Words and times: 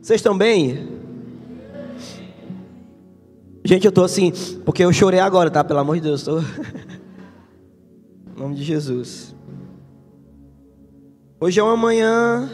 Vocês 0.00 0.20
estão 0.20 0.36
bem? 0.36 0.88
Gente, 3.64 3.84
eu 3.84 3.92
tô 3.92 4.04
assim, 4.04 4.32
porque 4.64 4.84
eu 4.84 4.92
chorei 4.92 5.20
agora, 5.20 5.50
tá? 5.50 5.62
Pelo 5.62 5.80
amor 5.80 5.96
de 5.96 6.02
Deus, 6.02 6.22
tô... 6.22 6.38
em 6.40 6.44
nome 8.38 8.54
de 8.54 8.62
Jesus. 8.62 9.34
Hoje 11.40 11.60
é 11.60 11.62
uma 11.62 11.76
manhã 11.76 12.48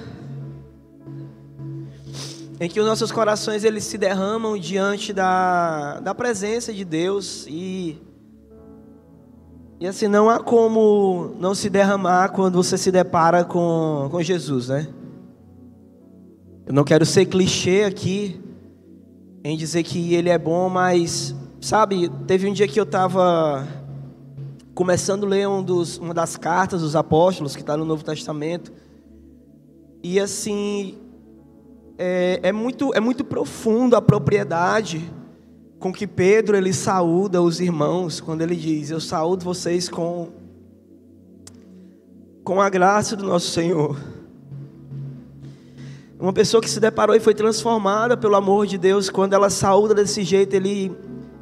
em 2.58 2.68
que 2.68 2.80
os 2.80 2.86
nossos 2.86 3.12
corações 3.12 3.62
eles 3.62 3.84
se 3.84 3.98
derramam 3.98 4.58
diante 4.58 5.12
da, 5.12 6.00
da 6.00 6.14
presença 6.14 6.72
de 6.72 6.84
Deus 6.84 7.46
e 7.48 8.00
e 9.80 9.86
assim 9.86 10.08
não 10.08 10.30
há 10.30 10.38
como 10.38 11.34
não 11.38 11.54
se 11.54 11.68
derramar 11.68 12.30
quando 12.30 12.62
você 12.62 12.78
se 12.78 12.90
depara 12.90 13.44
com, 13.44 14.08
com 14.10 14.22
Jesus, 14.22 14.68
né? 14.68 14.88
Eu 16.66 16.72
não 16.72 16.82
quero 16.82 17.04
ser 17.04 17.26
clichê 17.26 17.84
aqui 17.84 18.40
em 19.44 19.56
dizer 19.56 19.82
que 19.82 20.14
ele 20.14 20.30
é 20.30 20.38
bom, 20.38 20.70
mas 20.70 21.34
sabe, 21.60 22.08
teve 22.26 22.48
um 22.48 22.52
dia 22.54 22.66
que 22.66 22.80
eu 22.80 22.84
estava 22.84 23.68
começando 24.74 25.26
a 25.26 25.28
ler 25.28 25.46
um 25.46 25.62
dos, 25.62 25.98
uma 25.98 26.14
das 26.14 26.36
cartas 26.38 26.80
dos 26.80 26.96
apóstolos 26.96 27.54
que 27.54 27.60
está 27.60 27.76
no 27.76 27.84
Novo 27.84 28.02
Testamento 28.02 28.72
e 30.02 30.18
assim 30.18 30.96
é, 31.98 32.40
é, 32.42 32.52
muito, 32.52 32.94
é 32.94 33.00
muito 33.00 33.24
profundo 33.24 33.94
a 33.94 34.00
propriedade 34.00 35.12
com 35.78 35.92
que 35.92 36.06
Pedro 36.06 36.56
ele 36.56 36.72
saúda 36.72 37.42
os 37.42 37.60
irmãos 37.60 38.20
quando 38.20 38.40
ele 38.40 38.56
diz: 38.56 38.90
Eu 38.90 39.00
saúdo 39.00 39.44
vocês 39.44 39.88
com, 39.88 40.30
com 42.42 42.60
a 42.60 42.70
graça 42.70 43.14
do 43.14 43.24
nosso 43.24 43.50
Senhor. 43.50 44.13
Uma 46.24 46.32
pessoa 46.32 46.62
que 46.62 46.70
se 46.70 46.80
deparou 46.80 47.14
e 47.14 47.20
foi 47.20 47.34
transformada 47.34 48.16
pelo 48.16 48.34
amor 48.34 48.66
de 48.66 48.78
Deus, 48.78 49.10
quando 49.10 49.34
ela 49.34 49.50
saúda 49.50 49.94
desse 49.94 50.24
jeito, 50.24 50.54
ele, 50.54 50.90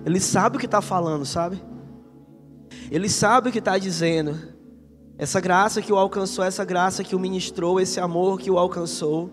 ele 0.04 0.18
sabe 0.18 0.56
o 0.56 0.58
que 0.58 0.66
está 0.66 0.82
falando, 0.82 1.24
sabe? 1.24 1.62
Ele 2.90 3.08
sabe 3.08 3.48
o 3.48 3.52
que 3.52 3.60
está 3.60 3.78
dizendo. 3.78 4.36
Essa 5.16 5.40
graça 5.40 5.80
que 5.80 5.92
o 5.92 5.96
alcançou, 5.96 6.44
essa 6.44 6.64
graça 6.64 7.04
que 7.04 7.14
o 7.14 7.20
ministrou, 7.20 7.78
esse 7.78 8.00
amor 8.00 8.40
que 8.40 8.50
o 8.50 8.58
alcançou. 8.58 9.30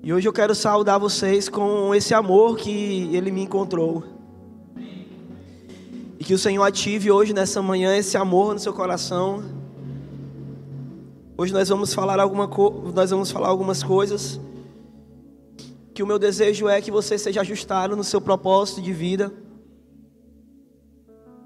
E 0.00 0.12
hoje 0.12 0.28
eu 0.28 0.32
quero 0.32 0.54
saudar 0.54 1.00
vocês 1.00 1.48
com 1.48 1.92
esse 1.92 2.14
amor 2.14 2.56
que 2.56 3.10
Ele 3.12 3.32
me 3.32 3.42
encontrou. 3.42 4.04
E 6.20 6.22
que 6.24 6.34
o 6.34 6.38
Senhor 6.38 6.62
ative 6.62 7.10
hoje, 7.10 7.32
nessa 7.32 7.60
manhã, 7.60 7.96
esse 7.96 8.16
amor 8.16 8.54
no 8.54 8.60
seu 8.60 8.72
coração. 8.72 9.63
Hoje 11.36 11.52
nós 11.52 11.68
vamos 11.68 11.92
falar, 11.92 12.20
alguma 12.20 12.48
nós 12.94 13.10
vamos 13.10 13.32
falar 13.32 13.48
algumas 13.48 13.82
coisas. 13.82 14.40
Que 15.92 16.00
o 16.00 16.06
meu 16.06 16.16
desejo 16.16 16.68
é 16.68 16.80
que 16.80 16.92
você 16.92 17.18
seja 17.18 17.40
ajustado 17.40 17.96
no 17.96 18.04
seu 18.04 18.20
propósito 18.20 18.80
de 18.80 18.92
vida. 18.92 19.32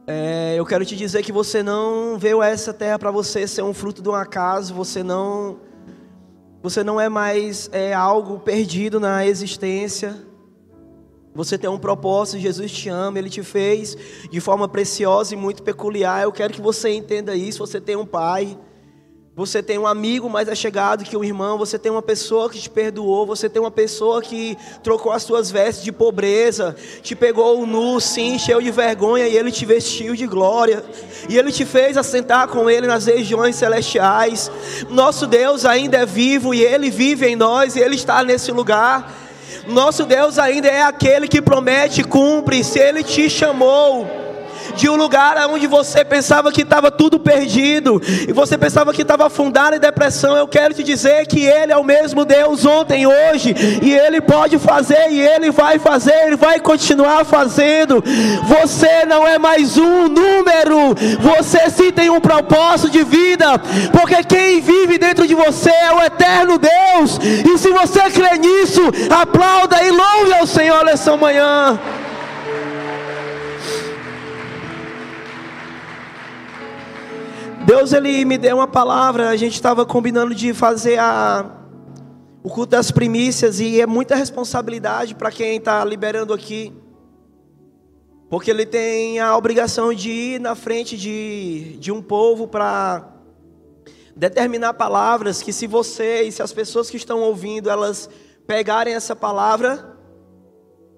É, 0.07 0.57
eu 0.59 0.67
quero 0.67 0.85
te 0.85 0.95
dizer 0.95 1.23
que 1.23 1.33
você 1.33 1.63
não 1.63 2.19
veio 2.19 2.43
essa 2.43 2.75
terra 2.75 2.99
para 2.99 3.11
você 3.11 3.49
ser 3.49 3.63
um 3.63 3.73
fruto 3.73 4.03
de 4.03 4.11
um 4.11 4.15
acaso. 4.15 4.75
Você 4.75 5.03
não 5.03 5.57
você 6.63 6.85
não 6.85 7.01
é 7.01 7.09
mais 7.09 7.71
é, 7.73 7.95
algo 7.95 8.41
perdido 8.41 9.01
na 9.01 9.25
existência. 9.25 10.23
Você 11.35 11.57
tem 11.57 11.71
um 11.71 11.79
propósito, 11.79 12.39
Jesus 12.39 12.71
te 12.73 12.91
ama, 12.91 13.19
Ele 13.19 13.31
te 13.31 13.43
fez 13.43 13.97
de 14.31 14.39
forma 14.39 14.69
preciosa 14.69 15.33
e 15.33 15.37
muito 15.37 15.63
peculiar. 15.63 16.25
Eu 16.25 16.33
quero 16.33 16.53
que 16.53 16.61
você 16.61 16.91
entenda 16.91 17.35
isso. 17.35 17.67
Você 17.67 17.81
tem 17.81 17.97
um 17.97 18.05
pai, 18.05 18.59
você 19.39 19.63
tem 19.63 19.79
um 19.79 19.87
amigo 19.87 20.29
mais 20.29 20.49
achegado 20.49 21.05
que 21.05 21.17
um 21.17 21.23
irmão, 21.23 21.57
você 21.57 21.79
tem 21.79 21.93
uma 21.93 22.03
pessoa 22.03 22.51
que 22.51 22.59
te 22.59 22.69
perdoou, 22.69 23.25
você 23.25 23.49
tem 23.49 23.63
uma 23.63 23.71
pessoa 23.71 24.21
que 24.21 24.59
trocou 24.83 25.13
as 25.13 25.23
suas 25.23 25.49
vestes 25.49 25.85
de 25.85 25.93
pobreza, 25.93 26.75
te 27.03 27.15
pegou 27.15 27.65
nu, 27.65 28.01
sim, 28.01 28.37
cheio 28.37 28.61
de 28.61 28.73
vergonha, 28.73 29.29
e 29.29 29.37
ele 29.37 29.53
te 29.53 29.65
vestiu 29.65 30.17
de 30.17 30.27
glória, 30.27 30.85
e 31.29 31.39
ele 31.39 31.53
te 31.53 31.65
fez 31.65 31.97
assentar 31.97 32.49
com 32.49 32.69
ele 32.69 32.89
nas 32.89 33.07
regiões 33.07 33.55
celestiais. 33.55 34.51
Nosso 34.91 35.25
Deus 35.25 35.65
ainda 35.65 35.99
é 35.99 36.05
vivo 36.05 36.53
e 36.53 36.61
ele 36.61 36.91
vive 36.91 37.29
em 37.29 37.37
nós, 37.37 37.77
e 37.77 37.81
ele 37.81 37.95
está 37.95 38.25
nesse 38.25 38.51
lugar. 38.51 39.15
Nosso 39.69 40.05
Deus 40.05 40.37
ainda 40.37 40.67
é 40.67 40.83
aquele 40.83 41.29
que 41.29 41.41
promete 41.41 42.01
e 42.01 42.05
cumpre, 42.05 42.65
se 42.65 42.81
ele 42.81 43.05
te 43.05 43.31
chamou 43.31 44.28
de 44.77 44.89
um 44.89 44.97
lugar 44.97 45.37
onde 45.49 45.67
você 45.67 46.05
pensava 46.05 46.53
que 46.53 46.63
estava 46.63 46.91
tudo 46.91 47.19
perdido, 47.19 48.01
e 48.29 48.33
você 48.33 48.57
pensava 48.57 48.93
que 48.93 49.03
estava 49.03 49.27
afundado 49.27 49.77
em 49.77 49.81
depressão, 49.81 50.37
eu 50.37 50.49
quero 50.49 50.75
te 50.75 50.83
dizer 50.83 51.27
que 51.27 51.45
Ele 51.45 51.73
é 51.73 51.77
o 51.77 51.85
mesmo 51.85 52.25
Deus 52.25 52.65
ontem, 52.65 53.07
hoje, 53.07 53.55
e 53.83 53.93
Ele 53.93 54.21
pode 54.21 54.59
fazer, 54.59 55.11
e 55.11 55.21
Ele 55.21 55.51
vai 55.51 55.79
fazer, 55.79 56.15
Ele 56.27 56.37
vai 56.37 56.61
continuar 56.61 57.25
fazendo. 57.25 58.03
Você 58.47 59.05
não 59.05 59.27
é 59.27 59.39
mais 59.39 59.77
um 59.77 60.09
número, 60.09 60.95
você 61.21 61.71
sim 61.71 61.91
tem 61.91 62.11
um 62.11 62.21
propósito 62.21 62.91
de 62.91 63.05
vida, 63.05 63.59
porque 63.93 64.23
quem 64.25 64.61
vive 64.61 64.99
dentro 64.99 65.27
de 65.27 65.35
você 65.35 65.71
é 65.71 65.93
o 65.93 66.03
eterno 66.03 66.59
Deus, 66.59 67.19
e 67.23 67.59
se 67.59 67.71
você 67.71 68.03
crê 68.11 68.39
nisso, 68.39 68.83
aplauda 69.11 69.83
e 69.83 69.91
louve 69.91 70.33
ao 70.35 70.47
Senhor 70.47 70.85
nessa 70.85 71.17
manhã. 71.17 71.79
Deus 77.69 77.93
ele 77.93 78.25
me 78.25 78.39
deu 78.39 78.57
uma 78.57 78.67
palavra, 78.67 79.29
a 79.29 79.37
gente 79.37 79.53
estava 79.53 79.85
combinando 79.85 80.35
de 80.35 80.55
fazer 80.55 80.99
a, 80.99 81.55
o 82.43 82.49
culto 82.49 82.71
das 82.71 82.91
primícias 82.91 83.61
e 83.61 83.79
é 83.79 83.87
muita 83.87 84.15
responsabilidade 84.15 85.15
para 85.15 85.31
quem 85.31 85.59
está 85.59 85.85
liberando 85.85 86.33
aqui, 86.33 86.73
porque 88.31 88.51
ele 88.51 88.65
tem 88.65 89.21
a 89.21 89.37
obrigação 89.37 89.93
de 89.93 90.09
ir 90.09 90.41
na 90.41 90.55
frente 90.55 90.97
de, 90.97 91.77
de 91.79 91.93
um 91.93 92.01
povo 92.01 92.49
para 92.49 93.07
determinar 94.17 94.73
palavras 94.73 95.43
que 95.43 95.53
se 95.53 95.67
você 95.67 96.23
e 96.23 96.33
se 96.33 96.43
as 96.43 96.55
pessoas 96.55 96.89
que 96.89 96.97
estão 96.97 97.21
ouvindo 97.21 97.69
elas 97.69 98.09
pegarem 98.47 98.95
essa 98.95 99.15
palavra, 99.15 99.95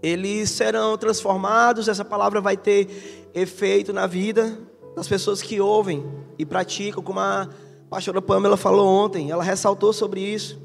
eles 0.00 0.50
serão 0.50 0.96
transformados, 0.96 1.88
essa 1.88 2.04
palavra 2.04 2.40
vai 2.40 2.56
ter 2.56 3.28
efeito 3.34 3.92
na 3.92 4.06
vida 4.06 4.56
das 4.94 5.08
pessoas 5.08 5.42
que 5.42 5.60
ouvem 5.60 6.19
e 6.40 6.46
praticam, 6.46 7.02
como 7.02 7.20
a 7.20 7.50
pastora 7.90 8.22
Pamela 8.22 8.56
falou 8.56 8.88
ontem, 8.88 9.30
ela 9.30 9.44
ressaltou 9.44 9.92
sobre 9.92 10.22
isso. 10.22 10.58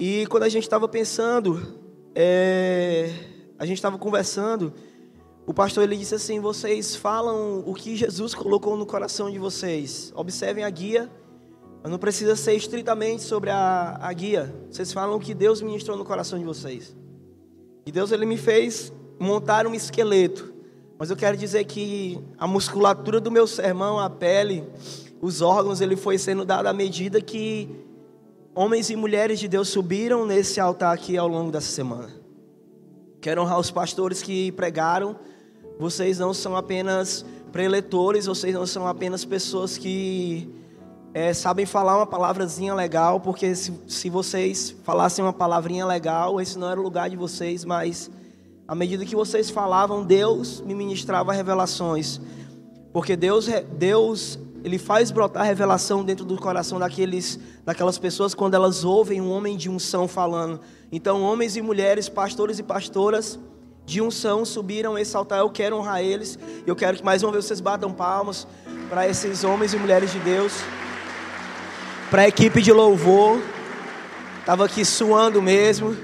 E 0.00 0.26
quando 0.28 0.44
a 0.44 0.48
gente 0.48 0.62
estava 0.62 0.88
pensando, 0.88 1.60
é, 2.14 3.10
a 3.58 3.66
gente 3.66 3.76
estava 3.76 3.98
conversando, 3.98 4.72
o 5.46 5.52
pastor 5.52 5.84
ele 5.84 5.98
disse 5.98 6.14
assim: 6.14 6.40
vocês 6.40 6.96
falam 6.96 7.62
o 7.66 7.74
que 7.74 7.94
Jesus 7.94 8.34
colocou 8.34 8.74
no 8.74 8.86
coração 8.86 9.30
de 9.30 9.38
vocês. 9.38 10.10
Observem 10.16 10.64
a 10.64 10.70
guia, 10.70 11.10
mas 11.82 11.92
não 11.92 11.98
precisa 11.98 12.34
ser 12.34 12.54
estritamente 12.54 13.22
sobre 13.22 13.50
a, 13.50 13.98
a 14.00 14.10
guia. 14.14 14.54
Vocês 14.70 14.94
falam 14.94 15.16
o 15.16 15.20
que 15.20 15.34
Deus 15.34 15.60
ministrou 15.60 15.94
no 15.94 16.06
coração 16.06 16.38
de 16.38 16.44
vocês. 16.46 16.96
E 17.84 17.92
Deus 17.92 18.12
ele 18.12 18.24
me 18.24 18.38
fez 18.38 18.90
montar 19.20 19.66
um 19.66 19.74
esqueleto. 19.74 20.51
Mas 21.02 21.10
eu 21.10 21.16
quero 21.16 21.36
dizer 21.36 21.64
que 21.64 22.16
a 22.38 22.46
musculatura 22.46 23.20
do 23.20 23.28
meu 23.28 23.44
sermão, 23.44 23.98
a 23.98 24.08
pele, 24.08 24.62
os 25.20 25.42
órgãos, 25.42 25.80
ele 25.80 25.96
foi 25.96 26.16
sendo 26.16 26.44
dado 26.44 26.68
à 26.68 26.72
medida 26.72 27.20
que 27.20 27.68
homens 28.54 28.88
e 28.88 28.94
mulheres 28.94 29.40
de 29.40 29.48
Deus 29.48 29.68
subiram 29.68 30.24
nesse 30.24 30.60
altar 30.60 30.94
aqui 30.94 31.18
ao 31.18 31.26
longo 31.26 31.50
dessa 31.50 31.72
semana. 31.72 32.08
Quero 33.20 33.42
honrar 33.42 33.58
os 33.58 33.68
pastores 33.68 34.22
que 34.22 34.52
pregaram. 34.52 35.16
Vocês 35.76 36.20
não 36.20 36.32
são 36.32 36.56
apenas 36.56 37.26
preletores, 37.50 38.26
vocês 38.26 38.54
não 38.54 38.64
são 38.64 38.86
apenas 38.86 39.24
pessoas 39.24 39.76
que 39.76 40.54
é, 41.12 41.34
sabem 41.34 41.66
falar 41.66 41.96
uma 41.96 42.06
palavrazinha 42.06 42.76
legal, 42.76 43.18
porque 43.18 43.56
se, 43.56 43.72
se 43.88 44.08
vocês 44.08 44.72
falassem 44.84 45.24
uma 45.24 45.32
palavrinha 45.32 45.84
legal, 45.84 46.40
esse 46.40 46.56
não 46.56 46.70
era 46.70 46.78
o 46.78 46.82
lugar 46.84 47.10
de 47.10 47.16
vocês, 47.16 47.64
mas 47.64 48.08
à 48.72 48.74
medida 48.74 49.04
que 49.04 49.14
vocês 49.14 49.50
falavam, 49.50 50.02
Deus 50.02 50.62
me 50.62 50.74
ministrava 50.74 51.30
revelações. 51.30 52.18
Porque 52.90 53.14
Deus, 53.14 53.46
Deus, 53.76 54.38
ele 54.64 54.78
faz 54.78 55.10
brotar 55.10 55.44
revelação 55.44 56.02
dentro 56.02 56.24
do 56.24 56.38
coração 56.38 56.78
daqueles, 56.78 57.38
daquelas 57.66 57.98
pessoas 57.98 58.32
quando 58.32 58.54
elas 58.54 58.82
ouvem 58.82 59.20
um 59.20 59.30
homem 59.30 59.58
de 59.58 59.68
unção 59.68 60.08
falando. 60.08 60.58
Então, 60.90 61.20
homens 61.20 61.54
e 61.54 61.60
mulheres, 61.60 62.08
pastores 62.08 62.58
e 62.58 62.62
pastoras 62.62 63.38
de 63.84 64.00
unção 64.00 64.42
subiram 64.42 64.96
esse 64.96 65.14
altar. 65.14 65.40
Eu 65.40 65.50
quero 65.50 65.76
honrar 65.76 66.00
eles. 66.00 66.38
Eu 66.66 66.74
quero 66.74 66.96
que 66.96 67.04
mais 67.04 67.22
uma 67.22 67.30
vez 67.30 67.44
vocês 67.44 67.60
batam 67.60 67.92
palmas 67.92 68.46
para 68.88 69.06
esses 69.06 69.44
homens 69.44 69.74
e 69.74 69.76
mulheres 69.76 70.10
de 70.10 70.18
Deus. 70.20 70.54
Para 72.10 72.22
a 72.22 72.28
equipe 72.28 72.62
de 72.62 72.72
louvor. 72.72 73.38
Estava 74.40 74.64
aqui 74.64 74.82
suando 74.82 75.42
mesmo. 75.42 75.94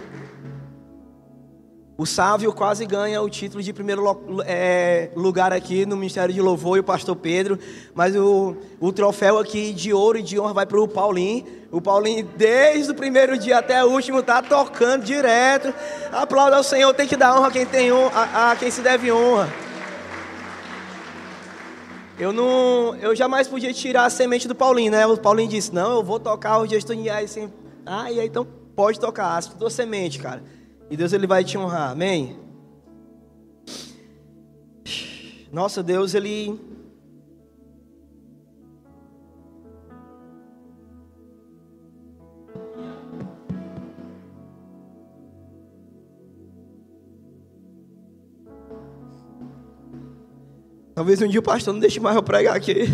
O 2.00 2.06
Sávio 2.06 2.52
quase 2.52 2.86
ganha 2.86 3.20
o 3.20 3.28
título 3.28 3.60
de 3.60 3.72
primeiro 3.72 4.04
é, 4.46 5.10
lugar 5.16 5.52
aqui 5.52 5.84
no 5.84 5.96
Ministério 5.96 6.32
de 6.32 6.40
Louvor 6.40 6.76
e 6.76 6.80
o 6.80 6.84
Pastor 6.84 7.16
Pedro, 7.16 7.58
mas 7.92 8.14
o, 8.14 8.56
o 8.78 8.92
troféu 8.92 9.36
aqui 9.36 9.72
de 9.72 9.92
ouro 9.92 10.16
e 10.16 10.22
de 10.22 10.38
honra 10.38 10.54
vai 10.54 10.64
para 10.64 10.80
o 10.80 10.86
Paulinho. 10.86 11.44
O 11.72 11.80
Paulinho, 11.80 12.24
desde 12.36 12.92
o 12.92 12.94
primeiro 12.94 13.36
dia 13.36 13.58
até 13.58 13.84
o 13.84 13.88
último, 13.88 14.22
tá 14.22 14.40
tocando 14.40 15.02
direto. 15.02 15.74
Aplauda 16.12 16.58
ao 16.58 16.62
Senhor, 16.62 16.94
tem 16.94 17.08
que 17.08 17.16
dar 17.16 17.36
honra 17.36 17.48
a 17.48 17.50
quem, 17.50 17.66
tem 17.66 17.92
honra, 17.92 18.12
a, 18.14 18.52
a 18.52 18.56
quem 18.56 18.70
se 18.70 18.80
deve 18.80 19.10
honra. 19.10 19.52
Eu 22.16 22.32
não, 22.32 22.94
eu 22.94 23.16
jamais 23.16 23.48
podia 23.48 23.74
tirar 23.74 24.04
a 24.04 24.10
semente 24.10 24.46
do 24.46 24.54
Paulinho, 24.54 24.92
né? 24.92 25.04
O 25.04 25.16
Paulinho 25.16 25.48
disse: 25.48 25.74
Não, 25.74 25.96
eu 25.96 26.04
vou 26.04 26.20
tocar 26.20 26.60
os 26.60 26.68
dias. 26.68 26.84
Ah, 27.84 28.12
e 28.12 28.20
aí 28.20 28.28
então 28.28 28.46
pode 28.76 29.00
tocar, 29.00 29.42
tua 29.42 29.68
semente, 29.68 30.20
cara. 30.20 30.44
E 30.90 30.96
Deus 30.96 31.12
ele 31.12 31.26
vai 31.26 31.44
te 31.44 31.58
honrar. 31.58 31.90
Amém? 31.90 32.36
Nossa, 35.52 35.82
Deus 35.82 36.14
ele 36.14 36.58
Talvez 50.94 51.22
um 51.22 51.28
dia 51.28 51.38
o 51.38 51.42
pastor 51.44 51.72
não 51.72 51.80
deixe 51.80 52.00
mais 52.00 52.16
eu 52.16 52.22
pregar 52.24 52.56
aqui. 52.56 52.86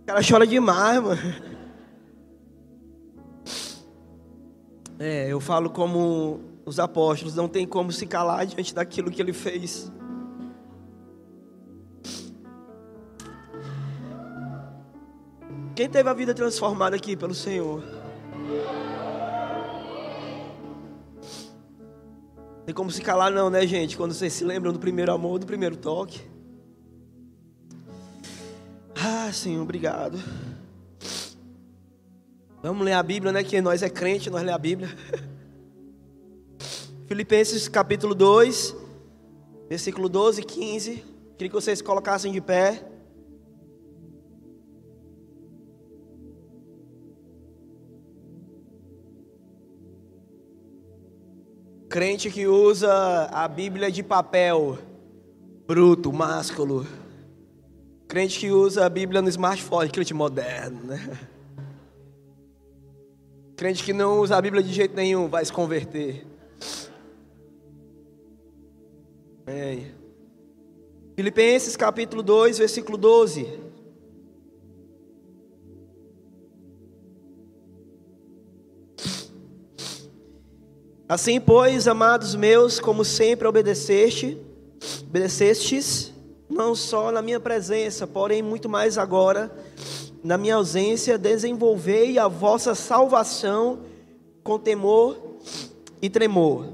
O 0.00 0.06
cara 0.06 0.20
chora 0.26 0.46
demais, 0.46 1.02
mano. 1.02 1.47
É, 4.98 5.28
eu 5.28 5.40
falo 5.40 5.70
como 5.70 6.40
os 6.66 6.80
apóstolos, 6.80 7.34
não 7.34 7.48
tem 7.48 7.66
como 7.66 7.92
se 7.92 8.04
calar 8.04 8.44
diante 8.46 8.74
daquilo 8.74 9.10
que 9.10 9.22
ele 9.22 9.32
fez. 9.32 9.92
Quem 15.74 15.88
teve 15.88 16.08
a 16.08 16.12
vida 16.12 16.34
transformada 16.34 16.96
aqui 16.96 17.16
pelo 17.16 17.34
Senhor? 17.34 17.84
Tem 22.66 22.74
como 22.74 22.90
se 22.90 23.00
calar 23.00 23.30
não, 23.30 23.48
né, 23.48 23.64
gente? 23.66 23.96
Quando 23.96 24.12
vocês 24.12 24.32
se 24.32 24.44
lembram 24.44 24.72
do 24.72 24.78
primeiro 24.80 25.12
amor, 25.12 25.38
do 25.38 25.46
primeiro 25.46 25.76
toque. 25.76 26.20
Ah, 28.94 29.32
Senhor, 29.32 29.62
obrigado. 29.62 30.18
Vamos 32.60 32.84
ler 32.84 32.94
a 32.94 33.02
Bíblia, 33.04 33.30
né? 33.30 33.44
Que 33.44 33.60
nós 33.60 33.84
é 33.84 33.88
crente, 33.88 34.28
nós 34.28 34.42
lê 34.42 34.50
a 34.50 34.58
Bíblia. 34.58 34.88
Filipenses 37.06 37.68
capítulo 37.68 38.16
2, 38.16 38.74
versículo 39.68 40.08
12 40.08 40.40
e 40.40 40.44
15. 40.44 41.04
Queria 41.36 41.48
que 41.48 41.54
vocês 41.54 41.80
colocassem 41.80 42.32
de 42.32 42.40
pé. 42.40 42.84
Crente 51.88 52.28
que 52.28 52.48
usa 52.48 52.92
a 53.32 53.46
Bíblia 53.46 53.90
de 53.90 54.02
papel, 54.02 54.76
bruto, 55.64 56.12
másculo. 56.12 56.84
Crente 58.08 58.40
que 58.40 58.50
usa 58.50 58.84
a 58.84 58.88
Bíblia 58.88 59.22
no 59.22 59.28
smartphone, 59.28 59.88
crente 59.88 60.12
moderno, 60.12 60.82
né? 60.82 61.18
Crente 63.58 63.82
que 63.82 63.92
não 63.92 64.20
usa 64.20 64.36
a 64.36 64.40
Bíblia 64.40 64.62
de 64.62 64.72
jeito 64.72 64.94
nenhum 64.94 65.26
vai 65.26 65.44
se 65.44 65.52
converter. 65.52 66.24
Amém. 69.44 69.92
Filipenses 71.16 71.76
capítulo 71.76 72.22
2, 72.22 72.58
versículo 72.58 72.96
12. 72.96 73.58
Assim, 81.08 81.40
pois, 81.40 81.88
amados 81.88 82.36
meus, 82.36 82.78
como 82.78 83.04
sempre 83.04 83.48
obedeceste, 83.48 84.40
obedecestes, 85.02 86.12
não 86.48 86.76
só 86.76 87.10
na 87.10 87.20
minha 87.20 87.40
presença, 87.40 88.06
porém 88.06 88.40
muito 88.40 88.68
mais 88.68 88.96
agora, 88.96 89.50
na 90.22 90.36
minha 90.36 90.56
ausência, 90.56 91.16
desenvolvei 91.16 92.18
a 92.18 92.28
vossa 92.28 92.74
salvação 92.74 93.80
com 94.42 94.58
temor 94.58 95.16
e 96.02 96.10
tremor. 96.10 96.66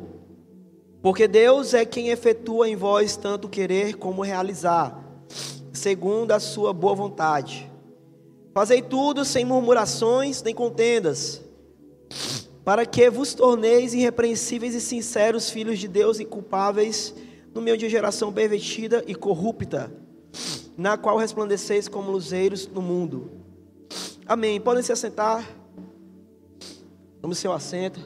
Porque 1.02 1.29
Deus 1.29 1.75
é 1.75 1.85
quem 1.85 2.08
efetua 2.08 2.69
em 2.69 2.76
vós 2.76 3.17
tanto 3.17 3.49
querer 3.49 3.96
como 3.96 4.23
realizar, 4.23 4.99
segundo 5.73 6.32
a 6.32 6.41
sua 6.41 6.73
boa 6.73 6.94
vontade. 6.94 7.70
Fazei 8.55 8.81
tudo 8.81 9.25
sem 9.25 9.44
murmurações 9.44 10.43
nem 10.43 10.55
contendas, 10.55 11.43
para 12.64 12.87
que 12.87 13.11
vos 13.11 13.35
torneis 13.35 13.93
irrepreensíveis 13.93 14.75
e 14.75 14.81
sinceros 14.81 15.50
filhos 15.50 15.79
de 15.79 15.88
Deus 15.88 16.20
inculpáveis 16.20 17.14
no 17.52 17.61
meio 17.61 17.76
de 17.76 17.88
geração 17.88 18.32
pervertida 18.32 19.05
e 19.06 19.14
corrupta 19.14 19.93
na 20.76 20.96
qual 20.96 21.18
resplandeceis 21.18 21.88
como 21.88 22.10
luzeiros 22.10 22.66
no 22.66 22.82
mundo. 22.82 23.30
Amém. 24.26 24.60
Podem 24.60 24.82
se 24.82 24.92
assentar. 24.92 25.48
Tome 27.20 27.34
seu 27.34 27.52
assento. 27.52 28.00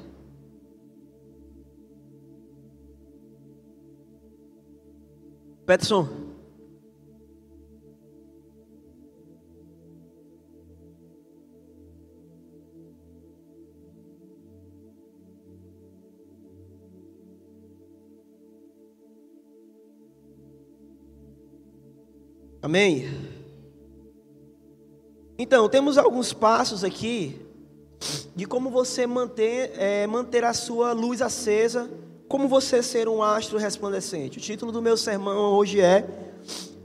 Peterson. 5.67 6.28
Amém? 22.61 23.09
Então, 25.39 25.69
temos 25.69 25.97
alguns 25.97 26.33
passos 26.33 26.83
aqui 26.83 27.41
de 28.35 28.47
como 28.47 28.69
você 28.69 29.07
manter, 29.07 29.73
é, 29.77 30.07
manter 30.09 30.45
a 30.45 30.53
sua 30.53 30.93
luz 30.93 31.23
acesa, 31.23 31.89
como 32.27 32.49
você 32.49 32.83
ser 32.83 33.09
um 33.09 33.23
astro 33.23 33.59
resplandecente. 33.59 34.39
O 34.39 34.41
título 34.41 34.73
do 34.73 34.83
meu 34.83 34.97
sermão 34.97 35.53
hoje 35.55 35.81
é 35.81 36.05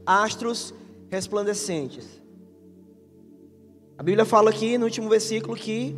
Astros 0.05 0.73
Resplandecentes. 1.09 2.21
A 3.97 4.03
Bíblia 4.03 4.25
fala 4.25 4.51
aqui 4.51 4.77
no 4.77 4.85
último 4.85 5.09
versículo 5.09 5.55
que 5.55 5.95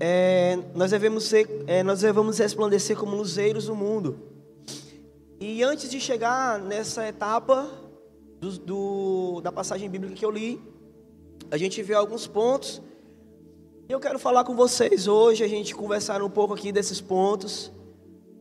é, 0.00 0.58
nós, 0.74 0.90
devemos 0.90 1.24
ser, 1.24 1.48
é, 1.68 1.84
nós 1.84 2.00
devemos 2.00 2.38
resplandecer 2.38 2.96
como 2.96 3.16
luzeiros 3.16 3.68
no 3.68 3.76
mundo. 3.76 4.18
E 5.38 5.62
antes 5.62 5.88
de 5.88 6.00
chegar 6.00 6.58
nessa 6.58 7.06
etapa, 7.06 7.70
do, 8.40 8.58
do, 8.58 9.40
da 9.42 9.52
passagem 9.52 9.88
bíblica 9.88 10.14
que 10.14 10.24
eu 10.24 10.30
li, 10.30 10.60
a 11.50 11.58
gente 11.58 11.82
vê 11.82 11.94
alguns 11.94 12.26
pontos. 12.26 12.80
E 13.88 13.92
eu 13.92 14.00
quero 14.00 14.18
falar 14.18 14.44
com 14.44 14.54
vocês 14.54 15.06
hoje, 15.06 15.44
a 15.44 15.48
gente 15.48 15.74
conversar 15.74 16.22
um 16.22 16.30
pouco 16.30 16.54
aqui 16.54 16.72
desses 16.72 17.00
pontos, 17.00 17.70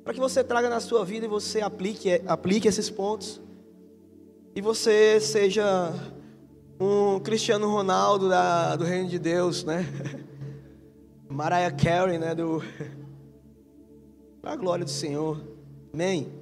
para 0.04 0.14
que 0.14 0.20
você 0.20 0.44
traga 0.44 0.70
na 0.70 0.80
sua 0.80 1.04
vida 1.04 1.26
e 1.26 1.30
você 1.30 1.60
aplique, 1.60 2.22
aplique 2.26 2.68
esses 2.68 2.90
pontos. 2.90 3.42
E 4.56 4.62
você 4.62 5.20
seja 5.20 5.94
um 6.80 7.20
Cristiano 7.20 7.70
Ronaldo 7.70 8.30
da, 8.30 8.76
do 8.76 8.86
Reino 8.86 9.10
de 9.10 9.20
Deus, 9.20 9.64
né? 9.64 9.86
Mariah 11.28 11.72
Carey, 11.72 12.18
né? 12.18 12.34
Do... 12.34 12.64
Para 14.42 14.54
a 14.54 14.56
glória 14.56 14.86
do 14.86 14.92
Senhor. 14.92 15.42
Amém. 15.94 16.39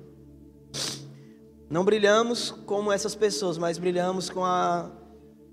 Não 1.70 1.84
brilhamos 1.84 2.52
como 2.66 2.92
essas 2.92 3.14
pessoas, 3.14 3.58
mas 3.58 3.78
brilhamos 3.78 4.30
com 4.30 4.44
a, 4.44 4.90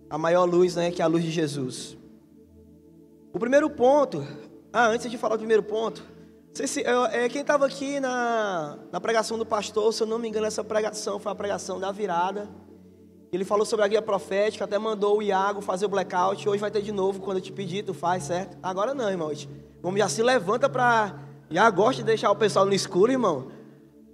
a 0.09 0.17
maior 0.17 0.45
luz, 0.45 0.77
né, 0.77 0.91
que 0.91 1.03
é 1.03 1.05
a 1.05 1.09
luz 1.09 1.25
de 1.25 1.31
Jesus. 1.31 1.97
O 3.33 3.39
primeiro 3.39 3.69
ponto, 3.69 4.25
ah, 4.73 4.87
antes 4.87 5.11
de 5.11 5.19
falar 5.19 5.35
o 5.35 5.39
primeiro 5.39 5.63
ponto, 5.63 6.05
se, 6.53 6.83
é, 6.83 7.29
quem 7.29 7.41
estava 7.41 7.67
aqui 7.67 7.99
na, 7.99 8.79
na 8.93 9.01
pregação 9.01 9.37
do 9.37 9.45
pastor, 9.45 9.93
se 9.93 10.05
eu 10.05 10.07
não 10.07 10.21
me 10.21 10.29
engano, 10.29 10.47
essa 10.47 10.63
pregação 10.63 11.19
foi 11.19 11.33
a 11.33 11.35
pregação 11.35 11.81
da 11.81 11.91
virada. 11.91 12.49
Ele 13.33 13.45
falou 13.45 13.67
sobre 13.67 13.85
a 13.85 13.89
guia 13.89 14.01
profética, 14.01 14.65
até 14.65 14.79
mandou 14.79 15.19
o 15.19 15.23
Iago 15.23 15.61
fazer 15.61 15.87
o 15.87 15.89
blackout. 15.89 16.49
Hoje 16.49 16.61
vai 16.61 16.71
ter 16.71 16.81
de 16.81 16.93
novo, 16.93 17.21
quando 17.21 17.39
eu 17.39 17.43
te 17.43 17.51
pedir, 17.51 17.83
tu 17.83 17.93
faz, 17.93 18.23
certo? 18.23 18.57
Agora 18.63 18.95
não, 18.95 19.11
irmão. 19.11 19.33
Vamos 19.83 19.99
já 19.99 20.09
se 20.09 20.23
levanta 20.23 20.69
para. 20.69 21.19
Já 21.51 21.69
gosta 21.71 21.97
de 21.97 22.05
deixar 22.05 22.31
o 22.31 22.37
pessoal 22.37 22.65
no 22.65 22.73
escuro, 22.73 23.11
irmão. 23.11 23.49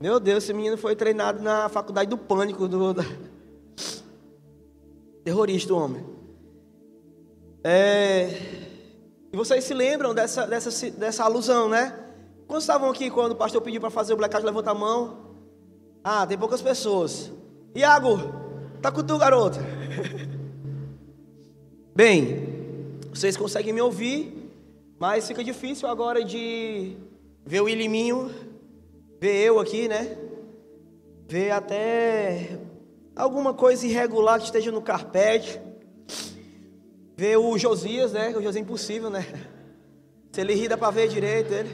Meu 0.00 0.18
Deus, 0.18 0.44
esse 0.44 0.54
menino 0.54 0.78
foi 0.78 0.96
treinado 0.96 1.42
na 1.42 1.68
faculdade 1.68 2.08
do 2.08 2.16
pânico 2.16 2.66
do, 2.66 2.94
do... 2.94 3.04
terrorista, 5.22 5.74
o 5.74 5.76
homem. 5.76 6.02
É... 7.62 8.30
E 9.30 9.36
vocês 9.36 9.62
se 9.62 9.74
lembram 9.74 10.14
dessa, 10.14 10.46
dessa, 10.46 10.90
dessa 10.92 11.24
alusão, 11.24 11.68
né? 11.68 11.94
Quantos 12.48 12.64
estavam 12.64 12.88
aqui 12.88 13.10
quando 13.10 13.32
o 13.32 13.36
pastor 13.36 13.60
pediu 13.60 13.78
para 13.78 13.90
fazer 13.90 14.14
o 14.14 14.16
blackout? 14.16 14.42
Levanta 14.42 14.70
a 14.70 14.74
mão. 14.74 15.18
Ah, 16.02 16.26
tem 16.26 16.38
poucas 16.38 16.62
pessoas. 16.62 17.30
Iago, 17.74 18.18
tá 18.80 18.90
com 18.90 19.02
tu, 19.02 19.18
garoto. 19.18 19.58
Bem, 21.94 22.98
vocês 23.12 23.36
conseguem 23.36 23.74
me 23.74 23.82
ouvir, 23.82 24.50
mas 24.98 25.28
fica 25.28 25.44
difícil 25.44 25.86
agora 25.86 26.24
de 26.24 26.96
ver 27.44 27.60
o 27.60 27.68
Iliminho, 27.68 28.30
ver 29.20 29.44
eu 29.44 29.60
aqui, 29.60 29.86
né? 29.86 30.16
Ver 31.28 31.50
até 31.50 32.58
alguma 33.14 33.52
coisa 33.52 33.86
irregular 33.86 34.38
que 34.38 34.46
esteja 34.46 34.72
no 34.72 34.80
carpete. 34.80 35.60
Ver 37.16 37.36
o 37.36 37.58
Josias, 37.58 38.12
né? 38.12 38.30
O 38.30 38.34
Josias 38.34 38.56
é 38.56 38.60
impossível, 38.60 39.10
né? 39.10 39.26
Se 40.32 40.40
ele 40.40 40.54
ri, 40.54 40.68
dá 40.68 40.78
para 40.78 40.90
ver 40.90 41.08
direito 41.08 41.52
ele. 41.52 41.70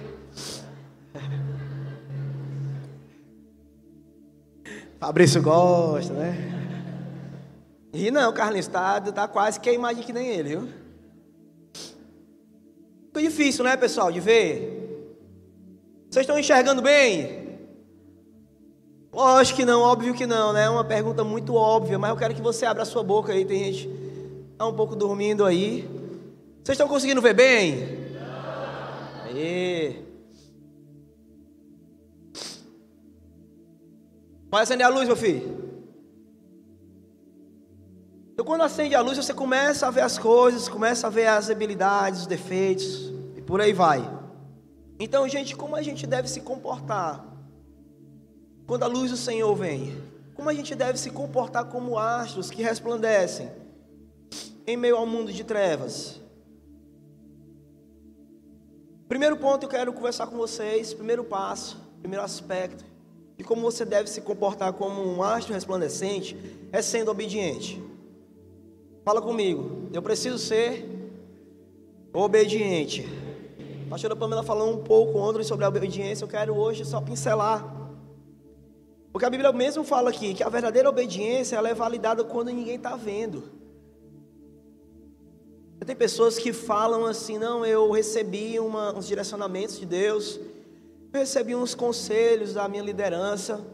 Fabrício 4.98 5.40
gosta, 5.40 6.12
né? 6.14 6.52
E 7.92 8.10
não, 8.10 8.32
Carlinhos, 8.32 8.66
tá, 8.66 9.00
tá 9.00 9.28
quase 9.28 9.60
que 9.60 9.70
a 9.70 9.72
imagem 9.72 10.02
que 10.02 10.12
nem 10.12 10.28
ele, 10.28 10.48
viu? 10.48 10.68
Ficou 13.06 13.22
difícil, 13.22 13.64
né, 13.64 13.76
pessoal, 13.76 14.10
de 14.10 14.20
ver. 14.20 14.75
Vocês 16.16 16.24
estão 16.24 16.38
enxergando 16.38 16.80
bem? 16.80 17.58
Lógico 19.12 19.58
que 19.58 19.66
não, 19.66 19.82
óbvio 19.82 20.14
que 20.14 20.24
não, 20.24 20.50
né? 20.50 20.64
É 20.64 20.70
uma 20.70 20.82
pergunta 20.82 21.22
muito 21.22 21.54
óbvia, 21.54 21.98
mas 21.98 22.08
eu 22.08 22.16
quero 22.16 22.34
que 22.34 22.40
você 22.40 22.64
abra 22.64 22.84
a 22.84 22.86
sua 22.86 23.02
boca 23.02 23.34
aí. 23.34 23.44
Tem 23.44 23.64
gente 23.64 23.90
tá 24.56 24.66
um 24.66 24.72
pouco 24.72 24.96
dormindo 24.96 25.44
aí. 25.44 25.82
Vocês 26.64 26.74
estão 26.74 26.88
conseguindo 26.88 27.20
ver 27.20 27.34
bem? 27.34 28.06
Aí. 29.26 30.02
Vai 34.50 34.62
acender 34.62 34.86
a 34.86 34.88
luz, 34.88 35.06
meu 35.06 35.16
filho. 35.16 35.82
Então, 38.32 38.46
quando 38.46 38.62
acende 38.62 38.94
a 38.94 39.02
luz, 39.02 39.18
você 39.18 39.34
começa 39.34 39.86
a 39.86 39.90
ver 39.90 40.00
as 40.00 40.16
coisas, 40.16 40.66
começa 40.66 41.08
a 41.08 41.10
ver 41.10 41.26
as 41.26 41.50
habilidades, 41.50 42.20
os 42.20 42.26
defeitos, 42.26 43.12
e 43.36 43.42
por 43.42 43.60
aí 43.60 43.74
vai. 43.74 44.15
Então, 44.98 45.28
gente, 45.28 45.54
como 45.54 45.76
a 45.76 45.82
gente 45.82 46.06
deve 46.06 46.28
se 46.28 46.40
comportar 46.40 47.24
quando 48.66 48.82
a 48.82 48.86
luz 48.86 49.10
do 49.10 49.16
Senhor 49.16 49.54
vem? 49.54 49.96
Como 50.34 50.48
a 50.48 50.54
gente 50.54 50.74
deve 50.74 50.98
se 50.98 51.10
comportar 51.10 51.66
como 51.66 51.98
astros 51.98 52.50
que 52.50 52.62
resplandecem 52.62 53.50
em 54.66 54.76
meio 54.76 54.96
ao 54.96 55.06
mundo 55.06 55.32
de 55.32 55.44
trevas? 55.44 56.20
Primeiro 59.08 59.36
ponto 59.36 59.64
eu 59.64 59.68
quero 59.68 59.92
conversar 59.92 60.26
com 60.26 60.36
vocês, 60.36 60.92
primeiro 60.92 61.24
passo, 61.24 61.80
primeiro 62.00 62.24
aspecto 62.24 62.84
de 63.36 63.44
como 63.44 63.60
você 63.60 63.84
deve 63.84 64.08
se 64.08 64.22
comportar 64.22 64.72
como 64.72 65.02
um 65.02 65.22
astro 65.22 65.52
resplandecente 65.52 66.36
é 66.72 66.80
sendo 66.80 67.10
obediente. 67.10 67.82
Fala 69.04 69.20
comigo. 69.20 69.88
Eu 69.92 70.02
preciso 70.02 70.38
ser 70.38 70.84
obediente. 72.12 73.06
A 73.86 73.90
pastora 73.90 74.16
Pamela 74.16 74.42
falou 74.42 74.72
um 74.72 74.82
pouco 74.82 75.16
ontem 75.16 75.44
sobre 75.44 75.64
a 75.64 75.68
obediência. 75.68 76.24
Eu 76.24 76.28
quero 76.28 76.56
hoje 76.56 76.84
só 76.84 77.00
pincelar. 77.00 77.64
Porque 79.12 79.24
a 79.24 79.30
Bíblia 79.30 79.52
mesmo 79.52 79.84
fala 79.84 80.10
aqui 80.10 80.34
que 80.34 80.42
a 80.42 80.48
verdadeira 80.48 80.88
obediência 80.88 81.54
ela 81.54 81.68
é 81.68 81.74
validada 81.74 82.24
quando 82.24 82.48
ninguém 82.48 82.74
está 82.74 82.96
vendo. 82.96 83.44
Tem 85.86 85.94
pessoas 85.94 86.36
que 86.36 86.52
falam 86.52 87.06
assim, 87.06 87.38
não, 87.38 87.64
eu 87.64 87.88
recebi 87.92 88.58
uma, 88.58 88.92
uns 88.92 89.06
direcionamentos 89.06 89.78
de 89.78 89.86
Deus, 89.86 90.40
eu 91.12 91.20
recebi 91.20 91.54
uns 91.54 91.76
conselhos 91.76 92.54
da 92.54 92.66
minha 92.66 92.82
liderança, 92.82 93.64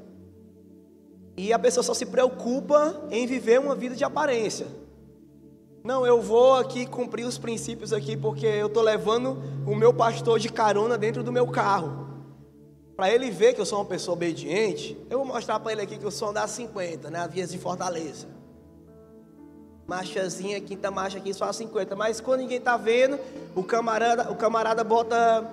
e 1.38 1.54
a 1.54 1.58
pessoa 1.58 1.82
só 1.82 1.94
se 1.94 2.04
preocupa 2.04 3.02
em 3.10 3.26
viver 3.26 3.58
uma 3.58 3.74
vida 3.74 3.96
de 3.96 4.04
aparência. 4.04 4.66
Não, 5.84 6.06
eu 6.06 6.20
vou 6.20 6.54
aqui 6.54 6.86
cumprir 6.86 7.26
os 7.26 7.38
princípios 7.38 7.92
aqui 7.92 8.16
porque 8.16 8.46
eu 8.46 8.68
estou 8.68 8.82
levando 8.82 9.42
o 9.66 9.74
meu 9.74 9.92
pastor 9.92 10.38
de 10.38 10.48
carona 10.48 10.96
dentro 10.96 11.24
do 11.24 11.32
meu 11.32 11.48
carro. 11.48 12.06
Para 12.96 13.10
ele 13.10 13.30
ver 13.30 13.54
que 13.54 13.60
eu 13.60 13.66
sou 13.66 13.80
uma 13.80 13.84
pessoa 13.84 14.14
obediente, 14.14 14.96
eu 15.10 15.18
vou 15.18 15.26
mostrar 15.26 15.58
para 15.58 15.72
ele 15.72 15.82
aqui 15.82 15.98
que 15.98 16.04
eu 16.04 16.10
sou 16.10 16.28
andar 16.28 16.46
50, 16.46 17.10
né? 17.10 17.26
Vias 17.26 17.50
de 17.50 17.58
Fortaleza. 17.58 18.28
Marchazinha, 19.84 20.60
quinta 20.60 20.88
marcha 20.88 21.18
aqui 21.18 21.34
só 21.34 21.46
a 21.46 21.52
50. 21.52 21.96
Mas 21.96 22.20
quando 22.20 22.40
ninguém 22.40 22.58
está 22.58 22.76
vendo, 22.76 23.18
o 23.56 23.64
camarada, 23.64 24.30
o 24.30 24.36
camarada 24.36 24.84
bota 24.84 25.44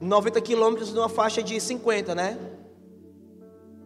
90 0.00 0.40
quilômetros 0.40 0.94
numa 0.94 1.10
faixa 1.10 1.42
de 1.42 1.60
50, 1.60 2.14
né? 2.14 2.38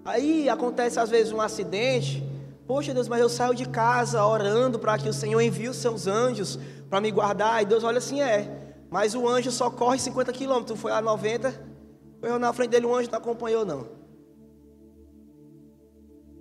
Aí 0.05 0.49
acontece 0.49 1.01
às 1.01 1.11
vezes 1.11 1.33
um 1.33 1.41
acidente, 1.41 2.23
Poxa 2.71 2.95
Deus, 2.95 3.09
mas 3.09 3.21
eu 3.21 3.29
saio 3.29 3.53
de 3.53 3.69
casa 3.69 4.25
orando 4.25 4.79
para 4.79 4.97
que 4.97 5.09
o 5.09 5.12
Senhor 5.12 5.41
envie 5.41 5.69
os 5.69 5.79
seus 5.79 6.07
anjos 6.07 6.57
para 6.89 7.00
me 7.00 7.11
guardar. 7.11 7.61
E 7.61 7.67
Deus 7.67 7.83
olha 7.83 7.99
assim, 7.99 8.23
é. 8.23 8.75
Mas 8.89 9.12
o 9.12 9.27
anjo 9.27 9.50
só 9.50 9.69
corre 9.69 9.99
50 9.99 10.33
quilômetros. 10.33 10.79
Foi 10.79 10.93
a 10.93 11.00
90. 11.03 11.53
Foi 12.21 12.39
na 12.39 12.53
frente 12.53 12.71
dele, 12.71 12.87
o 12.87 12.95
anjo 12.95 13.11
não 13.11 13.19
acompanhou, 13.19 13.65
não. 13.67 13.89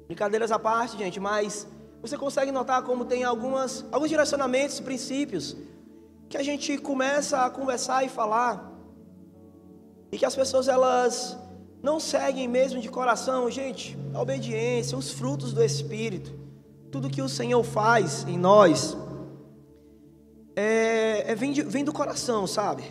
Brincadeiras 0.05 0.51
à 0.51 0.59
parte, 0.59 0.99
gente, 0.99 1.19
mas 1.19 1.65
você 1.99 2.15
consegue 2.15 2.51
notar 2.51 2.83
como 2.83 3.05
tem 3.05 3.23
algumas, 3.23 3.83
alguns 3.91 4.09
direcionamentos, 4.09 4.79
princípios, 4.79 5.57
que 6.29 6.37
a 6.37 6.43
gente 6.43 6.77
começa 6.77 7.43
a 7.43 7.49
conversar 7.49 8.05
e 8.05 8.09
falar, 8.09 8.71
e 10.11 10.17
que 10.19 10.27
as 10.27 10.35
pessoas 10.35 10.67
elas 10.67 11.35
não 11.81 11.99
seguem 11.99 12.47
mesmo 12.47 12.81
de 12.81 12.89
coração, 12.89 13.49
gente, 13.49 13.97
a 14.13 14.21
obediência, 14.21 14.97
os 14.97 15.11
frutos 15.11 15.53
do 15.53 15.63
Espírito, 15.63 16.31
tudo 16.91 17.09
que 17.09 17.21
o 17.21 17.29
Senhor 17.29 17.63
faz 17.63 18.25
em 18.27 18.37
nós, 18.37 18.97
é, 20.55 21.31
é 21.31 21.35
vem, 21.35 21.53
de, 21.53 21.61
vem 21.61 21.85
do 21.85 21.93
coração, 21.93 22.45
sabe? 22.45 22.83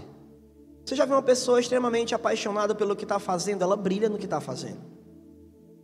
Você 0.85 0.97
já 0.97 1.05
viu 1.05 1.17
uma 1.17 1.23
pessoa 1.23 1.61
extremamente 1.61 2.15
apaixonada 2.15 2.75
pelo 2.75 2.97
que 2.97 3.05
está 3.05 3.19
fazendo, 3.19 3.63
ela 3.63 3.77
brilha 3.77 4.09
no 4.09 4.17
que 4.17 4.25
está 4.25 4.41
fazendo. 4.41 4.81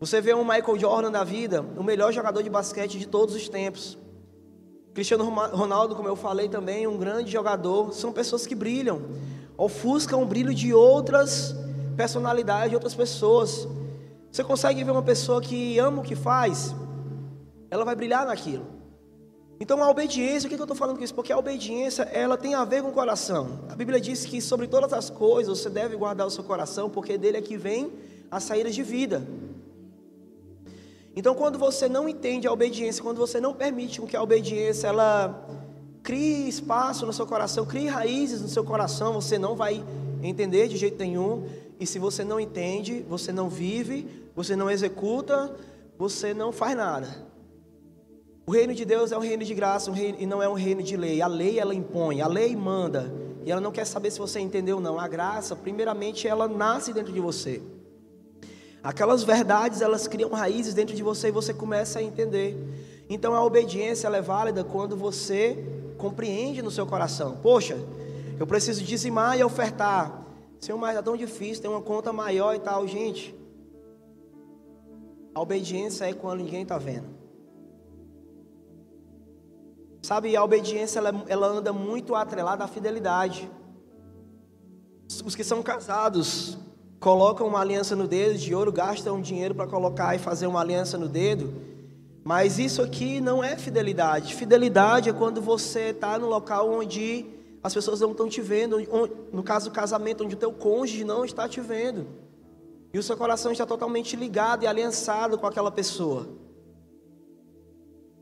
Você 0.00 0.20
vê 0.20 0.34
um 0.34 0.42
Michael 0.42 0.78
Jordan 0.78 1.10
da 1.10 1.24
vida, 1.24 1.60
o 1.76 1.82
melhor 1.82 2.10
jogador 2.12 2.42
de 2.42 2.48
basquete 2.48 2.98
de 2.98 3.06
todos 3.06 3.34
os 3.34 3.48
tempos. 3.48 3.98
Cristiano 4.94 5.24
Ronaldo, 5.24 5.94
como 5.94 6.08
eu 6.08 6.16
falei 6.16 6.48
também, 6.48 6.86
um 6.86 6.96
grande 6.96 7.30
jogador. 7.30 7.92
São 7.92 8.12
pessoas 8.12 8.46
que 8.46 8.54
brilham, 8.54 9.02
ofuscam 9.56 10.22
o 10.22 10.26
brilho 10.26 10.54
de 10.54 10.72
outras 10.72 11.54
personalidade 11.96 12.70
de 12.70 12.74
outras 12.74 12.94
pessoas. 12.94 13.66
Você 14.30 14.42
consegue 14.42 14.82
ver 14.82 14.90
uma 14.90 15.02
pessoa 15.02 15.40
que 15.40 15.78
ama 15.78 16.00
o 16.00 16.04
que 16.04 16.16
faz, 16.16 16.74
ela 17.70 17.84
vai 17.84 17.94
brilhar 17.94 18.26
naquilo. 18.26 18.66
Então 19.60 19.82
a 19.82 19.88
obediência, 19.88 20.46
o 20.46 20.50
que 20.50 20.56
eu 20.56 20.64
estou 20.64 20.76
falando 20.76 20.98
com 20.98 21.04
isso? 21.04 21.14
Porque 21.14 21.32
a 21.32 21.38
obediência, 21.38 22.02
ela 22.02 22.36
tem 22.36 22.54
a 22.54 22.64
ver 22.64 22.82
com 22.82 22.88
o 22.88 22.92
coração. 22.92 23.60
A 23.68 23.76
Bíblia 23.76 24.00
diz 24.00 24.24
que 24.24 24.40
sobre 24.40 24.66
todas 24.66 24.92
as 24.92 25.08
coisas 25.08 25.58
você 25.58 25.70
deve 25.70 25.96
guardar 25.96 26.26
o 26.26 26.30
seu 26.30 26.42
coração, 26.42 26.90
porque 26.90 27.16
dele 27.16 27.38
é 27.38 27.42
que 27.42 27.56
vem 27.56 27.92
as 28.30 28.42
saídas 28.42 28.74
de 28.74 28.82
vida. 28.82 29.26
Então 31.16 31.34
quando 31.34 31.58
você 31.58 31.88
não 31.88 32.08
entende 32.08 32.48
a 32.48 32.52
obediência, 32.52 33.02
quando 33.02 33.18
você 33.18 33.40
não 33.40 33.54
permite 33.54 34.02
que 34.02 34.16
a 34.16 34.22
obediência 34.22 34.88
ela 34.88 35.46
crie 36.02 36.48
espaço 36.48 37.06
no 37.06 37.12
seu 37.12 37.26
coração, 37.26 37.64
crie 37.64 37.86
raízes 37.86 38.42
no 38.42 38.48
seu 38.48 38.64
coração, 38.64 39.12
você 39.14 39.38
não 39.38 39.54
vai 39.54 39.82
entender 40.22 40.68
de 40.68 40.76
jeito 40.76 40.98
nenhum. 40.98 41.46
E 41.78 41.86
se 41.86 41.98
você 41.98 42.24
não 42.24 42.38
entende, 42.38 43.04
você 43.08 43.32
não 43.32 43.48
vive, 43.48 44.28
você 44.34 44.54
não 44.54 44.70
executa, 44.70 45.54
você 45.98 46.32
não 46.32 46.52
faz 46.52 46.76
nada. 46.76 47.26
O 48.46 48.52
reino 48.52 48.74
de 48.74 48.84
Deus 48.84 49.10
é 49.10 49.16
um 49.16 49.20
reino 49.20 49.42
de 49.42 49.54
graça 49.54 49.90
um 49.90 49.94
reino, 49.94 50.18
e 50.20 50.26
não 50.26 50.42
é 50.42 50.48
um 50.48 50.54
reino 50.54 50.82
de 50.82 50.96
lei. 50.96 51.22
A 51.22 51.26
lei 51.26 51.58
ela 51.58 51.74
impõe, 51.74 52.20
a 52.20 52.26
lei 52.26 52.54
manda. 52.54 53.12
E 53.44 53.50
ela 53.50 53.60
não 53.60 53.72
quer 53.72 53.86
saber 53.86 54.10
se 54.10 54.18
você 54.18 54.38
entendeu 54.40 54.76
ou 54.76 54.82
não. 54.82 54.98
A 54.98 55.08
graça, 55.08 55.56
primeiramente, 55.56 56.28
ela 56.28 56.46
nasce 56.46 56.92
dentro 56.92 57.12
de 57.12 57.20
você. 57.20 57.62
Aquelas 58.82 59.22
verdades, 59.24 59.80
elas 59.80 60.06
criam 60.06 60.30
raízes 60.30 60.74
dentro 60.74 60.94
de 60.94 61.02
você 61.02 61.28
e 61.28 61.30
você 61.30 61.54
começa 61.54 61.98
a 61.98 62.02
entender. 62.02 62.54
Então 63.08 63.34
a 63.34 63.42
obediência 63.42 64.08
é 64.08 64.20
válida 64.20 64.62
quando 64.62 64.94
você 64.94 65.64
compreende 65.96 66.60
no 66.60 66.70
seu 66.70 66.86
coração. 66.86 67.38
Poxa, 67.42 67.78
eu 68.38 68.46
preciso 68.46 68.82
dizimar 68.82 69.38
e 69.38 69.44
ofertar. 69.44 70.23
Senhor, 70.60 70.78
mas 70.78 70.96
é 70.96 71.02
tão 71.02 71.16
difícil, 71.16 71.62
tem 71.62 71.70
uma 71.70 71.82
conta 71.82 72.12
maior 72.12 72.54
e 72.54 72.58
tal, 72.58 72.86
gente. 72.86 73.34
A 75.34 75.40
obediência 75.40 76.04
é 76.04 76.12
quando 76.12 76.40
ninguém 76.40 76.62
está 76.62 76.78
vendo. 76.78 77.08
Sabe, 80.02 80.36
a 80.36 80.44
obediência 80.44 80.98
ela, 80.98 81.24
ela 81.28 81.46
anda 81.46 81.72
muito 81.72 82.14
atrelada 82.14 82.62
à 82.62 82.68
fidelidade. 82.68 83.50
Os 85.24 85.34
que 85.34 85.42
são 85.42 85.62
casados 85.62 86.58
colocam 87.00 87.46
uma 87.46 87.60
aliança 87.60 87.96
no 87.96 88.06
dedo 88.06 88.38
de 88.38 88.54
ouro, 88.54 88.72
gastam 88.72 89.20
dinheiro 89.20 89.54
para 89.54 89.66
colocar 89.66 90.14
e 90.14 90.18
fazer 90.18 90.46
uma 90.46 90.60
aliança 90.60 90.96
no 90.96 91.08
dedo. 91.08 91.54
Mas 92.22 92.58
isso 92.58 92.80
aqui 92.80 93.20
não 93.20 93.44
é 93.44 93.56
fidelidade. 93.56 94.34
Fidelidade 94.34 95.10
é 95.10 95.12
quando 95.12 95.42
você 95.42 95.90
está 95.90 96.18
no 96.18 96.26
local 96.26 96.70
onde 96.70 97.26
as 97.64 97.72
pessoas 97.72 97.98
não 97.98 98.10
estão 98.10 98.28
te 98.28 98.42
vendo, 98.42 98.76
no 99.32 99.42
caso 99.42 99.70
do 99.70 99.74
casamento, 99.74 100.22
onde 100.22 100.34
o 100.34 100.38
teu 100.38 100.52
cônjuge 100.52 101.02
não 101.02 101.24
está 101.24 101.48
te 101.48 101.62
vendo. 101.62 102.06
E 102.92 102.98
o 102.98 103.02
seu 103.02 103.16
coração 103.16 103.50
está 103.50 103.64
totalmente 103.64 104.14
ligado 104.16 104.64
e 104.64 104.66
aliançado 104.66 105.38
com 105.38 105.46
aquela 105.46 105.70
pessoa. 105.70 106.28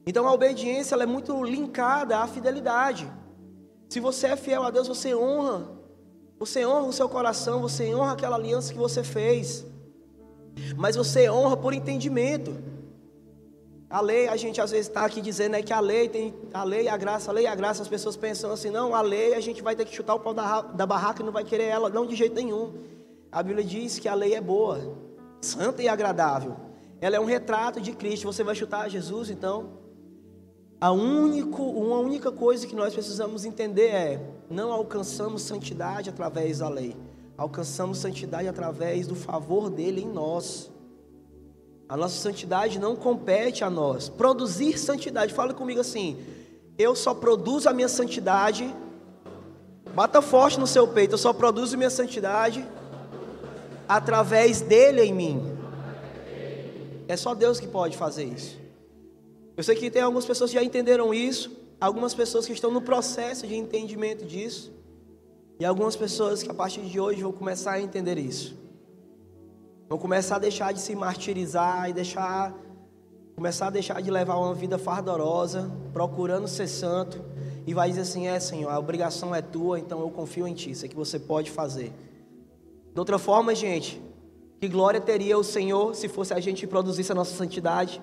Então 0.06 0.28
a 0.28 0.32
obediência 0.32 0.94
é 0.94 1.06
muito 1.06 1.42
linkada 1.42 2.18
à 2.18 2.28
fidelidade. 2.28 3.10
Se 3.88 3.98
você 3.98 4.28
é 4.28 4.36
fiel 4.36 4.62
a 4.62 4.70
Deus, 4.70 4.86
você 4.86 5.12
honra. 5.12 5.68
Você 6.38 6.64
honra 6.64 6.86
o 6.86 6.92
seu 6.92 7.08
coração, 7.08 7.60
você 7.60 7.92
honra 7.92 8.12
aquela 8.12 8.36
aliança 8.36 8.72
que 8.72 8.78
você 8.78 9.02
fez. 9.02 9.66
Mas 10.76 10.94
você 10.94 11.28
honra 11.28 11.56
por 11.56 11.74
entendimento. 11.74 12.56
A 13.92 14.00
lei, 14.00 14.26
a 14.26 14.36
gente 14.36 14.58
às 14.58 14.70
vezes 14.70 14.88
está 14.88 15.04
aqui 15.04 15.20
dizendo 15.20 15.54
é 15.54 15.60
que 15.60 15.70
a 15.70 15.78
lei 15.78 16.08
tem 16.08 16.34
a 16.54 16.64
lei 16.64 16.88
a 16.88 16.96
graça, 16.96 17.30
a 17.30 17.34
lei 17.34 17.46
a 17.46 17.54
graça, 17.54 17.82
as 17.82 17.88
pessoas 17.88 18.16
pensam 18.16 18.50
assim, 18.50 18.70
não, 18.70 18.94
a 18.94 19.02
lei 19.02 19.34
a 19.34 19.40
gente 19.40 19.62
vai 19.62 19.76
ter 19.76 19.84
que 19.84 19.94
chutar 19.94 20.14
o 20.14 20.20
pau 20.20 20.32
da, 20.32 20.62
da 20.62 20.86
barraca 20.86 21.20
e 21.20 21.26
não 21.26 21.30
vai 21.30 21.44
querer 21.44 21.64
ela, 21.64 21.90
não 21.90 22.06
de 22.06 22.16
jeito 22.16 22.34
nenhum. 22.34 22.72
A 23.30 23.42
Bíblia 23.42 23.62
diz 23.62 23.98
que 23.98 24.08
a 24.08 24.14
lei 24.14 24.32
é 24.32 24.40
boa, 24.40 24.96
santa 25.42 25.82
e 25.82 25.90
agradável. 25.90 26.56
Ela 27.02 27.16
é 27.16 27.20
um 27.20 27.26
retrato 27.26 27.82
de 27.82 27.92
Cristo. 27.92 28.24
Você 28.24 28.42
vai 28.42 28.54
chutar 28.54 28.88
Jesus, 28.88 29.28
então? 29.28 29.82
A 30.80 30.90
único, 30.90 31.62
uma 31.62 31.98
única 31.98 32.32
coisa 32.32 32.66
que 32.66 32.74
nós 32.74 32.94
precisamos 32.94 33.44
entender 33.44 33.88
é: 33.88 34.26
não 34.48 34.72
alcançamos 34.72 35.42
santidade 35.42 36.08
através 36.08 36.60
da 36.60 36.68
lei, 36.70 36.96
alcançamos 37.36 37.98
santidade 37.98 38.48
através 38.48 39.06
do 39.06 39.14
favor 39.14 39.68
dele 39.68 40.00
em 40.00 40.08
nós. 40.08 40.71
A 41.92 41.96
nossa 41.98 42.18
santidade 42.18 42.78
não 42.78 42.96
compete 42.96 43.62
a 43.62 43.68
nós. 43.68 44.08
Produzir 44.08 44.78
santidade, 44.78 45.34
fala 45.34 45.52
comigo 45.52 45.78
assim: 45.78 46.16
eu 46.78 46.96
só 46.96 47.12
produzo 47.12 47.68
a 47.68 47.72
minha 47.74 47.86
santidade. 47.86 48.74
Bata 49.94 50.22
forte 50.22 50.58
no 50.58 50.66
seu 50.66 50.88
peito, 50.88 51.12
eu 51.12 51.18
só 51.18 51.34
produzo 51.34 51.76
minha 51.76 51.90
santidade 51.90 52.66
através 53.86 54.62
dele 54.62 55.02
em 55.02 55.12
mim. 55.12 55.58
É 57.06 57.14
só 57.14 57.34
Deus 57.34 57.60
que 57.60 57.66
pode 57.66 57.94
fazer 57.94 58.24
isso. 58.24 58.58
Eu 59.54 59.62
sei 59.62 59.76
que 59.76 59.90
tem 59.90 60.00
algumas 60.00 60.24
pessoas 60.24 60.48
que 60.48 60.56
já 60.56 60.64
entenderam 60.64 61.12
isso, 61.12 61.50
algumas 61.78 62.14
pessoas 62.14 62.46
que 62.46 62.54
estão 62.54 62.70
no 62.70 62.80
processo 62.80 63.46
de 63.46 63.54
entendimento 63.54 64.24
disso, 64.24 64.72
e 65.60 65.64
algumas 65.66 65.94
pessoas 65.94 66.42
que 66.42 66.50
a 66.50 66.54
partir 66.54 66.80
de 66.80 66.98
hoje 66.98 67.22
vão 67.22 67.32
começar 67.32 67.72
a 67.72 67.82
entender 67.82 68.16
isso. 68.16 68.61
Vão 69.92 69.98
começar 69.98 70.36
a 70.36 70.38
deixar 70.38 70.72
de 70.72 70.80
se 70.80 70.96
martirizar 70.96 71.90
e 71.90 71.92
deixar 71.92 72.54
começar 73.36 73.66
a 73.66 73.70
deixar 73.70 74.00
de 74.00 74.10
levar 74.10 74.36
uma 74.36 74.54
vida 74.54 74.78
fardorosa, 74.78 75.70
procurando 75.92 76.48
ser 76.48 76.66
santo, 76.66 77.22
e 77.66 77.74
vai 77.74 77.90
dizer 77.90 78.00
assim: 78.00 78.26
"É, 78.26 78.40
Senhor, 78.40 78.70
a 78.70 78.78
obrigação 78.78 79.34
é 79.34 79.42
tua, 79.42 79.78
então 79.78 80.00
eu 80.00 80.08
confio 80.08 80.48
em 80.48 80.54
ti, 80.54 80.74
sei 80.74 80.88
que 80.88 80.96
você 80.96 81.18
pode 81.18 81.50
fazer". 81.50 81.92
De 82.94 82.98
outra 82.98 83.18
forma, 83.18 83.54
gente, 83.54 84.00
que 84.58 84.66
glória 84.66 84.98
teria 84.98 85.36
o 85.36 85.44
Senhor 85.44 85.94
se 85.94 86.08
fosse 86.08 86.32
a 86.32 86.40
gente 86.40 86.66
produzisse 86.66 87.12
a 87.12 87.14
nossa 87.14 87.36
santidade? 87.36 88.00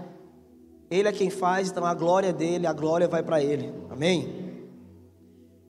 Ele 0.91 1.07
é 1.07 1.11
quem 1.11 1.31
faz, 1.31 1.71
então 1.71 1.83
a 1.83 1.95
glória 1.95 2.27
é 2.27 2.33
dele, 2.33 2.67
a 2.67 2.73
glória 2.73 3.07
vai 3.07 3.23
para 3.23 3.41
ele. 3.41 3.73
Amém? 3.89 4.61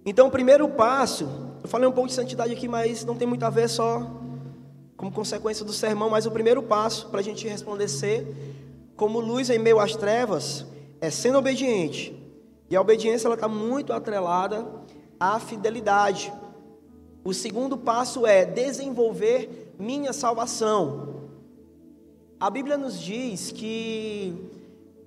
Então, 0.05 0.29
o 0.29 0.31
primeiro 0.31 0.69
passo, 0.69 1.27
eu 1.63 1.69
falei 1.71 1.89
um 1.89 1.93
pouco 1.93 2.09
de 2.09 2.15
santidade 2.15 2.53
aqui, 2.53 2.69
mas 2.69 3.07
não 3.07 3.17
tem 3.17 3.27
muito 3.27 3.43
a 3.43 3.49
ver 3.49 3.71
só 3.71 4.21
como 5.01 5.11
consequência 5.11 5.65
do 5.65 5.73
sermão, 5.73 6.11
mas 6.11 6.27
o 6.27 6.31
primeiro 6.31 6.63
passo 6.63 7.09
para 7.09 7.21
a 7.21 7.23
gente 7.23 7.49
responder 7.49 7.89
ser 7.89 8.37
como 8.99 9.19
luz 9.19 9.49
em 9.49 9.59
meio 9.59 9.81
às 9.81 9.97
trevas 9.97 10.67
é 11.01 11.09
sendo 11.09 11.39
obediente. 11.39 12.15
E 12.69 12.77
a 12.77 12.83
obediência 12.83 13.27
ela 13.27 13.35
está 13.35 13.49
muito 13.49 13.95
atrelada 13.95 14.67
à 15.19 15.41
fidelidade. 15.41 16.31
O 17.25 17.33
segundo 17.33 17.79
passo 17.79 18.27
é 18.27 18.45
desenvolver 18.45 19.73
minha 19.79 20.13
salvação. 20.13 21.31
A 22.39 22.51
Bíblia 22.51 22.77
nos 22.77 23.01
diz 23.01 23.51
que 23.53 24.35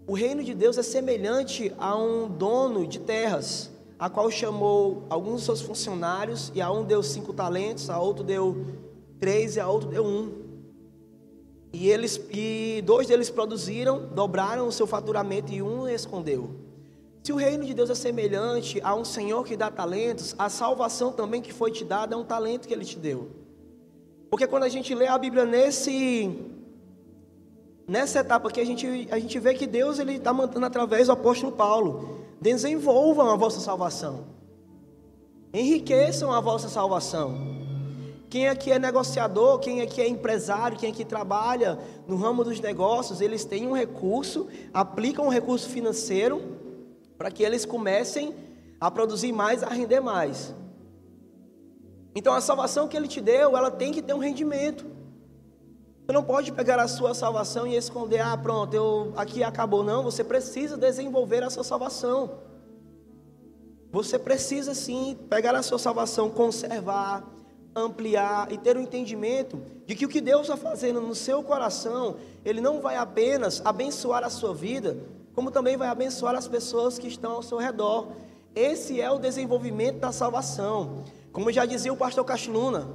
o 0.08 0.16
reino 0.16 0.44
de 0.44 0.56
Deus 0.56 0.76
é 0.80 0.84
semelhante 0.84 1.72
a 1.78 1.96
um 1.96 2.28
dono 2.28 2.88
de 2.88 2.98
terras, 3.00 3.70
a 4.00 4.10
qual 4.10 4.32
chamou 4.32 5.04
alguns 5.08 5.34
dos 5.34 5.44
seus 5.44 5.62
funcionários, 5.62 6.52
e 6.56 6.62
a 6.64 6.72
um 6.72 6.84
deu 6.84 7.04
cinco 7.04 7.32
talentos, 7.32 7.92
a 7.92 8.00
outro 8.00 8.24
deu 8.24 8.66
três 9.20 9.56
e 9.56 9.60
a 9.60 9.68
outro 9.68 9.90
deu 9.90 10.06
um. 10.06 10.44
E, 11.72 11.90
eles, 11.90 12.22
e 12.32 12.84
dois 12.86 13.08
deles 13.08 13.30
produziram, 13.30 14.08
dobraram 14.14 14.68
o 14.68 14.72
seu 14.72 14.86
faturamento 14.86 15.52
e 15.52 15.62
um 15.62 15.88
escondeu. 15.88 16.52
Se 17.24 17.32
o 17.32 17.36
reino 17.36 17.66
de 17.66 17.74
Deus 17.74 17.90
é 17.90 17.96
semelhante 17.96 18.80
a 18.84 18.94
um 18.94 19.06
Senhor 19.06 19.44
que 19.46 19.56
dá 19.56 19.72
talentos, 19.72 20.36
a 20.38 20.50
salvação 20.50 21.12
também 21.12 21.42
que 21.42 21.54
foi 21.54 21.72
te 21.72 21.84
dada 21.84 22.16
é 22.16 22.18
um 22.18 22.24
talento 22.24 22.68
que 22.68 22.74
Ele 22.74 22.86
te 22.86 23.00
deu. 23.00 23.32
Porque 24.30 24.46
quando 24.46 24.64
a 24.64 24.70
gente 24.70 24.94
lê 24.94 25.08
a 25.08 25.18
Bíblia 25.18 25.46
nesse 25.46 26.30
nessa 27.88 28.20
etapa 28.20 28.50
aqui, 28.50 28.60
a 28.60 28.66
gente, 28.66 29.08
a 29.12 29.20
gente 29.20 29.40
vê 29.40 29.54
que 29.54 29.68
Deus 29.68 30.00
ele 30.00 30.16
está 30.16 30.34
mandando 30.34 30.66
através 30.66 31.08
do 31.08 31.14
apóstolo 31.14 31.52
Paulo: 31.52 32.26
desenvolvam 32.42 33.30
a 33.30 33.36
vossa 33.36 33.60
salvação, 33.60 34.26
enriqueçam 35.54 36.32
a 36.32 36.40
vossa 36.40 36.68
salvação. 36.68 37.53
Quem 38.34 38.50
aqui 38.50 38.72
é 38.72 38.80
negociador, 38.80 39.60
quem 39.60 39.80
aqui 39.84 40.02
é 40.02 40.08
empresário, 40.08 40.76
quem 40.76 40.90
aqui 40.90 41.06
trabalha 41.06 41.78
no 42.08 42.16
ramo 42.16 42.44
dos 42.44 42.60
negócios, 42.60 43.22
eles 43.22 43.46
têm 43.46 43.68
um 43.68 43.74
recurso, 43.74 44.48
aplicam 44.74 45.28
um 45.28 45.30
recurso 45.30 45.70
financeiro 45.70 46.42
para 47.16 47.30
que 47.30 47.44
eles 47.44 47.64
comecem 47.64 48.34
a 48.82 48.90
produzir 48.90 49.32
mais, 49.32 49.62
a 49.62 49.70
render 49.70 50.00
mais. 50.00 50.52
Então 52.16 52.34
a 52.34 52.42
salvação 52.42 52.88
que 52.88 52.98
ele 52.98 53.08
te 53.08 53.22
deu, 53.22 53.56
ela 53.56 53.70
tem 53.70 53.92
que 53.92 54.02
ter 54.02 54.16
um 54.16 54.18
rendimento. 54.18 54.84
Você 56.04 56.12
não 56.12 56.24
pode 56.24 56.52
pegar 56.52 56.80
a 56.80 56.88
sua 56.88 57.14
salvação 57.14 57.68
e 57.68 57.76
esconder, 57.76 58.22
ah, 58.22 58.36
pronto, 58.36 58.74
eu 58.74 59.14
aqui 59.16 59.44
acabou. 59.44 59.84
Não, 59.84 60.02
você 60.02 60.24
precisa 60.24 60.76
desenvolver 60.76 61.44
a 61.44 61.52
sua 61.52 61.64
salvação. 61.64 62.32
Você 63.92 64.18
precisa 64.18 64.74
sim 64.74 65.16
pegar 65.30 65.54
a 65.54 65.62
sua 65.62 65.78
salvação, 65.78 66.32
conservar, 66.32 67.32
ampliar 67.76 68.52
e 68.52 68.58
ter 68.58 68.78
o 68.78 68.80
um 68.80 68.84
entendimento 68.84 69.62
de 69.86 69.96
que 69.96 70.06
o 70.06 70.10
que 70.10 70.22
Deus 70.22 70.42
está 70.44 70.56
fazendo 70.58 71.02
no 71.02 71.16
seu 71.16 71.44
coração, 71.44 72.18
Ele 72.46 72.62
não 72.62 72.82
vai 72.82 72.96
apenas 72.96 73.62
abençoar 73.66 74.24
a 74.24 74.30
sua 74.30 74.54
vida, 74.54 74.98
como 75.34 75.52
também 75.52 75.76
vai 75.76 75.88
abençoar 75.88 76.36
as 76.36 76.48
pessoas 76.48 77.00
que 77.00 77.08
estão 77.08 77.34
ao 77.34 77.44
seu 77.44 77.58
redor. 77.58 78.10
Esse 78.56 79.02
é 79.02 79.10
o 79.12 79.18
desenvolvimento 79.18 80.00
da 80.00 80.12
salvação. 80.12 81.04
Como 81.32 81.52
já 81.52 81.66
dizia 81.66 81.92
o 81.92 81.98
pastor 81.98 82.24
Castiluna, 82.24 82.88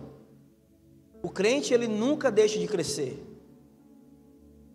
o 1.23 1.29
crente 1.29 1.75
ele 1.75 1.89
nunca 1.89 2.31
deixa 2.31 2.59
de 2.59 2.69
crescer. 2.69 3.25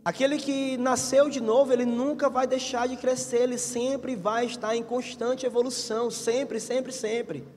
Aquele 0.04 0.38
que 0.38 0.76
nasceu 0.78 1.30
de 1.30 1.39
novo, 1.39 1.72
ele 1.72 1.86
nunca 1.86 2.30
vai 2.30 2.46
deixar 2.46 2.89
de 2.89 2.98
crescer, 2.98 3.44
ele 3.44 3.58
sempre 3.58 4.18
vai 4.18 4.46
estar 4.46 4.76
em 4.76 4.84
constante 4.84 5.46
evolução, 5.46 6.12
sempre, 6.12 6.60
sempre, 6.60 6.92
sempre. 6.92 7.48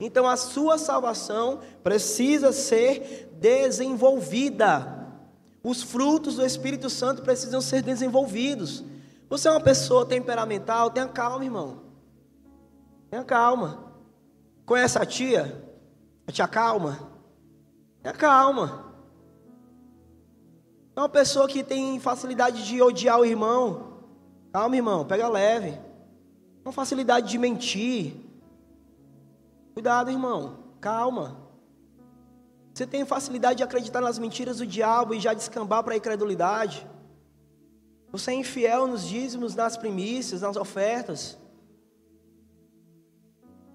Então 0.00 0.26
a 0.26 0.36
sua 0.36 0.78
salvação 0.78 1.60
precisa 1.82 2.52
ser 2.52 3.30
desenvolvida. 3.40 5.06
Os 5.62 5.82
frutos 5.82 6.36
do 6.36 6.46
Espírito 6.46 6.88
Santo 6.88 7.22
precisam 7.22 7.60
ser 7.60 7.82
desenvolvidos. 7.82 8.84
Você 9.28 9.48
é 9.48 9.50
uma 9.50 9.60
pessoa 9.60 10.06
temperamental, 10.06 10.90
tenha 10.90 11.08
calma, 11.08 11.44
irmão. 11.44 11.82
Tenha 13.10 13.24
calma. 13.24 13.92
Conhece 14.64 14.98
a 14.98 15.04
tia? 15.04 15.64
A 16.26 16.32
tia 16.32 16.46
calma? 16.46 17.10
Tenha 18.02 18.14
calma. 18.14 18.86
É 20.94 21.00
uma 21.00 21.08
pessoa 21.08 21.48
que 21.48 21.62
tem 21.62 21.98
facilidade 22.00 22.66
de 22.66 22.80
odiar 22.80 23.20
o 23.20 23.24
irmão. 23.24 23.98
Calma, 24.52 24.76
irmão, 24.76 25.04
pega 25.04 25.28
leve. 25.28 25.78
Uma 26.64 26.72
facilidade 26.72 27.28
de 27.28 27.38
mentir. 27.38 28.27
Cuidado, 29.78 30.10
irmão. 30.10 30.56
Calma. 30.80 31.36
Você 32.74 32.84
tem 32.84 33.04
facilidade 33.04 33.58
de 33.58 33.62
acreditar 33.62 34.00
nas 34.00 34.18
mentiras 34.18 34.56
do 34.58 34.66
diabo 34.66 35.14
e 35.14 35.20
já 35.20 35.32
descambar 35.32 35.84
para 35.84 35.94
a 35.94 35.96
incredulidade. 35.96 36.84
Você 38.10 38.32
é 38.32 38.34
infiel 38.34 38.88
nos 38.88 39.06
dízimos, 39.06 39.54
nas 39.54 39.76
primícias, 39.76 40.40
nas 40.40 40.56
ofertas. 40.56 41.38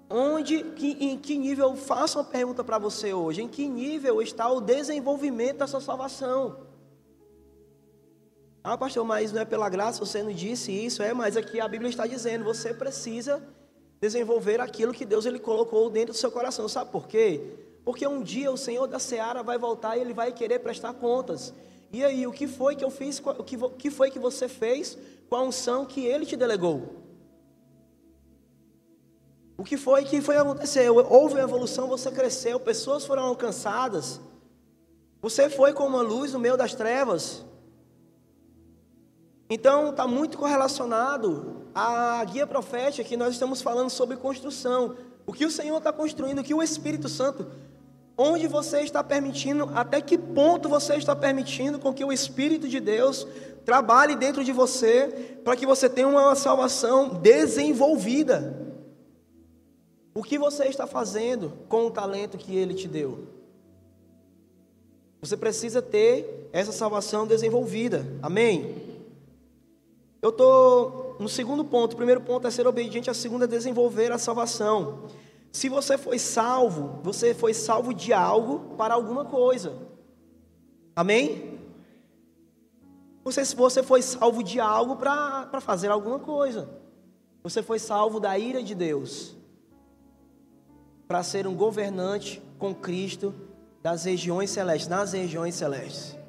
Onde, 0.09 0.61
que, 0.71 0.91
em 0.99 1.17
que 1.17 1.37
nível, 1.37 1.73
faço 1.77 2.19
uma 2.19 2.25
pergunta 2.25 2.65
para 2.65 2.77
você 2.77 3.13
hoje, 3.13 3.41
em 3.41 3.47
que 3.47 3.65
nível 3.65 4.21
está 4.21 4.49
o 4.51 4.59
desenvolvimento 4.59 5.59
da 5.59 5.67
sua 5.67 5.79
salvação? 5.79 6.67
Ah, 8.61 8.77
pastor, 8.77 9.05
mas 9.05 9.31
não 9.31 9.39
é 9.39 9.45
pela 9.45 9.69
graça, 9.69 10.05
você 10.05 10.21
não 10.21 10.33
disse 10.33 10.69
isso, 10.69 11.01
é, 11.01 11.13
mas 11.13 11.37
aqui 11.37 11.61
a 11.61 11.67
Bíblia 11.69 11.89
está 11.89 12.05
dizendo, 12.05 12.43
você 12.43 12.73
precisa 12.73 13.41
desenvolver 14.03 14.59
aquilo 14.59 14.91
que 14.91 15.05
Deus 15.05 15.25
ele 15.25 15.39
colocou 15.39 15.89
dentro 15.89 16.11
do 16.11 16.17
seu 16.17 16.29
coração. 16.29 16.67
Sabe 16.67 16.91
por 16.91 17.07
quê? 17.07 17.39
Porque 17.85 18.05
um 18.05 18.21
dia 18.21 18.51
o 18.51 18.57
Senhor 18.57 18.85
da 18.85 18.99
Seara 18.99 19.41
vai 19.41 19.57
voltar 19.57 19.95
e 19.95 20.01
ele 20.01 20.13
vai 20.13 20.33
querer 20.33 20.59
prestar 20.59 20.93
contas. 20.93 21.53
E 21.89 22.03
aí, 22.03 22.27
o 22.27 22.31
que 22.31 22.45
foi 22.45 22.75
que 22.75 22.83
eu 22.83 22.89
fiz, 22.89 23.21
o 23.25 23.69
que, 23.69 23.89
foi 23.89 24.11
que 24.11 24.19
você 24.19 24.49
fez 24.49 24.97
com 25.29 25.37
a 25.37 25.43
unção 25.43 25.85
que 25.85 26.05
ele 26.05 26.25
te 26.25 26.35
delegou? 26.35 26.95
O 29.57 29.63
que 29.63 29.77
foi 29.77 30.03
que 30.03 30.19
foi 30.19 30.35
acontecer? 30.35 30.89
Houve 30.89 31.35
uma 31.35 31.43
evolução, 31.43 31.87
você 31.87 32.11
cresceu, 32.11 32.59
pessoas 32.59 33.05
foram 33.05 33.23
alcançadas. 33.23 34.19
Você 35.21 35.49
foi 35.49 35.71
como 35.71 35.95
uma 35.95 36.01
luz 36.01 36.33
no 36.33 36.39
meio 36.39 36.57
das 36.57 36.75
trevas. 36.75 37.45
Então, 39.49 39.89
está 39.89 40.07
muito 40.07 40.37
correlacionado 40.37 41.63
à 41.75 42.23
guia 42.25 42.47
profética 42.47 43.07
que 43.07 43.17
nós 43.17 43.33
estamos 43.33 43.61
falando 43.61 43.89
sobre 43.89 44.17
construção. 44.17 44.95
O 45.25 45.33
que 45.33 45.45
o 45.45 45.51
Senhor 45.51 45.77
está 45.77 45.91
construindo, 45.91 46.39
o 46.39 46.43
que 46.43 46.53
o 46.53 46.63
Espírito 46.63 47.09
Santo, 47.09 47.47
onde 48.17 48.47
você 48.47 48.81
está 48.81 49.03
permitindo, 49.03 49.69
até 49.73 50.01
que 50.01 50.17
ponto 50.17 50.69
você 50.69 50.95
está 50.95 51.15
permitindo 51.15 51.79
com 51.79 51.93
que 51.93 52.03
o 52.03 52.11
Espírito 52.11 52.67
de 52.67 52.79
Deus 52.79 53.27
trabalhe 53.65 54.15
dentro 54.15 54.43
de 54.43 54.51
você, 54.51 55.39
para 55.43 55.55
que 55.55 55.65
você 55.65 55.89
tenha 55.89 56.07
uma 56.07 56.35
salvação 56.35 57.09
desenvolvida. 57.09 58.61
O 60.13 60.21
que 60.21 60.37
você 60.37 60.65
está 60.65 60.85
fazendo 60.85 61.53
com 61.67 61.87
o 61.87 61.91
talento 61.91 62.37
que 62.37 62.55
Ele 62.55 62.73
te 62.73 62.87
deu? 62.87 63.27
Você 65.21 65.37
precisa 65.37 65.81
ter 65.81 66.49
essa 66.51 66.71
salvação 66.71 67.25
desenvolvida. 67.25 68.05
Amém? 68.21 68.82
Eu 70.23 70.29
estou 70.29 71.17
no 71.19 71.27
segundo 71.27 71.65
ponto. 71.65 71.93
O 71.93 71.97
primeiro 71.97 72.21
ponto 72.21 72.47
é 72.47 72.49
ser 72.49 72.65
obediente, 72.65 73.09
a 73.09 73.13
segunda 73.13 73.43
é 73.43 73.47
desenvolver 73.47 74.09
a 74.09 74.17
salvação. 74.17 75.03
Se 75.51 75.67
você 75.67 75.97
foi 75.97 76.17
salvo, 76.17 77.01
você 77.03 77.33
foi 77.33 77.53
salvo 77.53 77.93
de 77.93 78.13
algo 78.13 78.73
para 78.77 78.93
alguma 78.93 79.25
coisa. 79.25 79.75
Amém? 80.95 81.59
Você, 83.25 83.43
você 83.53 83.83
foi 83.83 84.01
salvo 84.01 84.41
de 84.41 84.61
algo 84.61 84.95
para 84.95 85.59
fazer 85.59 85.91
alguma 85.91 86.19
coisa. 86.19 86.69
Você 87.43 87.61
foi 87.61 87.77
salvo 87.77 88.17
da 88.17 88.39
ira 88.39 88.63
de 88.63 88.73
Deus 88.73 89.35
para 91.05 91.21
ser 91.21 91.45
um 91.45 91.53
governante 91.53 92.41
com 92.57 92.73
Cristo 92.73 93.35
das 93.81 94.05
regiões 94.05 94.49
celestes, 94.49 94.87
nas 94.87 95.11
regiões 95.11 95.53
celestes. 95.53 96.22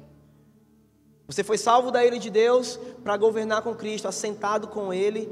Você 1.27 1.43
foi 1.43 1.57
salvo 1.57 1.91
da 1.91 2.05
ira 2.05 2.19
de 2.19 2.29
Deus 2.29 2.79
para 3.03 3.17
governar 3.17 3.61
com 3.61 3.73
Cristo, 3.73 4.07
assentado 4.07 4.67
com 4.67 4.93
Ele 4.93 5.29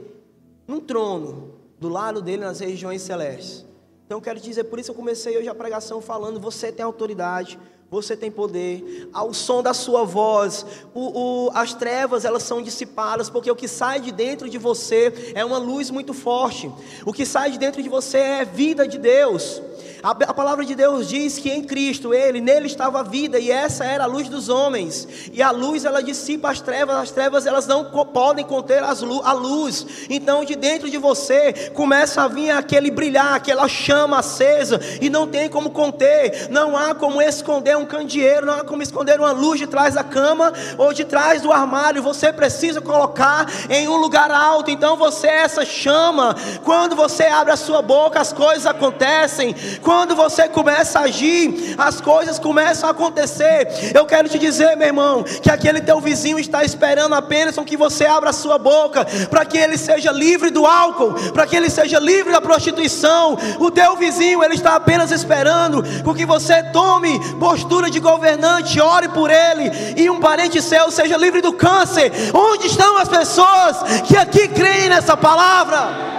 num 0.68 0.80
trono, 0.80 1.54
do 1.80 1.90
lado 1.90 2.22
dele 2.22 2.44
nas 2.44 2.60
regiões 2.60 3.02
celestes. 3.02 3.66
Então 4.06 4.18
eu 4.18 4.22
quero 4.22 4.40
dizer, 4.40 4.66
por 4.66 4.80
isso 4.80 4.92
eu 4.92 4.96
comecei 4.96 5.38
hoje 5.38 5.48
a 5.48 5.56
pregação 5.56 6.02
falando: 6.02 6.40
você 6.40 6.72
tem 6.72 6.84
autoridade, 6.84 7.60
você 7.94 8.18
tem 8.18 8.32
poder, 8.32 9.08
ao 9.14 9.36
som 9.36 9.62
da 9.62 9.72
sua 9.72 10.04
voz, 10.04 10.66
o, 10.96 11.46
o, 11.46 11.52
as 11.54 11.76
trevas 11.76 12.26
elas 12.26 12.42
são 12.42 12.60
dissipadas, 12.60 13.30
porque 13.30 13.52
o 13.52 13.56
que 13.56 13.68
sai 13.68 14.00
de 14.00 14.12
dentro 14.12 14.50
de 14.50 14.58
você 14.58 15.32
é 15.36 15.46
uma 15.46 15.60
luz 15.60 15.92
muito 15.92 16.12
forte, 16.12 16.72
o 17.06 17.14
que 17.14 17.24
sai 17.24 17.52
de 17.52 17.60
dentro 17.60 17.84
de 17.84 17.90
você 17.90 18.18
é 18.18 18.46
vida 18.46 18.88
de 18.88 18.98
Deus. 18.98 19.62
A, 20.04 20.12
a, 20.12 20.34
palavra 20.34 20.66
de 20.66 20.76
Deus 20.76 21.08
diz 21.08 21.38
que 21.38 21.50
em 21.50 21.64
Cristo, 21.64 22.14
Ele, 22.14 22.42
nele 22.42 22.68
estava 22.68 23.00
a 23.00 23.04
vida, 23.04 23.40
e 23.40 23.50
essa 23.50 23.86
era 23.86 24.04
a 24.04 24.08
luz 24.08 24.28
dos 24.28 24.50
homens. 24.50 25.08
E 25.32 25.42
a 25.42 25.50
luz, 25.50 25.86
ela 25.86 26.04
dissipa 26.04 26.52
as 26.52 26.60
trevas, 26.60 26.98
as 26.98 27.12
trevas, 27.12 27.46
elas 27.46 27.66
não 27.66 27.86
podem 27.86 28.44
conter 28.44 28.84
as, 28.84 29.02
a 29.02 29.32
luz. 29.32 29.88
Então, 30.10 30.44
de 30.44 30.58
dentro 30.58 30.90
de 30.90 30.98
você, 30.98 31.70
começa 31.74 32.22
a 32.22 32.28
vir 32.28 32.52
aquele 32.52 32.92
brilhar, 32.92 33.36
aquela 33.36 33.66
chama 33.70 34.20
acesa, 34.20 34.78
e 35.00 35.10
não 35.10 35.26
tem 35.26 35.48
como 35.48 35.70
conter, 35.70 36.50
não 36.50 36.76
há 36.76 36.94
como 36.94 37.22
esconder 37.22 37.78
candeeiro, 37.86 38.46
não 38.46 38.54
há 38.54 38.64
como 38.64 38.84
esconder 38.84 39.20
uma 39.20 39.32
luz 39.32 39.60
de 39.60 39.68
trás 39.68 39.96
da 39.96 40.04
cama 40.04 40.54
ou 40.78 40.94
de 40.94 41.04
trás 41.04 41.42
do 41.42 41.52
armário. 41.52 42.04
Você 42.04 42.32
precisa 42.32 42.80
colocar 42.80 43.46
em 43.70 43.88
um 43.88 43.98
lugar 43.98 44.32
alto. 44.32 44.72
Então, 44.72 44.96
você 44.96 45.28
é 45.28 45.42
essa 45.44 45.66
chama. 45.66 46.36
Quando 46.64 46.96
você 46.96 47.24
abre 47.24 47.52
a 47.52 47.58
sua 47.58 47.82
boca, 47.82 48.20
as 48.20 48.32
coisas 48.32 48.66
acontecem. 48.66 49.56
Quando 49.82 50.16
você 50.16 50.48
começa 50.48 51.00
a 51.00 51.04
agir, 51.04 51.76
as 51.78 52.00
coisas 52.00 52.38
começam 52.40 52.88
a 52.88 52.92
acontecer. 52.92 53.68
Eu 53.94 54.06
quero 54.06 54.30
te 54.30 54.38
dizer, 54.38 54.78
meu 54.78 54.88
irmão, 54.88 55.24
que 55.24 55.50
aquele 55.50 55.82
teu 55.82 56.00
vizinho 56.00 56.38
está 56.40 56.64
esperando 56.64 57.16
apenas 57.16 57.58
que 57.64 57.78
você 57.78 58.06
abra 58.06 58.30
a 58.30 58.34
sua 58.34 58.58
boca, 58.58 59.06
para 59.30 59.46
que 59.46 59.58
ele 59.58 59.78
seja 59.78 60.12
livre 60.12 60.50
do 60.50 60.66
álcool, 60.66 61.14
para 61.32 61.48
que 61.48 61.56
ele 61.56 61.70
seja 61.70 62.00
livre 62.00 62.32
da 62.32 62.42
prostituição. 62.42 63.38
O 63.60 63.72
teu 63.72 63.96
vizinho, 63.96 64.44
ele 64.44 64.56
está 64.56 64.76
apenas 64.76 65.12
esperando 65.12 65.84
com 66.04 66.14
que 66.14 66.26
você 66.26 66.62
tome 66.72 67.20
postura 67.40 67.63
de 67.90 68.00
governante, 68.00 68.80
ore 68.80 69.10
por 69.10 69.30
ele, 69.30 69.72
e 69.98 70.10
um 70.10 70.20
parente 70.20 70.62
seu 70.62 70.92
seja 70.92 71.18
livre 71.18 71.42
do 71.42 71.54
câncer. 71.54 72.12
Onde 72.34 72.68
estão 72.68 72.98
as 72.98 73.08
pessoas 73.08 73.78
que 74.08 74.18
aqui 74.18 74.48
creem 74.48 74.90
nessa 74.90 75.16
palavra? 75.18 76.14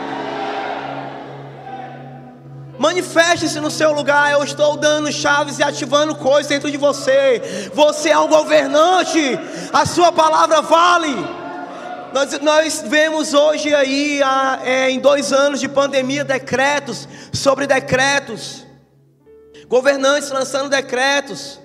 Manifeste-se 2.79 3.61
no 3.61 3.71
seu 3.71 3.93
lugar. 3.93 4.33
Eu 4.33 4.43
estou 4.43 4.77
dando 4.77 5.11
chaves 5.13 5.59
e 5.59 5.63
ativando 5.63 6.15
coisas 6.17 6.49
dentro 6.49 6.71
de 6.71 6.77
você. 6.77 7.71
Você 7.73 8.11
é 8.11 8.19
um 8.19 8.29
governante. 8.29 9.39
A 9.73 9.87
sua 9.87 10.11
palavra 10.11 10.61
vale. 10.61 11.15
Nós, 12.13 12.41
nós 12.41 12.85
vemos 12.87 13.35
hoje 13.35 13.75
aí, 13.75 14.21
é, 14.65 14.91
em 14.91 15.01
dois 15.01 15.33
anos 15.33 15.61
de 15.61 15.69
pandemia, 15.69 16.25
decretos 16.25 17.09
sobre 17.33 17.67
decretos. 17.67 18.65
Governantes 19.75 20.31
lançando 20.31 20.69
decretos. 20.69 21.59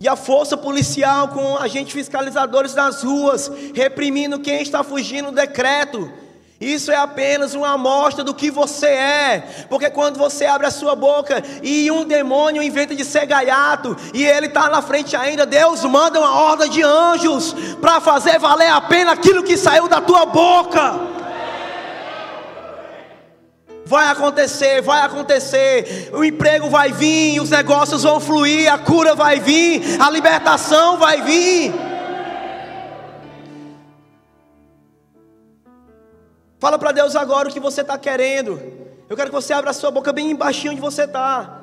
E 0.00 0.08
a 0.08 0.16
força 0.16 0.56
policial 0.56 1.28
com 1.28 1.56
agentes 1.58 1.92
fiscalizadores 1.92 2.74
nas 2.74 3.04
ruas, 3.04 3.48
reprimindo 3.72 4.40
quem 4.40 4.60
está 4.60 4.82
fugindo 4.82 5.26
do 5.26 5.36
decreto. 5.36 6.12
Isso 6.60 6.90
é 6.90 6.96
apenas 6.96 7.54
uma 7.54 7.74
amostra 7.74 8.24
do 8.24 8.34
que 8.34 8.50
você 8.50 8.88
é, 8.88 9.66
porque 9.68 9.88
quando 9.90 10.18
você 10.18 10.44
abre 10.44 10.66
a 10.66 10.72
sua 10.72 10.96
boca 10.96 11.40
e 11.62 11.88
um 11.92 12.04
demônio 12.04 12.64
inventa 12.64 12.96
de 12.96 13.04
ser 13.04 13.26
gaiato 13.26 13.96
e 14.12 14.24
ele 14.24 14.46
está 14.46 14.68
na 14.68 14.82
frente 14.82 15.14
ainda, 15.14 15.46
Deus 15.46 15.84
manda 15.84 16.18
uma 16.18 16.34
horda 16.34 16.68
de 16.68 16.82
anjos 16.82 17.54
para 17.80 18.00
fazer 18.00 18.40
valer 18.40 18.72
a 18.72 18.80
pena 18.80 19.12
aquilo 19.12 19.44
que 19.44 19.56
saiu 19.56 19.86
da 19.86 20.00
tua 20.00 20.26
boca. 20.26 21.20
Vai 23.90 24.06
acontecer, 24.06 24.80
vai 24.82 25.02
acontecer. 25.02 26.10
O 26.12 26.22
emprego 26.22 26.70
vai 26.70 26.92
vir, 26.92 27.40
os 27.40 27.50
negócios 27.50 28.04
vão 28.04 28.20
fluir, 28.20 28.72
a 28.72 28.78
cura 28.78 29.16
vai 29.16 29.40
vir, 29.40 30.00
a 30.00 30.08
libertação 30.08 30.96
vai 30.96 31.20
vir. 31.22 31.72
Fala 36.60 36.78
para 36.78 36.92
Deus 36.92 37.16
agora 37.16 37.48
o 37.48 37.52
que 37.52 37.58
você 37.58 37.80
está 37.80 37.98
querendo. 37.98 38.62
Eu 39.08 39.16
quero 39.16 39.28
que 39.28 39.34
você 39.34 39.52
abra 39.52 39.70
a 39.70 39.74
sua 39.74 39.90
boca 39.90 40.12
bem 40.12 40.30
embaixo 40.30 40.70
onde 40.70 40.80
você 40.80 41.02
está. 41.02 41.62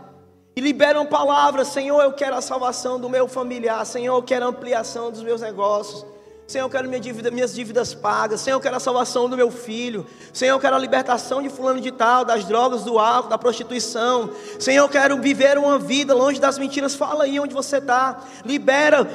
E 0.53 0.59
libere 0.59 0.97
uma 0.97 1.05
palavra, 1.05 1.63
Senhor, 1.63 2.01
eu 2.01 2.11
quero 2.11 2.35
a 2.35 2.41
salvação 2.41 2.99
do 2.99 3.09
meu 3.09 3.29
familiar, 3.29 3.85
Senhor, 3.85 4.17
eu 4.17 4.23
quero 4.23 4.43
a 4.43 4.49
ampliação 4.49 5.09
dos 5.09 5.23
meus 5.23 5.39
negócios. 5.39 6.05
Senhor, 6.47 6.63
eu 6.63 6.69
quero 6.69 6.87
minha 6.87 7.01
dívida, 7.01 7.29
minhas 7.29 7.53
dívidas 7.53 7.93
pagas. 7.93 8.39
Senhor, 8.39 8.55
eu 8.55 8.61
quero 8.61 8.77
a 8.77 8.79
salvação 8.79 9.27
do 9.27 9.35
meu 9.35 9.51
filho. 9.51 10.07
Senhor, 10.31 10.55
eu 10.55 10.59
quero 10.61 10.77
a 10.77 10.79
libertação 10.79 11.41
de 11.41 11.49
fulano 11.49 11.81
de 11.81 11.91
tal, 11.91 12.23
das 12.23 12.45
drogas, 12.45 12.85
do 12.85 12.97
álcool, 12.97 13.27
da 13.27 13.37
prostituição. 13.37 14.29
Senhor, 14.57 14.85
eu 14.85 14.87
quero 14.87 15.17
viver 15.17 15.57
uma 15.57 15.77
vida 15.77 16.13
longe 16.13 16.39
das 16.39 16.57
mentiras. 16.57 16.95
Fala 16.95 17.25
aí 17.25 17.37
onde 17.37 17.53
você 17.53 17.79
está. 17.79 18.23
Libera, 18.45 19.05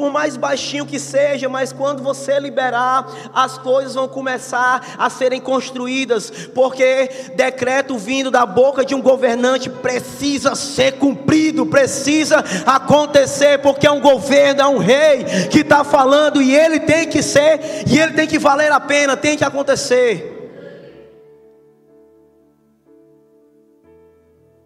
por 0.00 0.10
mais 0.10 0.34
baixinho 0.34 0.86
que 0.86 0.98
seja, 0.98 1.46
mas 1.46 1.74
quando 1.74 2.02
você 2.02 2.40
liberar, 2.40 3.06
as 3.34 3.58
coisas 3.58 3.94
vão 3.94 4.08
começar 4.08 4.96
a 4.96 5.10
serem 5.10 5.38
construídas. 5.38 6.30
Porque 6.54 7.10
decreto 7.36 7.98
vindo 7.98 8.30
da 8.30 8.46
boca 8.46 8.82
de 8.82 8.94
um 8.94 9.02
governante 9.02 9.68
precisa 9.68 10.54
ser 10.54 10.92
cumprido, 10.92 11.66
precisa 11.66 12.42
acontecer, 12.64 13.58
porque 13.58 13.86
é 13.86 13.90
um 13.90 14.00
governo, 14.00 14.62
é 14.62 14.66
um 14.66 14.78
rei 14.78 15.24
que 15.50 15.58
está 15.58 15.84
falando 15.84 16.40
e 16.40 16.56
ele 16.56 16.80
tem 16.80 17.06
que 17.06 17.22
ser, 17.22 17.84
e 17.86 17.98
ele 17.98 18.14
tem 18.14 18.26
que 18.26 18.38
valer 18.38 18.72
a 18.72 18.80
pena, 18.80 19.18
tem 19.18 19.36
que 19.36 19.44
acontecer. 19.44 20.38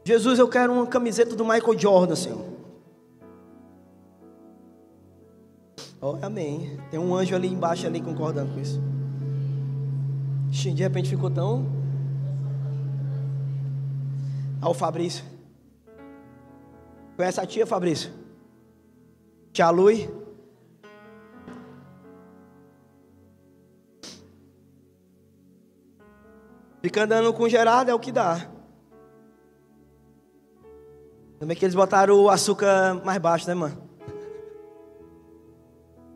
Jesus, 0.04 0.38
eu 0.38 0.46
quero 0.46 0.72
uma 0.72 0.86
camiseta 0.86 1.34
do 1.34 1.44
Michael 1.44 1.76
Jordan, 1.76 2.14
Senhor. 2.14 2.63
Oh, 6.06 6.18
amém. 6.20 6.78
Tem 6.90 7.00
um 7.00 7.14
anjo 7.14 7.34
ali 7.34 7.48
embaixo 7.48 7.86
ali 7.86 7.98
concordando 7.98 8.52
com 8.52 8.60
isso. 8.60 8.78
De 10.50 10.82
repente 10.82 11.08
ficou 11.08 11.30
tão. 11.30 11.66
Ah, 14.60 14.68
o 14.68 14.74
Fabrício. 14.74 15.24
Conhece 17.16 17.40
a 17.40 17.46
tia, 17.46 17.66
Fabrício? 17.66 18.12
Tia 19.50 19.70
Lui? 19.70 20.10
Fica 26.82 27.04
andando 27.04 27.32
com 27.32 27.48
Gerardo 27.48 27.90
é 27.90 27.94
o 27.94 27.98
que 27.98 28.12
dá. 28.12 28.46
Também 31.38 31.56
que 31.56 31.64
eles 31.64 31.74
botaram 31.74 32.20
o 32.20 32.28
açúcar 32.28 33.00
mais 33.02 33.18
baixo, 33.18 33.48
né, 33.48 33.54
mano? 33.54 33.93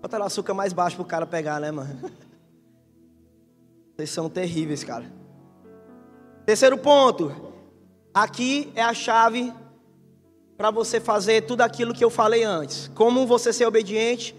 Botaram 0.00 0.24
o 0.24 0.26
açúcar 0.26 0.54
mais 0.54 0.72
baixo 0.72 0.96
pro 0.96 1.04
cara 1.04 1.26
pegar, 1.26 1.60
né, 1.60 1.70
mano? 1.70 1.98
Vocês 3.96 4.10
são 4.10 4.30
terríveis, 4.30 4.84
cara. 4.84 5.04
Terceiro 6.46 6.78
ponto. 6.78 7.34
Aqui 8.14 8.72
é 8.74 8.82
a 8.82 8.94
chave 8.94 9.52
para 10.56 10.70
você 10.70 10.98
fazer 10.98 11.42
tudo 11.42 11.60
aquilo 11.60 11.94
que 11.94 12.04
eu 12.04 12.10
falei 12.10 12.42
antes. 12.42 12.90
Como 12.94 13.26
você 13.26 13.52
ser 13.52 13.66
obediente 13.66 14.34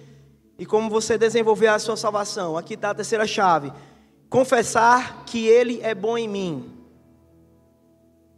e 0.58 0.66
como 0.66 0.90
você 0.90 1.18
desenvolver 1.18 1.68
a 1.68 1.80
sua 1.80 1.96
salvação. 1.96 2.58
Aqui 2.58 2.74
está 2.74 2.90
a 2.90 2.96
terceira 2.96 3.28
chave. 3.28 3.72
Confessar 4.30 5.24
que 5.26 5.48
Ele 5.48 5.80
é 5.82 5.96
bom 5.96 6.18
em 6.18 6.28
mim. 6.28 6.74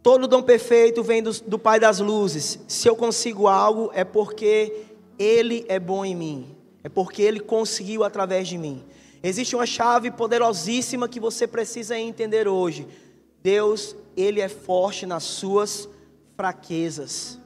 Todo 0.02 0.28
dom 0.28 0.42
perfeito 0.42 1.02
vem 1.02 1.22
do, 1.22 1.32
do 1.42 1.58
Pai 1.58 1.78
das 1.78 1.98
luzes. 1.98 2.58
Se 2.66 2.88
eu 2.88 2.96
consigo 2.96 3.46
algo, 3.46 3.90
é 3.94 4.04
porque 4.04 4.86
Ele 5.18 5.64
é 5.68 5.78
bom 5.78 6.04
em 6.04 6.14
mim. 6.14 6.51
É 6.84 6.88
porque 6.88 7.22
Ele 7.22 7.40
conseguiu 7.40 8.04
através 8.04 8.48
de 8.48 8.58
mim. 8.58 8.84
Existe 9.22 9.54
uma 9.54 9.66
chave 9.66 10.10
poderosíssima 10.10 11.08
que 11.08 11.20
você 11.20 11.46
precisa 11.46 11.98
entender 11.98 12.48
hoje. 12.48 12.86
Deus, 13.42 13.94
Ele 14.16 14.40
é 14.40 14.48
forte 14.48 15.06
nas 15.06 15.22
suas 15.22 15.88
fraquezas. 16.36 17.38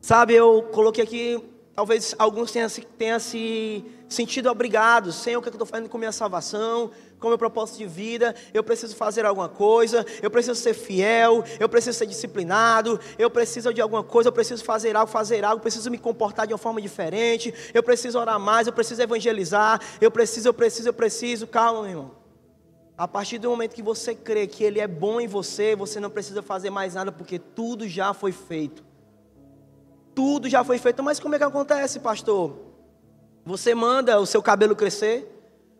Sabe, 0.00 0.34
eu 0.34 0.62
coloquei 0.72 1.04
aqui, 1.04 1.44
talvez 1.80 2.14
alguns 2.18 2.52
tenham, 2.52 3.18
se 3.18 3.84
sentido 4.06 4.50
obrigados. 4.50 5.14
Senhor, 5.14 5.38
o 5.38 5.42
que 5.42 5.48
eu 5.48 5.52
estou 5.52 5.66
fazendo 5.66 5.88
com 5.88 5.96
minha 5.96 6.12
salvação? 6.12 6.90
Com 7.18 7.28
meu 7.28 7.38
propósito 7.38 7.78
de 7.78 7.86
vida? 7.86 8.34
Eu 8.52 8.62
preciso 8.62 8.94
fazer 8.94 9.24
alguma 9.24 9.48
coisa? 9.48 10.04
Eu 10.20 10.30
preciso 10.30 10.60
ser 10.60 10.74
fiel? 10.74 11.42
Eu 11.58 11.70
preciso 11.70 11.96
ser 11.96 12.04
disciplinado? 12.04 13.00
Eu 13.18 13.30
preciso 13.30 13.72
de 13.72 13.80
alguma 13.80 14.04
coisa? 14.04 14.28
Eu 14.28 14.32
preciso 14.32 14.62
fazer 14.62 14.94
algo, 14.94 15.10
fazer 15.10 15.42
algo? 15.42 15.56
Eu 15.56 15.62
preciso 15.62 15.90
me 15.90 15.96
comportar 15.96 16.46
de 16.46 16.52
uma 16.52 16.58
forma 16.58 16.82
diferente? 16.82 17.54
Eu 17.72 17.82
preciso 17.82 18.18
orar 18.18 18.38
mais? 18.38 18.66
Eu 18.66 18.74
preciso 18.74 19.00
evangelizar? 19.00 19.80
Eu 20.02 20.10
preciso, 20.10 20.50
eu 20.50 20.52
preciso, 20.52 20.90
eu 20.90 20.92
preciso. 20.92 21.46
Calma, 21.46 21.80
meu 21.80 21.90
irmão. 21.90 22.10
A 22.98 23.08
partir 23.08 23.38
do 23.38 23.48
momento 23.48 23.74
que 23.74 23.82
você 23.82 24.14
crê 24.14 24.46
que 24.46 24.62
Ele 24.62 24.80
é 24.80 24.86
bom 24.86 25.18
em 25.18 25.26
você, 25.26 25.74
você 25.74 25.98
não 25.98 26.10
precisa 26.10 26.42
fazer 26.42 26.68
mais 26.68 26.92
nada, 26.92 27.10
porque 27.10 27.38
tudo 27.38 27.88
já 27.88 28.12
foi 28.12 28.32
feito. 28.32 28.89
Tudo 30.20 30.50
já 30.50 30.62
foi 30.62 30.76
feito. 30.76 31.02
Mas 31.02 31.18
como 31.18 31.34
é 31.34 31.38
que 31.38 31.44
acontece, 31.44 31.98
pastor? 31.98 32.58
Você 33.42 33.74
manda 33.74 34.20
o 34.20 34.26
seu 34.26 34.42
cabelo 34.42 34.76
crescer, 34.76 35.26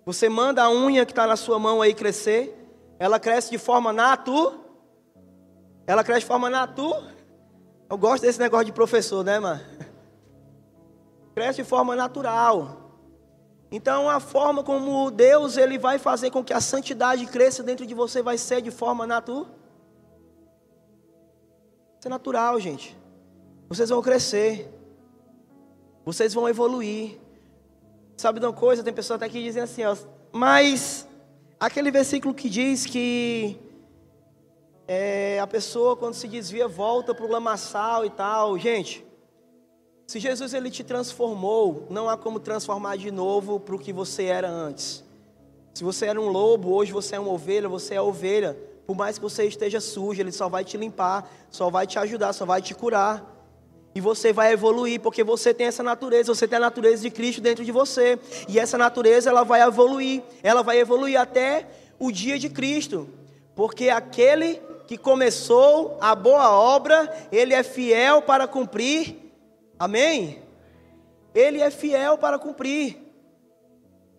você 0.07 0.31
manda 0.31 0.63
a 0.63 0.71
unha 0.71 1.05
que 1.05 1.13
está 1.13 1.27
na 1.27 1.37
sua 1.37 1.59
mão 1.59 1.83
aí 1.83 1.93
crescer, 1.93 2.57
ela 2.99 3.21
cresce 3.21 3.51
de 3.51 3.59
forma 3.59 3.93
natu. 3.93 4.59
Ela 5.87 6.03
cresce 6.03 6.21
de 6.21 6.27
forma 6.27 6.49
natu. 6.49 6.91
Eu 7.91 7.99
gosto 7.99 8.23
desse 8.23 8.39
negócio 8.39 8.65
de 8.65 8.73
professor, 8.73 9.23
né, 9.23 9.39
mano? 9.39 9.61
Cresce 11.35 11.63
de 11.63 11.69
forma 11.69 11.95
natural. 11.95 12.97
Então 13.71 14.09
a 14.09 14.21
forma 14.21 14.65
como 14.65 15.11
Deus 15.11 15.59
ele 15.59 15.77
vai 15.77 15.99
fazer 15.99 16.31
com 16.31 16.43
que 16.43 16.55
a 16.55 16.63
santidade 16.63 17.27
cresça 17.27 17.63
dentro 17.63 17.85
de 17.85 17.93
você 17.93 18.23
vai 18.23 18.39
ser 18.39 18.63
de 18.63 18.71
forma 18.71 19.07
natural. 19.07 19.47
Isso 21.99 22.09
é 22.09 22.09
natural, 22.09 22.59
gente. 22.59 23.00
Vocês 23.71 23.89
vão 23.89 24.03
crescer. 24.03 24.69
Vocês 26.05 26.35
vão 26.35 26.49
evoluir. 26.49 27.21
Sabe 28.17 28.41
de 28.41 28.47
uma 28.47 28.53
coisa? 28.53 28.83
Tem 28.83 28.93
pessoas 28.93 29.23
até 29.23 29.29
que 29.29 29.41
dizem 29.41 29.63
assim, 29.63 29.85
ó, 29.85 29.97
mas 30.33 31.07
aquele 31.59 31.89
versículo 31.93 32.35
que 32.35 32.51
diz 32.51 32.85
que 32.85 33.57
é, 34.89 35.39
a 35.39 35.47
pessoa 35.47 35.97
quando 35.97 36.15
se 36.15 36.27
desvia 36.27 36.67
volta 36.67 37.15
para 37.15 37.25
o 37.25 37.31
lamaçal 37.31 38.05
e 38.05 38.11
tal. 38.11 38.59
Gente, 38.59 39.07
se 40.05 40.19
Jesus 40.19 40.53
ele 40.53 40.69
te 40.69 40.83
transformou, 40.83 41.87
não 41.89 42.09
há 42.09 42.17
como 42.17 42.41
transformar 42.41 42.97
de 42.97 43.13
novo 43.13 43.61
para 43.61 43.77
o 43.77 43.79
que 43.79 43.93
você 43.93 44.25
era 44.25 44.51
antes. 44.51 45.05
Se 45.75 45.85
você 45.85 46.07
era 46.07 46.21
um 46.21 46.27
lobo, 46.29 46.75
hoje 46.75 46.91
você 46.91 47.15
é 47.15 47.21
uma 47.21 47.31
ovelha, 47.33 47.69
você 47.69 47.95
é 47.95 48.03
ovelha. 48.03 48.59
Por 48.85 48.97
mais 48.97 49.17
que 49.17 49.23
você 49.23 49.45
esteja 49.47 49.81
sujo, 49.81 50.21
ele 50.21 50.33
só 50.33 50.49
vai 50.49 50.65
te 50.65 50.77
limpar, 50.77 51.31
só 51.49 51.71
vai 51.71 51.87
te 51.87 52.01
ajudar, 52.01 52.33
só 52.33 52.45
vai 52.45 52.61
te 52.61 52.75
curar. 52.75 53.40
E 53.95 54.01
você 54.01 54.33
vai 54.33 54.53
evoluir, 54.53 55.01
porque 55.01 55.25
você 55.25 55.53
tem 55.53 55.67
essa 55.67 55.83
natureza, 55.83 56.33
você 56.33 56.47
tem 56.47 56.57
a 56.57 56.61
natureza 56.61 57.03
de 57.03 57.11
Cristo 57.11 57.41
dentro 57.41 57.65
de 57.65 57.73
você. 57.73 58.19
E 58.49 58.59
essa 58.59 58.79
natureza 58.79 59.31
ela 59.31 59.43
vai 59.43 59.63
evoluir, 59.63 60.23
ela 60.43 60.63
vai 60.63 60.79
evoluir 60.79 61.21
até 61.21 61.67
o 61.99 62.13
dia 62.13 62.39
de 62.39 62.49
Cristo. 62.49 63.09
Porque 63.55 63.89
aquele 63.89 64.61
que 64.87 64.97
começou 64.97 65.99
a 66.01 66.15
boa 66.15 66.51
obra, 66.51 67.13
ele 67.33 67.53
é 67.53 67.63
fiel 67.63 68.23
para 68.23 68.47
cumprir. 68.47 69.17
Amém? 69.79 70.43
Ele 71.35 71.61
é 71.61 71.71
fiel 71.71 72.17
para 72.17 72.39
cumprir. 72.39 73.10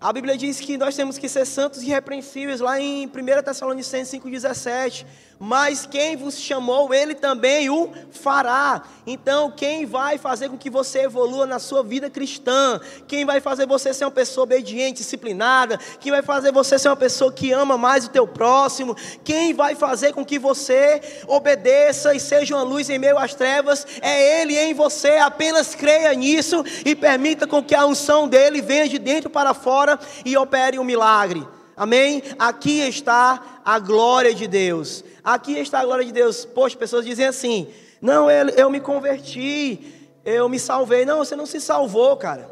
A 0.01 0.11
Bíblia 0.11 0.35
diz 0.35 0.59
que 0.59 0.79
nós 0.79 0.95
temos 0.95 1.19
que 1.19 1.29
ser 1.29 1.45
santos 1.45 1.83
e 1.83 1.85
irrepreensíveis, 1.85 2.59
lá 2.59 2.79
em 2.81 3.05
1 3.05 3.43
Tessalonicenses 3.43 4.19
5,17 4.19 5.05
mas 5.43 5.87
quem 5.87 6.15
vos 6.15 6.37
chamou, 6.37 6.93
ele 6.93 7.15
também 7.15 7.67
o 7.67 7.89
fará. 8.11 8.83
Então, 9.07 9.49
quem 9.49 9.87
vai 9.87 10.19
fazer 10.19 10.49
com 10.49 10.55
que 10.55 10.69
você 10.69 10.99
evolua 10.99 11.47
na 11.47 11.57
sua 11.57 11.81
vida 11.81 12.11
cristã? 12.11 12.79
Quem 13.07 13.25
vai 13.25 13.41
fazer 13.41 13.65
você 13.65 13.91
ser 13.91 14.05
uma 14.05 14.11
pessoa 14.11 14.43
obediente, 14.43 14.97
disciplinada? 14.97 15.79
Quem 15.99 16.11
vai 16.11 16.21
fazer 16.21 16.51
você 16.51 16.77
ser 16.77 16.89
uma 16.89 16.95
pessoa 16.95 17.33
que 17.33 17.51
ama 17.51 17.75
mais 17.75 18.05
o 18.05 18.09
teu 18.09 18.27
próximo? 18.27 18.95
Quem 19.23 19.51
vai 19.51 19.73
fazer 19.73 20.13
com 20.13 20.23
que 20.23 20.37
você 20.37 21.01
obedeça 21.27 22.13
e 22.13 22.19
seja 22.19 22.55
uma 22.55 22.61
luz 22.61 22.87
em 22.87 22.99
meio 22.99 23.17
às 23.17 23.33
trevas? 23.33 23.87
É 23.99 24.41
ele 24.41 24.55
em 24.55 24.75
você. 24.75 25.17
Apenas 25.17 25.73
creia 25.73 26.13
nisso 26.13 26.63
e 26.85 26.95
permita 26.95 27.47
com 27.47 27.63
que 27.63 27.73
a 27.73 27.83
unção 27.83 28.27
dele 28.27 28.61
venha 28.61 28.87
de 28.87 28.99
dentro 28.99 29.27
para 29.27 29.55
fora 29.55 29.90
e 30.25 30.37
opere 30.37 30.79
um 30.79 30.83
milagre. 30.83 31.47
Amém? 31.75 32.21
Aqui 32.37 32.79
está 32.79 33.61
a 33.65 33.79
glória 33.79 34.35
de 34.35 34.47
Deus. 34.47 35.03
Aqui 35.23 35.57
está 35.57 35.79
a 35.79 35.85
glória 35.85 36.05
de 36.05 36.11
Deus. 36.11 36.45
Poxa, 36.45 36.77
pessoas 36.77 37.05
dizem 37.05 37.25
assim: 37.25 37.67
não, 38.01 38.29
eu, 38.29 38.49
eu 38.49 38.69
me 38.69 38.79
converti, 38.79 39.79
eu 40.25 40.49
me 40.49 40.59
salvei. 40.59 41.05
Não, 41.05 41.19
você 41.19 41.35
não 41.35 41.45
se 41.45 41.61
salvou, 41.61 42.15
cara. 42.17 42.49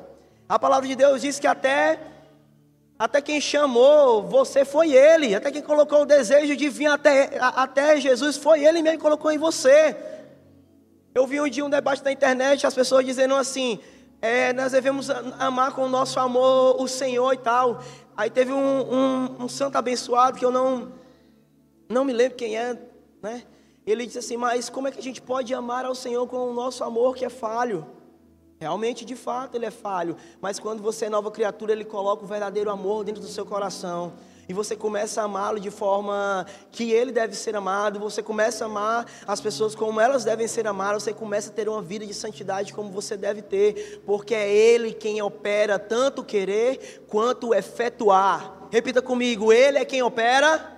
A 0.47 0.57
palavra 0.57 0.87
de 0.87 0.95
Deus 0.95 1.21
diz 1.21 1.39
que 1.39 1.47
até 1.47 1.99
até 2.97 3.21
quem 3.21 3.39
chamou 3.39 4.23
você 4.23 4.65
foi 4.65 4.91
Ele, 4.91 5.33
até 5.33 5.49
quem 5.49 5.61
colocou 5.61 6.01
o 6.01 6.05
desejo 6.05 6.53
de 6.57 6.67
vir 6.67 6.87
até, 6.87 7.29
até 7.39 7.97
Jesus 7.97 8.35
foi 8.35 8.65
Ele 8.65 8.81
mesmo 8.81 8.97
que 8.97 9.03
colocou 9.03 9.31
em 9.31 9.37
você. 9.37 9.95
Eu 11.15 11.25
vi 11.25 11.39
um 11.39 11.47
dia 11.47 11.65
um 11.65 11.69
debate 11.69 12.03
na 12.03 12.11
internet, 12.11 12.67
as 12.67 12.73
pessoas 12.73 13.05
dizendo 13.05 13.35
assim: 13.35 13.79
é, 14.21 14.51
nós 14.51 14.73
devemos 14.73 15.09
amar 15.09 15.73
com 15.73 15.83
o 15.83 15.89
nosso 15.89 16.19
amor 16.19 16.81
o 16.81 16.87
Senhor 16.87 17.31
e 17.33 17.37
tal. 17.37 17.81
Aí 18.17 18.29
teve 18.29 18.51
um, 18.51 18.57
um, 18.59 19.43
um, 19.43 19.47
santo 19.47 19.77
abençoado 19.77 20.37
que 20.37 20.43
eu 20.43 20.51
não, 20.51 20.91
não 21.87 22.03
me 22.03 22.11
lembro 22.11 22.37
quem 22.37 22.57
é, 22.57 22.77
né? 23.21 23.43
Ele 23.85 24.05
disse 24.05 24.19
assim: 24.19 24.35
Mas 24.35 24.69
como 24.69 24.87
é 24.87 24.91
que 24.91 24.99
a 24.99 25.03
gente 25.03 25.21
pode 25.21 25.53
amar 25.53 25.85
ao 25.85 25.95
Senhor 25.95 26.27
com 26.27 26.49
o 26.49 26.53
nosso 26.53 26.83
amor 26.83 27.15
que 27.15 27.23
é 27.23 27.29
falho? 27.29 27.87
Realmente, 28.59 29.05
de 29.05 29.15
fato, 29.15 29.55
ele 29.55 29.65
é 29.65 29.71
falho. 29.71 30.17
Mas 30.41 30.59
quando 30.59 30.83
você 30.83 31.05
é 31.05 31.09
nova 31.09 31.31
criatura, 31.31 31.71
ele 31.71 31.85
coloca 31.85 32.25
o 32.25 32.27
verdadeiro 32.27 32.69
amor 32.69 33.05
dentro 33.05 33.21
do 33.21 33.27
seu 33.27 33.45
coração 33.45 34.13
e 34.49 34.53
você 34.53 34.75
começa 34.75 35.21
a 35.21 35.25
amá-lo 35.25 35.59
de 35.59 35.69
forma 35.69 36.43
que 36.71 36.91
ele 36.91 37.11
deve 37.11 37.35
ser 37.35 37.55
amado, 37.55 37.99
você 37.99 38.23
começa 38.23 38.65
a 38.65 38.67
amar 38.67 39.05
as 39.27 39.39
pessoas 39.39 39.75
como 39.75 40.01
elas 40.01 40.23
devem 40.23 40.47
ser 40.47 40.65
amadas, 40.65 41.03
você 41.03 41.13
começa 41.13 41.51
a 41.51 41.53
ter 41.53 41.69
uma 41.69 41.83
vida 41.83 42.03
de 42.03 42.15
santidade 42.15 42.73
como 42.73 42.89
você 42.89 43.15
deve 43.15 43.43
ter, 43.43 44.01
porque 44.07 44.33
é 44.33 44.51
ele 44.51 44.91
quem 44.91 45.21
opera 45.21 45.77
tanto 45.77 46.23
querer 46.23 47.05
quanto 47.07 47.53
efetuar. 47.53 48.67
Repita 48.71 49.03
comigo: 49.03 49.53
ele 49.53 49.77
é 49.77 49.85
quem 49.85 50.01
opera 50.01 50.77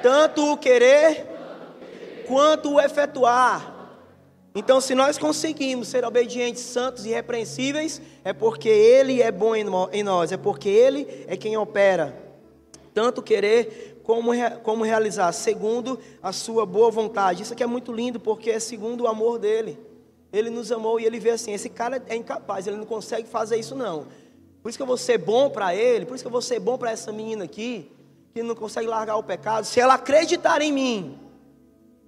tanto 0.00 0.52
o 0.52 0.56
querer 0.56 1.26
quanto 2.28 2.74
o 2.74 2.80
efetuar. 2.80 3.78
Então, 4.54 4.80
se 4.80 4.94
nós 4.94 5.18
conseguimos 5.18 5.88
ser 5.88 6.04
obedientes, 6.04 6.62
santos 6.62 7.04
e 7.04 7.08
irrepreensíveis, 7.08 8.00
é 8.24 8.32
porque 8.32 8.68
Ele 8.68 9.22
é 9.22 9.30
bom 9.30 9.54
em 9.54 10.02
nós, 10.02 10.32
é 10.32 10.36
porque 10.36 10.68
Ele 10.68 11.24
é 11.28 11.36
quem 11.36 11.56
opera 11.56 12.29
tanto 13.00 13.22
querer 13.22 13.98
como, 14.04 14.30
como 14.62 14.84
realizar, 14.84 15.32
segundo 15.32 15.98
a 16.22 16.34
sua 16.34 16.66
boa 16.66 16.90
vontade. 16.90 17.42
Isso 17.42 17.54
aqui 17.54 17.62
é 17.62 17.66
muito 17.66 17.90
lindo, 17.90 18.20
porque 18.20 18.50
é 18.50 18.60
segundo 18.60 19.04
o 19.04 19.06
amor 19.06 19.38
dele. 19.38 19.78
Ele 20.30 20.50
nos 20.50 20.70
amou 20.70 21.00
e 21.00 21.06
ele 21.06 21.18
vê 21.18 21.30
assim: 21.30 21.52
esse 21.52 21.70
cara 21.70 22.02
é 22.08 22.14
incapaz, 22.14 22.66
ele 22.66 22.76
não 22.76 22.84
consegue 22.84 23.26
fazer 23.26 23.56
isso, 23.56 23.74
não. 23.74 24.06
Por 24.62 24.68
isso 24.68 24.76
que 24.76 24.82
eu 24.82 24.86
vou 24.86 24.98
ser 24.98 25.16
bom 25.16 25.48
para 25.48 25.74
ele, 25.74 26.04
por 26.04 26.14
isso 26.14 26.22
que 26.22 26.28
eu 26.28 26.30
vou 26.30 26.42
ser 26.42 26.60
bom 26.60 26.76
para 26.76 26.90
essa 26.90 27.10
menina 27.10 27.44
aqui, 27.44 27.90
que 28.34 28.42
não 28.42 28.54
consegue 28.54 28.86
largar 28.86 29.16
o 29.16 29.22
pecado. 29.22 29.64
Se 29.64 29.80
ela 29.80 29.94
acreditar 29.94 30.60
em 30.60 30.70
mim 30.70 31.18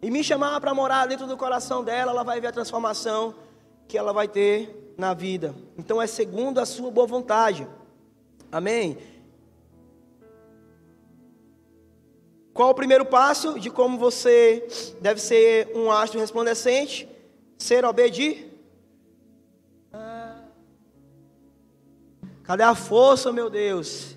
e 0.02 0.10
me 0.10 0.22
chamar 0.22 0.60
para 0.60 0.74
morar 0.74 1.06
dentro 1.06 1.26
do 1.26 1.38
coração 1.38 1.82
dela, 1.82 2.12
ela 2.12 2.22
vai 2.22 2.38
ver 2.38 2.48
a 2.48 2.52
transformação 2.52 3.34
que 3.88 3.96
ela 3.96 4.12
vai 4.12 4.28
ter 4.28 4.94
na 4.98 5.14
vida. 5.14 5.54
Então 5.78 6.02
é 6.02 6.06
segundo 6.06 6.60
a 6.60 6.66
sua 6.66 6.90
boa 6.90 7.06
vontade. 7.06 7.66
Amém? 8.50 8.98
Qual 12.52 12.70
o 12.70 12.74
primeiro 12.74 13.04
passo 13.04 13.58
de 13.58 13.70
como 13.70 13.98
você 13.98 14.66
deve 15.00 15.20
ser 15.20 15.72
um 15.74 15.90
astro 15.90 16.20
resplandecente? 16.20 17.08
Ser 17.56 17.84
obediente. 17.84 18.52
Cadê 22.42 22.62
a 22.62 22.74
força, 22.74 23.32
meu 23.32 23.48
Deus? 23.48 24.16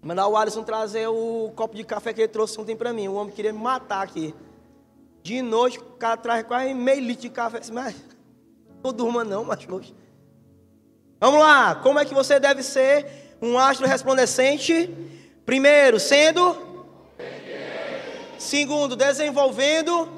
Mandar 0.00 0.28
o 0.28 0.36
Alisson 0.36 0.62
trazer 0.62 1.06
o 1.08 1.52
copo 1.54 1.74
de 1.74 1.84
café 1.84 2.12
que 2.12 2.20
ele 2.20 2.28
trouxe 2.28 2.58
ontem 2.60 2.76
para 2.76 2.92
mim. 2.92 3.08
O 3.08 3.14
homem 3.14 3.34
queria 3.34 3.52
me 3.52 3.58
matar 3.58 4.02
aqui. 4.02 4.34
De 5.22 5.42
noite, 5.42 5.78
o 5.78 5.82
cara 5.82 6.16
traz 6.16 6.46
quase 6.46 6.72
meio 6.74 7.00
litro 7.00 7.22
de 7.22 7.30
café. 7.30 7.60
Mas 7.72 7.96
não 8.82 8.92
durma 8.92 9.24
não, 9.24 9.44
mas 9.44 9.66
hoje. 9.68 9.94
Vamos 11.18 11.40
lá. 11.40 11.74
Como 11.76 11.98
é 11.98 12.04
que 12.04 12.14
você 12.14 12.38
deve 12.38 12.62
ser 12.62 13.23
um 13.44 13.58
astro 13.58 13.86
resplandecente? 13.86 14.88
Primeiro, 15.44 16.00
sendo. 16.00 16.56
Segundo, 18.38 18.96
desenvolvendo. 18.96 20.08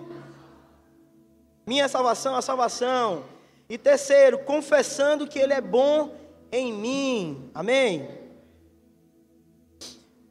Minha 1.66 1.88
salvação, 1.88 2.36
a 2.36 2.42
salvação. 2.42 3.24
E 3.68 3.76
terceiro, 3.76 4.38
confessando 4.38 5.26
que 5.26 5.38
Ele 5.38 5.52
é 5.52 5.60
bom 5.60 6.14
em 6.52 6.72
mim. 6.72 7.50
Amém? 7.52 8.08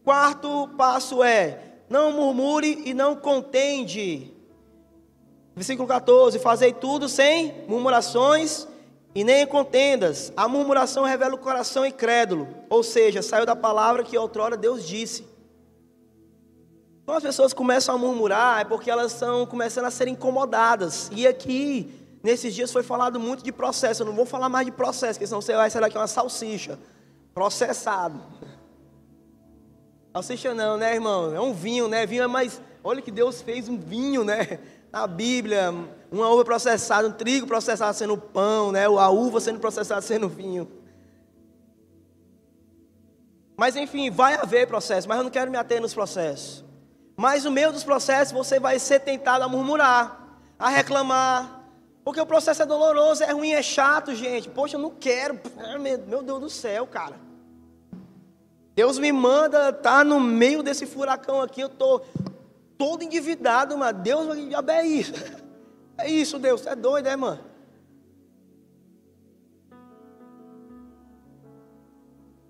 Quarto 0.03 0.69
passo 0.77 1.21
é: 1.21 1.59
não 1.89 2.13
murmure 2.13 2.83
e 2.85 2.93
não 2.93 3.15
contende. 3.15 4.33
Versículo 5.53 5.87
14: 5.87 6.39
Fazei 6.39 6.71
tudo 6.71 7.09
sem 7.09 7.65
murmurações 7.67 8.65
e 9.15 9.23
nem 9.23 9.47
contendas. 9.47 10.33
A 10.35 10.45
murmuração 10.45 11.05
revela 11.05 11.33
o 11.33 11.39
coração 11.39 11.85
incrédulo, 11.85 12.49
ou 12.69 12.83
seja, 12.83 13.21
saiu 13.21 13.45
da 13.45 13.55
palavra 13.55 14.03
que 14.03 14.17
outrora 14.17 14.57
Deus 14.57 14.85
disse. 14.85 15.25
Quando 17.05 17.17
as 17.17 17.23
pessoas 17.23 17.53
começam 17.53 17.95
a 17.95 17.97
murmurar, 17.97 18.61
é 18.61 18.65
porque 18.65 18.91
elas 18.91 19.13
estão 19.13 19.45
começando 19.45 19.85
a 19.85 19.91
ser 19.91 20.07
incomodadas. 20.09 21.09
E 21.13 21.25
aqui, 21.25 21.89
nesses 22.21 22.53
dias, 22.53 22.71
foi 22.71 22.83
falado 22.83 23.19
muito 23.19 23.43
de 23.43 23.51
processo. 23.51 24.01
Eu 24.01 24.07
não 24.07 24.13
vou 24.15 24.25
falar 24.25 24.49
mais 24.49 24.65
de 24.65 24.71
processo, 24.71 25.13
porque 25.13 25.27
senão 25.27 25.41
você 25.41 25.53
vai 25.53 25.69
sair 25.69 25.81
daqui 25.81 25.97
uma 25.97 26.07
salsicha. 26.07 26.77
Processado. 27.33 28.19
Salsicha 30.13 30.53
não, 30.55 30.77
né, 30.77 30.95
irmão? 30.95 31.33
É 31.33 31.39
um 31.39 31.53
vinho, 31.53 31.87
né? 31.87 32.07
Vinho 32.07 32.23
é 32.23 32.27
mais. 32.27 32.59
Olha 32.83 33.01
que 33.01 33.11
Deus 33.11 33.41
fez 33.41 33.69
um 33.69 33.77
vinho, 33.77 34.23
né? 34.23 34.59
Na 34.95 35.07
Bíblia, 35.07 35.73
uma 36.09 36.29
uva 36.29 36.45
processada, 36.45 37.05
um 37.05 37.11
trigo 37.11 37.45
processado 37.45 37.97
sendo 37.97 38.17
pão, 38.17 38.71
né? 38.71 38.85
A 38.85 39.09
uva 39.09 39.41
sendo 39.41 39.59
processada 39.59 39.99
sendo 39.99 40.29
vinho. 40.29 40.71
Mas 43.57 43.75
enfim, 43.75 44.09
vai 44.09 44.35
haver 44.35 44.67
processo, 44.67 45.05
mas 45.05 45.17
eu 45.17 45.25
não 45.25 45.29
quero 45.29 45.51
me 45.51 45.57
ater 45.57 45.81
nos 45.81 45.93
processos. 45.93 46.63
Mas 47.17 47.43
no 47.43 47.51
meio 47.51 47.73
dos 47.73 47.83
processos 47.83 48.31
você 48.31 48.57
vai 48.57 48.79
ser 48.79 49.01
tentado 49.01 49.43
a 49.43 49.49
murmurar, 49.49 50.39
a 50.57 50.69
reclamar. 50.69 51.61
Porque 52.01 52.21
o 52.21 52.25
processo 52.25 52.61
é 52.61 52.65
doloroso, 52.65 53.21
é 53.21 53.33
ruim, 53.33 53.51
é 53.51 53.61
chato, 53.61 54.15
gente. 54.15 54.47
Poxa, 54.47 54.77
eu 54.77 54.81
não 54.81 54.91
quero. 54.91 55.37
Meu 56.07 56.23
Deus 56.23 56.39
do 56.39 56.49
céu, 56.49 56.87
cara. 56.87 57.19
Deus 58.73 58.97
me 58.97 59.11
manda 59.11 59.71
estar 59.71 59.81
tá 59.81 60.03
no 60.05 60.21
meio 60.21 60.63
desse 60.63 60.85
furacão 60.85 61.41
aqui, 61.41 61.59
eu 61.59 61.67
estou 61.67 62.01
todo 62.77 63.03
endividado, 63.03 63.77
mas 63.77 63.95
Deus, 63.97 64.35
diabo 64.35 64.71
é 64.71 64.85
isso? 64.85 65.13
É 65.97 66.09
isso, 66.09 66.37
Deus, 66.37 66.59
você 66.59 66.71
é 66.71 66.75
doido, 66.75 67.07
é, 67.07 67.15
mano? 67.15 67.41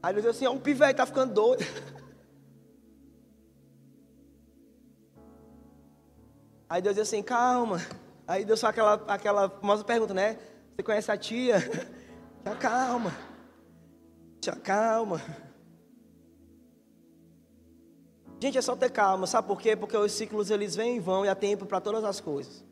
Aí 0.02 0.14
Deus 0.14 0.26
diz 0.26 0.36
assim, 0.36 0.48
ó, 0.48 0.52
um 0.52 0.60
pivete 0.60 0.94
está 0.94 1.06
ficando 1.06 1.32
doido. 1.32 1.64
Aí 6.68 6.82
Deus 6.82 6.96
diz 6.96 7.08
assim, 7.08 7.22
calma. 7.22 7.80
Aí 8.28 8.44
Deus 8.44 8.60
faz 8.60 8.72
aquela, 8.72 8.94
aquela 9.08 9.50
famosa 9.50 9.84
pergunta, 9.84 10.14
né? 10.14 10.40
Você 10.76 10.82
conhece 10.82 11.12
a 11.12 11.18
tia? 11.18 11.58
Já 12.44 12.56
calma. 12.56 13.12
Já 14.44 14.56
calma. 14.56 15.22
Gente, 18.46 18.60
é 18.60 18.62
só 18.62 18.76
ter 18.76 18.92
calma, 18.92 19.26
sabe 19.26 19.48
por 19.48 19.60
quê? 19.60 19.76
Porque 19.76 19.98
os 19.98 20.12
ciclos 20.12 20.52
eles 20.52 20.76
vêm 20.76 20.98
e 20.98 21.00
vão 21.00 21.26
e 21.26 21.28
há 21.28 21.34
tempo 21.34 21.66
para 21.66 21.82
todas 21.82 22.04
as 22.04 22.22
coisas. 22.22 22.64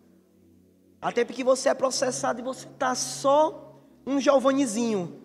Há 1.02 1.12
tempo 1.12 1.34
que 1.34 1.44
você 1.44 1.70
é 1.70 1.74
processado 1.74 2.40
e 2.40 2.44
você 2.44 2.68
está 2.68 2.94
só 2.94 3.74
um 4.06 4.20
Giovanizinho. 4.22 5.20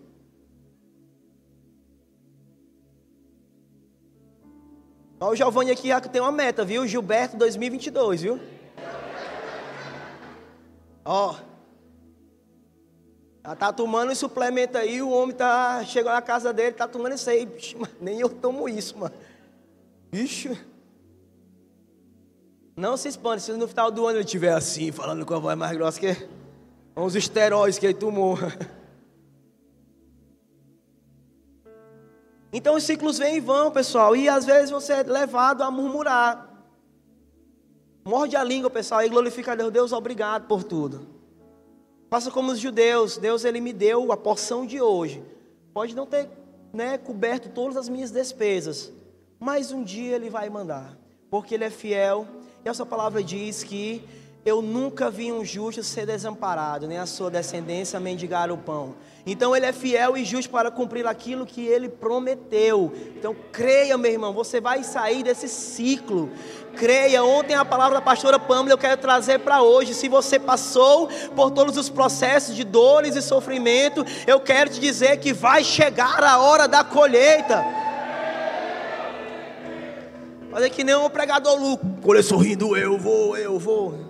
Ó, 5.19 5.29
o 5.29 5.35
Giovanni 5.35 5.69
aqui 5.69 5.89
já 5.89 6.01
tem 6.01 6.19
uma 6.19 6.31
meta, 6.31 6.65
viu? 6.65 6.87
Gilberto 6.87 7.37
2022, 7.37 8.23
viu? 8.23 8.39
Ó. 11.05 11.35
Ela 13.43 13.55
tá 13.55 13.71
tomando 13.71 14.11
esse 14.11 14.21
suplemento 14.21 14.79
aí, 14.79 14.99
o 14.99 15.11
homem 15.11 15.35
tá 15.35 15.85
chegou 15.85 16.11
na 16.11 16.23
casa 16.23 16.51
dele, 16.51 16.71
tá 16.71 16.87
tomando 16.87 17.13
isso 17.13 17.29
aí. 17.29 17.47
Nem 18.01 18.19
eu 18.19 18.29
tomo 18.29 18.67
isso, 18.67 18.97
mano. 18.97 19.13
Bicho. 20.11 20.57
Não 22.75 22.95
se 22.95 23.09
espante 23.09 23.43
se 23.43 23.51
no 23.53 23.67
final 23.67 23.91
do 23.91 24.07
ano 24.07 24.17
ele 24.17 24.25
estiver 24.25 24.53
assim, 24.53 24.91
falando 24.91 25.25
com 25.25 25.33
a 25.33 25.39
voz 25.39 25.57
mais 25.57 25.75
grossa 25.75 25.99
que 25.99 26.29
os 26.95 27.15
esteróides 27.15 27.77
que 27.77 27.85
ele 27.85 27.93
tomou. 27.93 28.37
Então 32.51 32.75
os 32.75 32.83
ciclos 32.83 33.19
vêm 33.19 33.37
e 33.37 33.39
vão, 33.39 33.69
pessoal, 33.69 34.15
e 34.15 34.27
às 34.27 34.43
vezes 34.43 34.71
você 34.71 34.93
é 34.93 35.03
levado 35.03 35.61
a 35.61 35.69
murmurar. 35.69 36.49
Morde 38.03 38.35
a 38.35 38.43
língua, 38.43 38.71
pessoal, 38.71 39.03
e 39.03 39.09
glorifica 39.09 39.51
a 39.51 39.55
Deus. 39.55 39.71
Deus, 39.71 39.91
obrigado 39.91 40.47
por 40.47 40.63
tudo. 40.63 41.07
Faça 42.09 42.31
como 42.31 42.51
os 42.51 42.59
judeus. 42.59 43.17
Deus, 43.17 43.45
ele 43.45 43.61
me 43.61 43.71
deu 43.71 44.11
a 44.11 44.17
porção 44.17 44.65
de 44.65 44.81
hoje. 44.81 45.23
Pode 45.73 45.95
não 45.95 46.07
ter 46.07 46.27
né, 46.73 46.97
coberto 46.97 47.49
todas 47.49 47.77
as 47.77 47.87
minhas 47.87 48.09
despesas, 48.09 48.91
mas 49.39 49.71
um 49.71 49.83
dia 49.83 50.15
Ele 50.15 50.29
vai 50.29 50.49
mandar, 50.49 50.97
porque 51.29 51.55
Ele 51.55 51.65
é 51.65 51.69
fiel, 51.69 52.27
e 52.63 52.69
a 52.69 52.73
sua 52.73 52.85
palavra 52.85 53.23
diz 53.23 53.63
que 53.63 54.03
eu 54.45 54.61
nunca 54.61 55.09
vi 55.09 55.31
um 55.31 55.43
justo 55.43 55.83
ser 55.83 56.05
desamparado, 56.05 56.87
nem 56.87 56.97
a 56.97 57.05
sua 57.05 57.29
descendência 57.29 57.99
mendigar 57.99 58.49
o 58.51 58.57
pão. 58.57 58.95
Então 59.25 59.55
ele 59.55 59.65
é 59.65 59.73
fiel 59.73 60.17
e 60.17 60.23
justo 60.23 60.49
para 60.49 60.71
cumprir 60.71 61.05
aquilo 61.05 61.45
que 61.45 61.65
ele 61.65 61.89
prometeu. 61.89 62.91
Então 63.17 63.35
creia, 63.51 63.97
meu 63.97 64.11
irmão, 64.11 64.33
você 64.33 64.61
vai 64.61 64.83
sair 64.83 65.23
desse 65.23 65.49
ciclo. 65.49 66.31
Creia, 66.75 67.23
ontem 67.23 67.53
a 67.53 67.65
palavra 67.65 67.95
da 67.99 68.01
pastora 68.01 68.39
Pamela 68.39 68.71
eu 68.71 68.77
quero 68.77 68.99
trazer 68.99 69.39
para 69.39 69.61
hoje. 69.61 69.93
Se 69.93 70.07
você 70.07 70.39
passou 70.39 71.09
por 71.35 71.51
todos 71.51 71.75
os 71.77 71.89
processos 71.89 72.55
de 72.55 72.63
dores 72.63 73.15
e 73.15 73.21
sofrimento, 73.21 74.05
eu 74.25 74.39
quero 74.39 74.69
te 74.69 74.79
dizer 74.79 75.17
que 75.17 75.33
vai 75.33 75.63
chegar 75.65 76.23
a 76.23 76.39
hora 76.39 76.65
da 76.65 76.83
colheita. 76.83 77.88
Fazer 80.51 80.69
que 80.71 80.83
nem 80.83 80.95
um 80.95 81.09
pregador 81.09 81.59
louco. 81.59 81.85
Colher 82.01 82.23
sorrindo, 82.23 82.75
eu 82.75 82.97
vou, 82.97 83.37
eu 83.37 83.59
vou. 83.59 84.08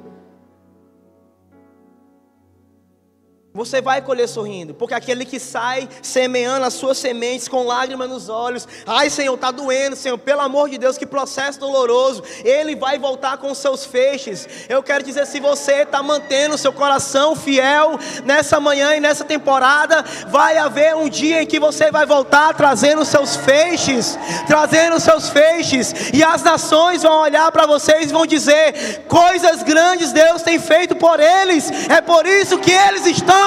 Você 3.52 3.82
vai 3.82 4.00
colher 4.00 4.30
sorrindo, 4.30 4.76
porque 4.76 4.94
aquele 4.94 5.26
que 5.26 5.40
sai 5.40 5.90
semeando 6.04 6.68
as 6.68 6.76
suas 6.76 7.00
sementes 7.00 7.48
com 7.48 7.64
lágrimas 7.64 8.08
nos 8.08 8.30
olhos, 8.30 8.68
ai 8.86 9.10
Senhor, 9.10 9.34
está 9.34 9.50
doendo, 9.50 9.96
Senhor, 9.96 10.20
pelo 10.20 10.42
amor 10.42 10.70
de 10.70 10.78
Deus, 10.78 11.00
que 11.00 11.06
processo 11.06 11.60
doloroso, 11.60 12.22
ele 12.46 12.76
vai 12.76 13.00
voltar 13.00 13.38
com 13.38 13.52
seus 13.56 13.84
feixes. 13.84 14.48
Eu 14.70 14.84
quero 14.84 15.04
dizer, 15.04 15.26
se 15.26 15.40
você 15.40 15.82
está 15.82 16.04
mantendo 16.04 16.60
seu 16.60 16.72
coração 16.72 17.36
fiel 17.36 17.98
nessa 18.24 18.60
manhã 18.60 18.96
e 18.96 19.00
nessa 19.00 19.26
temporada, 19.26 20.06
vai 20.28 20.56
haver 20.60 20.96
um 20.96 21.10
dia 21.10 21.42
em 21.42 21.48
que 21.48 21.60
você 21.60 21.90
vai 21.90 22.06
voltar 22.06 22.54
trazendo 22.54 23.04
seus 23.04 23.36
feixes, 23.36 24.16
trazendo 24.46 25.00
seus 25.00 25.28
feixes, 25.28 26.12
e 26.14 26.24
as 26.24 26.44
nações 26.44 27.02
vão 27.02 27.24
olhar 27.24 27.52
para 27.52 27.66
vocês 27.66 28.12
e 28.12 28.14
vão 28.14 28.28
dizer: 28.28 29.06
coisas 29.08 29.64
grandes 29.64 30.12
Deus 30.12 30.44
tem 30.44 30.60
feito 30.60 30.96
por 30.96 31.20
eles, 31.20 31.72
é 31.90 32.00
por 32.00 32.28
isso 32.28 32.60
que 32.60 32.72
eles 32.72 33.08
estão 33.08 33.39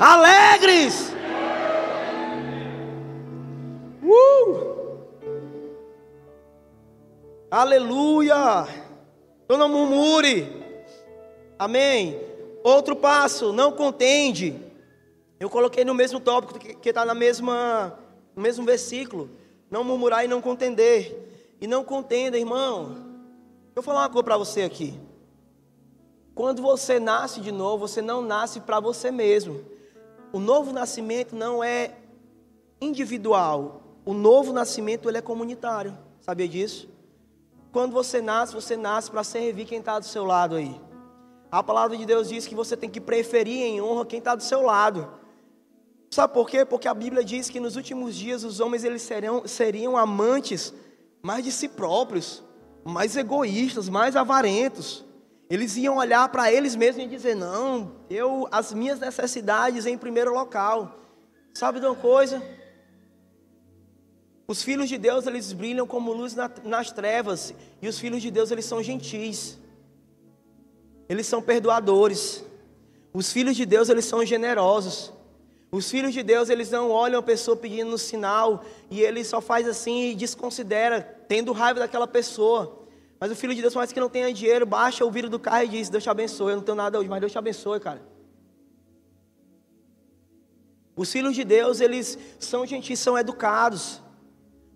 alegres. 0.00 1.12
Uh! 4.02 4.98
Aleluia! 7.50 8.66
Então 9.44 9.56
não 9.56 9.68
murmure. 9.68 10.46
Amém. 11.58 12.20
Outro 12.62 12.94
passo, 12.94 13.52
não 13.52 13.72
contende. 13.72 14.54
Eu 15.40 15.48
coloquei 15.48 15.84
no 15.84 15.94
mesmo 15.94 16.20
tópico 16.20 16.58
que 16.58 16.88
está 16.88 17.04
na 17.04 17.14
mesma, 17.14 17.98
no 18.36 18.42
mesmo 18.42 18.64
versículo. 18.64 19.30
Não 19.70 19.84
murmurar 19.84 20.24
e 20.24 20.28
não 20.28 20.40
contender. 20.40 21.16
E 21.60 21.66
não 21.66 21.82
contenda, 21.82 22.38
irmão. 22.38 22.86
Deixa 22.88 23.76
eu 23.76 23.82
falar 23.82 24.00
uma 24.02 24.08
coisa 24.10 24.24
para 24.24 24.36
você 24.36 24.62
aqui. 24.62 25.07
Quando 26.38 26.62
você 26.62 27.00
nasce 27.00 27.40
de 27.40 27.50
novo, 27.50 27.88
você 27.88 28.00
não 28.00 28.22
nasce 28.22 28.60
para 28.60 28.78
você 28.78 29.10
mesmo. 29.10 29.60
O 30.32 30.38
novo 30.38 30.72
nascimento 30.72 31.34
não 31.34 31.64
é 31.64 31.96
individual. 32.80 33.82
O 34.04 34.14
novo 34.14 34.52
nascimento 34.52 35.08
ele 35.08 35.18
é 35.18 35.20
comunitário. 35.20 35.98
Sabia 36.20 36.46
disso? 36.46 36.88
Quando 37.72 37.90
você 37.90 38.22
nasce, 38.22 38.54
você 38.54 38.76
nasce 38.76 39.10
para 39.10 39.24
servir 39.24 39.64
quem 39.64 39.80
está 39.80 39.98
do 39.98 40.04
seu 40.04 40.24
lado 40.24 40.54
aí. 40.54 40.80
A 41.50 41.60
palavra 41.60 41.96
de 41.96 42.06
Deus 42.06 42.28
diz 42.28 42.46
que 42.46 42.54
você 42.54 42.76
tem 42.76 42.88
que 42.88 43.00
preferir 43.00 43.60
em 43.60 43.82
honra 43.82 44.06
quem 44.06 44.20
está 44.20 44.36
do 44.36 44.42
seu 44.44 44.62
lado. 44.62 45.12
Sabe 46.08 46.32
por 46.32 46.48
quê? 46.48 46.64
Porque 46.64 46.86
a 46.86 46.94
Bíblia 46.94 47.24
diz 47.24 47.50
que 47.50 47.58
nos 47.58 47.74
últimos 47.74 48.14
dias 48.14 48.44
os 48.44 48.60
homens 48.60 48.84
eles 48.84 49.02
serão, 49.02 49.44
seriam 49.44 49.96
amantes 49.96 50.72
mais 51.20 51.42
de 51.42 51.50
si 51.50 51.68
próprios, 51.68 52.44
mais 52.84 53.16
egoístas, 53.16 53.88
mais 53.88 54.14
avarentos. 54.14 55.07
Eles 55.50 55.76
iam 55.76 55.96
olhar 55.96 56.28
para 56.28 56.52
eles 56.52 56.76
mesmos 56.76 57.04
e 57.04 57.08
dizer: 57.08 57.34
Não, 57.34 57.92
eu, 58.10 58.46
as 58.50 58.72
minhas 58.72 59.00
necessidades 59.00 59.86
em 59.86 59.96
primeiro 59.96 60.32
local. 60.32 60.98
Sabe 61.54 61.80
de 61.80 61.86
uma 61.86 61.94
coisa? 61.94 62.42
Os 64.46 64.62
filhos 64.62 64.88
de 64.88 64.96
Deus, 64.96 65.26
eles 65.26 65.52
brilham 65.52 65.86
como 65.86 66.12
luz 66.12 66.34
nas 66.64 66.90
trevas. 66.90 67.54
E 67.82 67.88
os 67.88 67.98
filhos 67.98 68.22
de 68.22 68.30
Deus, 68.30 68.50
eles 68.50 68.64
são 68.64 68.82
gentis. 68.82 69.58
Eles 71.08 71.26
são 71.26 71.42
perdoadores. 71.42 72.44
Os 73.12 73.32
filhos 73.32 73.56
de 73.56 73.66
Deus, 73.66 73.88
eles 73.88 74.04
são 74.04 74.24
generosos. 74.24 75.12
Os 75.70 75.90
filhos 75.90 76.14
de 76.14 76.22
Deus, 76.22 76.48
eles 76.48 76.70
não 76.70 76.90
olham 76.90 77.20
a 77.20 77.22
pessoa 77.22 77.56
pedindo 77.56 77.90
no 77.90 77.98
sinal 77.98 78.64
e 78.90 79.02
ele 79.02 79.22
só 79.22 79.38
faz 79.40 79.68
assim 79.68 80.10
e 80.10 80.14
desconsidera, 80.14 81.02
tendo 81.28 81.52
raiva 81.52 81.80
daquela 81.80 82.06
pessoa. 82.06 82.87
Mas 83.20 83.32
o 83.32 83.36
filho 83.36 83.54
de 83.54 83.60
Deus, 83.60 83.74
mais 83.74 83.92
que 83.92 83.98
não 83.98 84.08
tenha 84.08 84.32
dinheiro, 84.32 84.64
baixa 84.64 85.04
o 85.04 85.10
vidro 85.10 85.28
do 85.28 85.38
carro 85.38 85.64
e 85.64 85.68
diz: 85.68 85.88
Deus 85.88 86.02
te 86.02 86.10
abençoe. 86.10 86.52
Eu 86.52 86.56
não 86.56 86.62
tenho 86.62 86.76
nada 86.76 86.98
hoje, 86.98 87.08
mas 87.08 87.20
Deus 87.20 87.32
te 87.32 87.38
abençoe, 87.38 87.80
cara. 87.80 88.00
Os 90.94 91.12
filhos 91.12 91.34
de 91.34 91.44
Deus, 91.44 91.80
eles 91.80 92.18
são 92.38 92.66
gentis, 92.66 92.98
são 92.98 93.18
educados. 93.18 94.00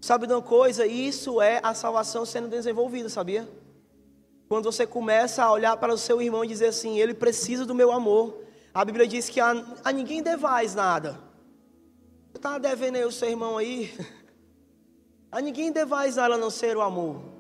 Sabe 0.01 0.27
de 0.27 0.33
uma 0.33 0.43
coisa? 0.43 0.87
Isso 0.87 1.41
é 1.41 1.61
a 1.63 1.75
salvação 1.75 2.25
sendo 2.25 2.49
desenvolvida, 2.49 3.09
sabia? 3.09 3.49
Quando 4.49 4.65
você 4.65 4.87
começa 4.87 5.43
a 5.43 5.53
olhar 5.53 5.77
para 5.77 5.95
o 5.95 5.99
seu 5.99 6.21
irmão 6.21 6.45
e 6.45 6.49
dizer 6.49 6.67
assim: 6.67 6.99
Ele 6.99 7.15
precisa 7.15 7.65
do 7.65 7.75
meu 7.75 7.93
amor. 7.93 8.43
A 8.75 8.85
Bíblia 8.85 9.07
diz 9.07 9.29
que 9.29 9.41
a, 9.41 9.51
a 9.85 9.93
ninguém 9.93 10.23
devais 10.23 10.75
nada. 10.75 11.21
Você 12.31 12.39
está 12.39 12.59
devendo 12.59 12.97
aí 12.97 13.05
o 13.05 13.13
seu 13.13 13.29
irmão 13.29 13.59
aí? 13.59 13.93
A 15.31 15.41
ninguém 15.41 15.73
devais 15.73 16.17
nada 16.17 16.35
a 16.35 16.37
não 16.37 16.51
ser 16.51 16.77
o 16.77 16.83
amor. 16.83 17.32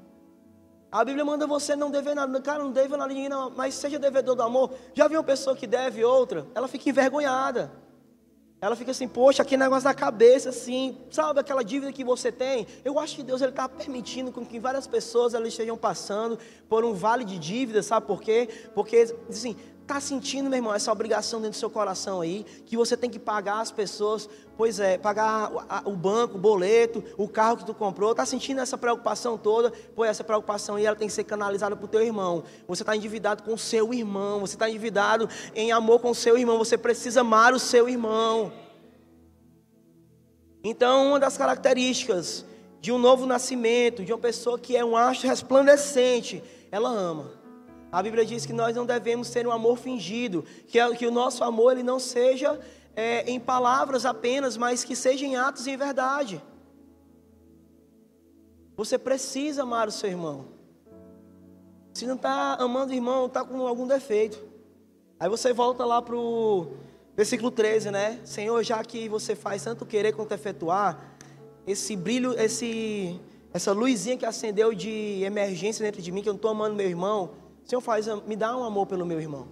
A 0.93 1.03
Bíblia 1.03 1.25
manda 1.25 1.47
você 1.47 1.75
não 1.75 1.91
dever 1.91 2.15
nada. 2.15 2.39
Cara, 2.43 2.63
não 2.63 2.71
deve 2.71 2.95
nada 2.95 3.09
ninguém, 3.09 3.27
não, 3.27 3.49
mas 3.49 3.73
seja 3.75 3.99
devedor 3.99 4.35
do 4.35 4.43
amor. 4.43 4.75
Já 4.93 5.09
viu 5.09 5.19
uma 5.19 5.25
pessoa 5.25 5.57
que 5.57 5.67
deve 5.67 6.05
outra? 6.05 6.47
Ela 6.55 6.69
fica 6.69 6.91
envergonhada. 6.91 7.73
Ela 8.61 8.77
fica 8.77 8.93
assim, 8.93 9.09
poxa, 9.09 9.43
aquele 9.43 9.61
negócio 9.61 9.85
da 9.85 9.95
cabeça, 9.95 10.51
assim, 10.51 10.97
sabe 11.11 11.41
aquela 11.41 11.65
dívida 11.65 11.91
que 11.91 12.05
você 12.05 12.31
tem? 12.31 12.65
Eu 12.85 12.97
acho 13.01 13.17
que 13.17 13.23
Deus 13.25 13.41
está 13.41 13.69
permitindo 13.69 14.31
com 14.31 14.47
que 14.47 14.61
várias 14.61 14.87
pessoas 14.87 15.35
elas 15.35 15.49
estejam 15.49 15.77
passando 15.77 16.39
por 16.69 16.85
um 16.85 16.93
vale 16.93 17.25
de 17.25 17.41
dívida, 17.41 17.83
sabe 17.83 18.07
por 18.07 18.21
quê? 18.21 18.49
Porque, 18.73 19.17
assim, 19.29 19.57
Está 19.83 20.01
sentindo, 20.01 20.49
meu 20.49 20.59
irmão, 20.59 20.73
essa 20.73 20.93
obrigação 20.93 21.41
dentro 21.41 21.57
do 21.57 21.61
seu 21.61 21.69
coração 21.69 22.21
aí, 22.21 22.47
que 22.65 22.77
você 22.77 22.97
tem 22.97 23.11
que 23.11 23.19
pagar 23.19 23.61
as 23.61 23.73
pessoas, 23.73 24.29
pois 24.57 24.79
é, 24.79 24.97
pagar 24.97 25.51
o 25.85 25.97
banco, 25.97 26.37
o 26.37 26.41
boleto, 26.41 27.03
o 27.19 27.29
carro 27.29 27.57
que 27.57 27.67
tu 27.67 27.75
comprou, 27.75 28.13
está 28.13 28.25
sentindo 28.25 28.61
essa 28.61 28.79
preocupação 28.79 29.37
toda, 29.37 29.73
pois 29.95 30.09
essa 30.09 30.23
preocupação 30.23 30.77
aí 30.77 30.87
ela 30.87 30.95
tem 30.95 31.09
que 31.09 31.13
ser 31.13 31.25
canalizada 31.25 31.75
para 31.75 31.85
o 31.85 31.89
teu 31.89 32.01
irmão. 32.01 32.45
Você 32.69 32.85
está 32.85 32.95
endividado 32.95 33.43
com 33.43 33.55
o 33.55 33.59
seu 33.59 33.93
irmão, 33.93 34.41
você 34.41 34.55
está 34.55 34.71
endividado 34.71 35.29
em 35.53 35.73
amor 35.73 35.99
com 35.99 36.11
o 36.11 36.15
seu 36.15 36.39
irmão, 36.39 36.59
você 36.59 36.79
precisa 36.79 37.23
amar 37.23 37.53
o 37.53 37.59
seu 37.59 37.89
irmão. 37.89 38.53
Então, 40.63 41.09
uma 41.09 41.19
das 41.19 41.37
características 41.37 42.45
de 42.81 42.93
um 42.93 42.99
novo 42.99 43.27
nascimento, 43.27 44.05
de 44.05 44.13
uma 44.13 44.19
pessoa 44.19 44.57
que 44.59 44.77
é 44.77 44.85
um 44.85 44.97
astro 44.97 45.29
resplandecente, 45.29 46.43
ela 46.71 46.89
ama. 46.89 47.42
A 47.93 48.03
Bíblia 48.03 48.25
diz 48.25 48.47
que 48.47 48.55
nós 48.55 48.75
não 48.75 48.87
devemos 48.87 49.29
ter 49.29 49.47
um 49.47 49.53
amor 49.53 49.77
fingido, 49.77 50.47
que, 50.67 50.81
é, 50.81 50.95
que 50.97 51.07
o 51.07 51.11
nosso 51.11 51.45
amor 51.45 51.73
ele 51.73 51.83
não 51.83 52.01
seja 52.01 52.59
é, 52.97 53.31
em 53.31 53.39
palavras 53.39 54.07
apenas, 54.07 54.57
mas 54.57 54.83
que 54.83 54.97
seja 54.97 55.27
em 55.27 55.37
atos 55.37 55.67
e 55.67 55.73
em 55.73 55.77
verdade. 55.77 56.43
Você 58.75 58.97
precisa 58.97 59.65
amar 59.65 59.89
o 59.89 59.93
seu 59.93 60.09
irmão. 60.09 60.47
Se 61.93 62.07
não 62.07 62.15
está 62.15 62.55
amando 62.55 62.93
o 62.93 62.95
irmão, 62.95 63.27
está 63.27 63.45
com 63.45 63.67
algum 63.67 63.87
defeito. 63.87 64.43
Aí 65.21 65.29
você 65.29 65.53
volta 65.53 65.85
lá 65.85 66.01
para 66.01 66.17
o 66.17 66.69
versículo 67.15 67.51
13, 67.51 67.91
né? 67.91 68.21
Senhor, 68.25 68.63
já 68.63 68.83
que 68.83 69.07
você 69.07 69.37
faz 69.37 69.63
tanto 69.63 69.85
querer 69.85 70.13
quanto 70.13 70.33
efetuar, 70.33 71.15
esse 71.67 71.95
brilho, 71.95 72.33
esse, 72.41 73.21
essa 73.53 73.73
luzinha 73.73 74.17
que 74.17 74.25
acendeu 74.25 74.73
de 74.73 75.23
emergência 75.23 75.85
dentro 75.85 76.01
de 76.01 76.11
mim, 76.11 76.23
que 76.23 76.29
eu 76.31 76.33
não 76.33 76.39
estou 76.39 76.51
amando 76.51 76.75
meu 76.75 76.89
irmão, 76.89 77.42
Senhor, 77.65 77.81
faz, 77.81 78.07
me 78.27 78.37
dá 78.37 78.57
um 78.57 78.65
amor 78.65 78.87
pelo 78.87 79.07
meu 79.07 79.21
irmão. 79.21 79.49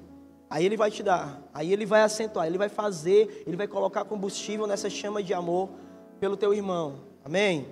Aí 0.48 0.66
ele 0.66 0.76
vai 0.76 0.90
te 0.90 1.02
dar, 1.02 1.48
aí 1.54 1.72
ele 1.72 1.86
vai 1.86 2.02
acentuar, 2.02 2.46
ele 2.46 2.58
vai 2.58 2.68
fazer, 2.68 3.44
ele 3.46 3.56
vai 3.56 3.68
colocar 3.68 4.04
combustível 4.04 4.66
nessa 4.66 4.90
chama 4.90 5.22
de 5.22 5.32
amor 5.32 5.70
pelo 6.18 6.36
teu 6.36 6.52
irmão. 6.52 7.04
Amém? 7.24 7.68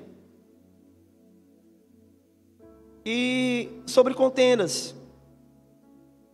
E 3.05 3.83
sobre 3.87 4.15
contendas, 4.15 4.95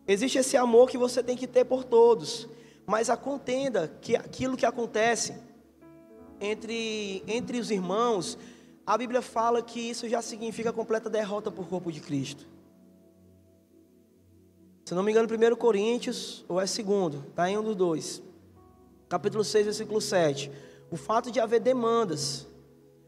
existe 0.07 0.37
esse 0.37 0.57
amor 0.57 0.91
que 0.91 0.99
você 0.99 1.23
tem 1.23 1.37
que 1.37 1.47
ter 1.47 1.65
por 1.65 1.83
todos, 1.83 2.47
mas 2.85 3.09
a 3.09 3.17
contenda, 3.17 3.89
que 4.03 4.15
aquilo 4.15 4.57
que 4.57 4.67
acontece 4.67 5.35
entre, 6.39 7.23
entre 7.27 7.59
os 7.59 7.71
irmãos, 7.71 8.37
a 8.87 8.99
Bíblia 8.99 9.23
fala 9.23 9.63
que 9.63 9.81
isso 9.81 10.07
já 10.09 10.21
significa 10.21 10.73
completa 10.73 11.09
derrota 11.09 11.51
por 11.51 11.67
corpo 11.69 11.91
de 11.91 12.01
Cristo. 12.01 12.54
Se 14.95 14.97
não 14.97 15.03
me 15.03 15.11
engano, 15.11 15.27
1 15.29 15.57
Coríntios, 15.57 16.45
ou 16.49 16.61
é 16.61 16.69
segundo, 16.69 17.25
está 17.29 17.51
em 17.51 17.59
um 17.59 17.65
dos 17.65 17.75
dois. 17.75 18.23
Capítulo 19.09 19.43
6, 19.43 19.65
versículo 19.65 20.01
7. 20.01 20.53
O 20.89 20.97
fato 20.97 21.33
de 21.33 21.41
haver 21.41 21.59
demandas, 21.59 22.47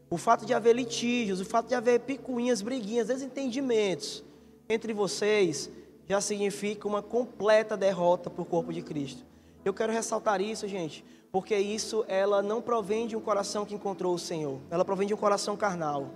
o 0.09 0.17
fato 0.17 0.45
de 0.45 0.53
haver 0.53 0.75
litígios, 0.75 1.39
o 1.39 1.45
fato 1.45 1.69
de 1.69 1.75
haver 1.75 2.01
picuinhas, 2.01 2.61
briguinhas, 2.61 3.07
desentendimentos 3.07 4.21
entre 4.67 4.91
vocês, 4.91 5.71
já 6.05 6.19
significa 6.19 6.85
uma 6.89 7.01
completa 7.01 7.77
derrota 7.77 8.29
para 8.29 8.41
o 8.41 8.45
corpo 8.45 8.73
de 8.73 8.81
Cristo. 8.81 9.23
Eu 9.63 9.73
quero 9.73 9.93
ressaltar 9.93 10.41
isso, 10.41 10.67
gente, 10.67 11.05
porque 11.31 11.55
isso 11.55 12.03
ela 12.09 12.41
não 12.43 12.61
provém 12.61 13.07
de 13.07 13.15
um 13.15 13.21
coração 13.21 13.65
que 13.65 13.73
encontrou 13.73 14.13
o 14.13 14.19
Senhor, 14.19 14.59
ela 14.69 14.83
provém 14.83 15.07
de 15.07 15.13
um 15.13 15.17
coração 15.17 15.55
carnal. 15.55 16.09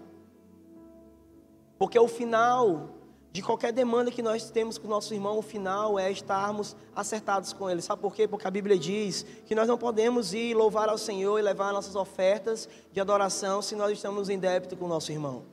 Porque 1.79 1.97
o 1.97 2.09
final 2.09 2.89
de 3.31 3.41
qualquer 3.41 3.71
demanda 3.71 4.11
que 4.11 4.21
nós 4.21 4.49
temos 4.49 4.77
com 4.77 4.87
o 4.87 4.89
nosso 4.89 5.13
irmão, 5.13 5.37
o 5.37 5.41
final 5.41 5.97
é 5.97 6.11
estarmos 6.11 6.75
acertados 6.93 7.53
com 7.53 7.69
ele. 7.69 7.81
Sabe 7.81 8.01
por 8.01 8.13
quê? 8.13 8.27
Porque 8.27 8.45
a 8.45 8.51
Bíblia 8.51 8.77
diz 8.77 9.25
que 9.45 9.55
nós 9.55 9.69
não 9.69 9.77
podemos 9.77 10.33
ir 10.33 10.53
louvar 10.53 10.89
ao 10.89 10.97
Senhor 10.97 11.39
e 11.39 11.41
levar 11.41 11.71
nossas 11.71 11.95
ofertas 11.95 12.67
de 12.91 12.99
adoração 12.99 13.61
se 13.61 13.73
nós 13.73 13.91
estamos 13.93 14.27
em 14.27 14.37
débito 14.37 14.75
com 14.75 14.85
o 14.85 14.89
nosso 14.89 15.13
irmão. 15.13 15.45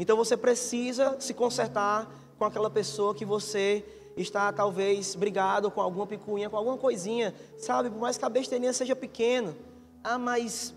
Então 0.00 0.16
você 0.16 0.36
precisa 0.36 1.16
se 1.20 1.32
consertar 1.32 2.10
com 2.36 2.44
aquela 2.44 2.68
pessoa 2.68 3.14
que 3.14 3.24
você 3.24 3.84
está 4.16 4.52
talvez 4.52 5.14
brigado 5.14 5.70
com 5.70 5.80
alguma 5.80 6.08
picuinha, 6.08 6.50
com 6.50 6.56
alguma 6.56 6.76
coisinha, 6.76 7.34
sabe? 7.56 7.88
Por 7.88 8.00
mais 8.00 8.18
que 8.18 8.24
a 8.24 8.28
besteirinha 8.28 8.72
seja 8.72 8.96
pequena. 8.96 9.56
Ah, 10.02 10.18
mas 10.18 10.74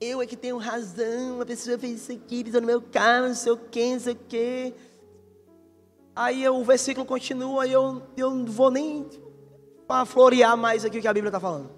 eu 0.00 0.22
é 0.22 0.26
que 0.26 0.36
tenho 0.36 0.58
razão, 0.58 1.40
a 1.40 1.46
pessoa 1.46 1.78
fez 1.78 2.02
isso 2.02 2.12
aqui, 2.12 2.44
pisou 2.44 2.60
no 2.60 2.66
meu 2.66 2.80
carro, 2.80 3.28
não 3.28 3.34
sei 3.34 3.52
o 3.52 3.56
que, 3.56 3.92
não 3.92 4.00
sei 4.00 4.12
o 4.12 4.16
que. 4.16 4.74
Aí 6.14 6.42
eu, 6.42 6.56
o 6.56 6.64
versículo 6.64 7.04
continua 7.04 7.66
e 7.66 7.72
eu, 7.72 8.02
eu 8.16 8.30
não 8.30 8.46
vou 8.46 8.70
nem 8.70 9.08
florear 10.06 10.56
mais 10.56 10.84
aqui 10.84 10.98
o 10.98 11.00
que 11.00 11.08
a 11.08 11.12
Bíblia 11.12 11.30
está 11.30 11.40
falando. 11.40 11.70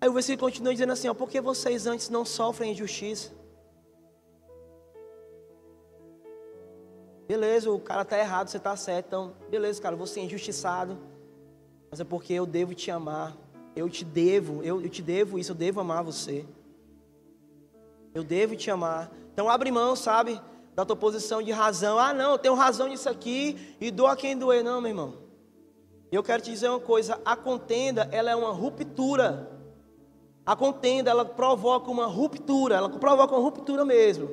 Aí 0.00 0.08
o 0.08 0.12
versículo 0.12 0.50
continua 0.50 0.72
dizendo 0.72 0.92
assim: 0.92 1.08
ó, 1.08 1.14
porque 1.14 1.40
vocês 1.40 1.86
antes 1.86 2.08
não 2.08 2.24
sofrem 2.24 2.72
injustiça? 2.72 3.32
Beleza, 7.26 7.70
o 7.70 7.80
cara 7.80 8.02
está 8.02 8.18
errado, 8.18 8.48
você 8.48 8.58
está 8.58 8.76
certo. 8.76 9.06
Então, 9.06 9.34
beleza, 9.50 9.80
cara, 9.80 9.96
você 9.96 10.20
é 10.20 10.24
injustiçado. 10.24 10.98
Mas 11.90 12.00
é 12.00 12.04
porque 12.04 12.32
eu 12.34 12.44
devo 12.44 12.74
te 12.74 12.90
amar. 12.90 13.36
Eu 13.74 13.88
te 13.88 14.04
devo, 14.04 14.62
eu, 14.62 14.80
eu 14.80 14.88
te 14.88 15.02
devo 15.02 15.38
isso, 15.38 15.50
eu 15.52 15.56
devo 15.56 15.80
amar 15.80 16.04
você. 16.04 16.46
Eu 18.14 18.22
devo 18.22 18.54
te 18.54 18.70
amar. 18.70 19.10
Então 19.32 19.50
abre 19.50 19.70
mão, 19.72 19.96
sabe? 19.96 20.40
Da 20.74 20.84
tua 20.84 20.94
posição 20.94 21.42
de 21.42 21.50
razão. 21.50 21.98
Ah, 21.98 22.14
não, 22.14 22.32
eu 22.32 22.38
tenho 22.38 22.54
razão 22.54 22.86
nisso 22.86 23.08
aqui 23.08 23.76
e 23.80 23.90
dou 23.90 24.06
a 24.06 24.16
quem 24.16 24.38
doer. 24.38 24.62
Não, 24.62 24.80
meu 24.80 24.90
irmão. 24.90 25.14
Eu 26.12 26.22
quero 26.22 26.40
te 26.40 26.50
dizer 26.52 26.68
uma 26.68 26.78
coisa. 26.78 27.20
A 27.24 27.34
contenda, 27.34 28.08
ela 28.12 28.30
é 28.30 28.36
uma 28.36 28.52
ruptura. 28.52 29.50
A 30.46 30.54
contenda, 30.54 31.10
ela 31.10 31.24
provoca 31.24 31.90
uma 31.90 32.06
ruptura. 32.06 32.76
Ela 32.76 32.88
provoca 32.88 33.34
uma 33.34 33.42
ruptura 33.42 33.84
mesmo. 33.84 34.30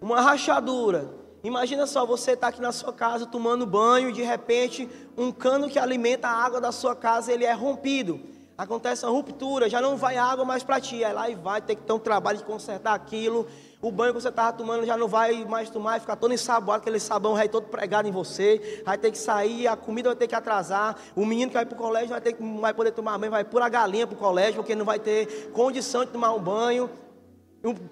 Uma 0.00 0.20
rachadura. 0.20 1.14
Imagina 1.44 1.86
só, 1.86 2.04
você 2.04 2.32
está 2.32 2.48
aqui 2.48 2.60
na 2.60 2.72
sua 2.72 2.92
casa 2.92 3.24
tomando 3.24 3.64
banho 3.64 4.10
e 4.10 4.12
de 4.12 4.22
repente 4.22 4.88
um 5.16 5.30
cano 5.30 5.70
que 5.70 5.78
alimenta 5.78 6.28
a 6.28 6.32
água 6.32 6.60
da 6.60 6.70
sua 6.70 6.94
casa, 6.94 7.32
ele 7.32 7.44
é 7.44 7.52
rompido 7.52 8.20
acontece 8.62 9.06
uma 9.06 9.12
ruptura, 9.12 9.70
já 9.70 9.80
não 9.80 9.96
vai 9.96 10.16
água 10.16 10.44
mais 10.44 10.62
para 10.62 10.80
ti. 10.80 11.02
Aí 11.02 11.12
lá 11.12 11.30
e 11.30 11.34
vai 11.34 11.60
ter 11.62 11.74
que 11.74 11.82
ter 11.82 11.92
um 11.92 11.98
trabalho 11.98 12.38
de 12.38 12.44
consertar 12.44 12.94
aquilo. 12.94 13.46
O 13.80 13.90
banho 13.90 14.12
que 14.12 14.20
você 14.20 14.28
estava 14.28 14.52
tomando 14.52 14.84
já 14.84 14.96
não 14.96 15.08
vai 15.08 15.44
mais 15.46 15.70
tomar 15.70 15.96
e 15.96 16.00
ficar 16.00 16.16
todo 16.16 16.34
ensaboado, 16.34 16.82
aquele 16.82 17.00
sabão 17.00 17.34
vai 17.34 17.48
todo 17.48 17.68
pregado 17.68 18.06
em 18.06 18.10
você. 18.10 18.82
Vai 18.84 18.98
ter 18.98 19.10
que 19.10 19.16
sair, 19.16 19.66
a 19.66 19.76
comida 19.76 20.10
vai 20.10 20.16
ter 20.16 20.28
que 20.28 20.34
atrasar. 20.34 20.96
O 21.16 21.24
menino 21.24 21.48
que 21.50 21.54
vai 21.54 21.64
para 21.64 21.74
o 21.74 21.78
colégio 21.78 22.10
vai, 22.10 22.20
ter 22.20 22.34
que, 22.34 22.60
vai 22.60 22.74
poder 22.74 22.92
tomar 22.92 23.16
banho, 23.16 23.30
vai 23.30 23.44
pôr 23.44 23.62
a 23.62 23.68
galinha 23.68 24.06
para 24.06 24.14
o 24.14 24.18
colégio, 24.18 24.56
porque 24.56 24.74
não 24.74 24.84
vai 24.84 24.98
ter 24.98 25.50
condição 25.52 26.04
de 26.04 26.10
tomar 26.10 26.32
um 26.34 26.40
banho. 26.40 26.90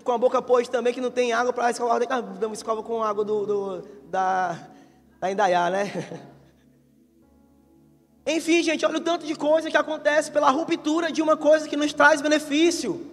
com 0.05 0.13
a 0.13 0.19
boca 0.19 0.43
podre 0.43 0.69
também, 0.69 0.93
que 0.93 1.01
não 1.01 1.11
tem 1.11 1.33
água 1.33 1.53
para 1.53 1.71
escovar. 1.71 1.99
Escova 2.53 2.83
com 2.83 3.03
água 3.03 3.25
do, 3.25 3.47
do, 3.47 3.89
da, 4.11 4.59
da 5.19 5.31
Indaiá, 5.31 5.71
né? 5.71 6.29
Enfim, 8.31 8.63
gente, 8.63 8.85
olha 8.85 8.99
o 8.99 9.01
tanto 9.01 9.25
de 9.25 9.35
coisa 9.35 9.71
que 9.71 9.77
acontece 9.77 10.31
pela 10.31 10.51
ruptura 10.51 11.11
de 11.11 11.23
uma 11.23 11.35
coisa 11.35 11.67
que 11.67 11.79
nos 11.79 11.95
traz 11.95 12.21
benefício. 12.21 13.11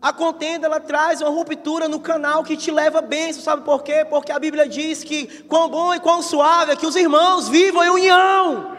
A 0.00 0.12
contenda 0.12 0.66
ela 0.66 0.80
traz 0.80 1.20
uma 1.20 1.30
ruptura 1.30 1.86
no 1.86 2.00
canal 2.00 2.42
que 2.42 2.56
te 2.56 2.72
leva 2.72 2.98
a 2.98 3.02
bênção, 3.02 3.40
sabe 3.40 3.62
por 3.62 3.84
quê? 3.84 4.04
Porque 4.04 4.32
a 4.32 4.40
Bíblia 4.40 4.68
diz 4.68 5.04
que 5.04 5.44
quão 5.44 5.68
bom 5.68 5.94
e 5.94 6.00
quão 6.00 6.20
suave 6.20 6.72
é 6.72 6.76
que 6.76 6.84
os 6.84 6.96
irmãos 6.96 7.48
vivam 7.48 7.84
em 7.84 7.90
união. 7.90 8.76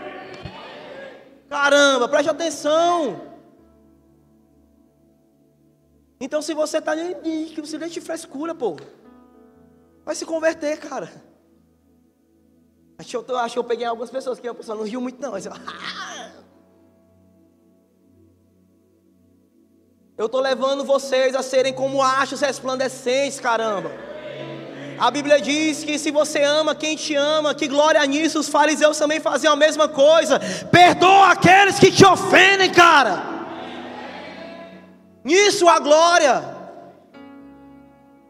Caramba, 1.49 2.09
preste 2.09 2.29
atenção. 2.29 3.21
Então, 6.19 6.41
se 6.41 6.53
você 6.53 6.79
está 6.79 6.93
deixa 6.95 7.87
de 7.87 8.01
frescura, 8.01 8.53
pô, 8.53 8.75
vai 10.03 10.15
se 10.15 10.25
converter, 10.25 10.77
cara. 10.79 11.09
Acho 13.03 13.25
eu, 13.27 13.37
acho 13.37 13.53
que 13.53 13.59
eu 13.59 13.63
peguei 13.63 13.85
algumas 13.85 14.09
pessoas 14.09 14.39
que 14.39 14.47
a 14.47 14.53
pessoa 14.53 14.77
não 14.77 14.85
riu 14.85 15.01
muito, 15.01 15.21
não. 15.21 15.37
Eu, 15.37 15.51
Eu 20.15 20.27
estou 20.27 20.39
levando 20.39 20.85
vocês 20.85 21.35
a 21.35 21.41
serem 21.41 21.73
como 21.73 22.01
achos 22.01 22.39
resplandecentes, 22.39 23.39
caramba. 23.39 23.91
A 24.97 25.11
Bíblia 25.11 25.41
diz 25.41 25.83
que 25.83 25.97
se 25.97 26.11
você 26.11 26.43
ama 26.43 26.75
quem 26.75 26.95
te 26.95 27.15
ama, 27.15 27.53
que 27.53 27.67
glória 27.67 28.05
nisso, 28.05 28.39
os 28.39 28.47
fariseus 28.47 28.97
também 28.97 29.19
faziam 29.19 29.51
a 29.51 29.55
mesma 29.55 29.87
coisa. 29.87 30.39
Perdoa 30.71 31.31
aqueles 31.31 31.79
que 31.79 31.91
te 31.91 32.05
ofendem, 32.05 32.71
cara. 32.71 33.23
Nisso 35.25 35.67
a 35.67 35.79
glória. 35.79 36.53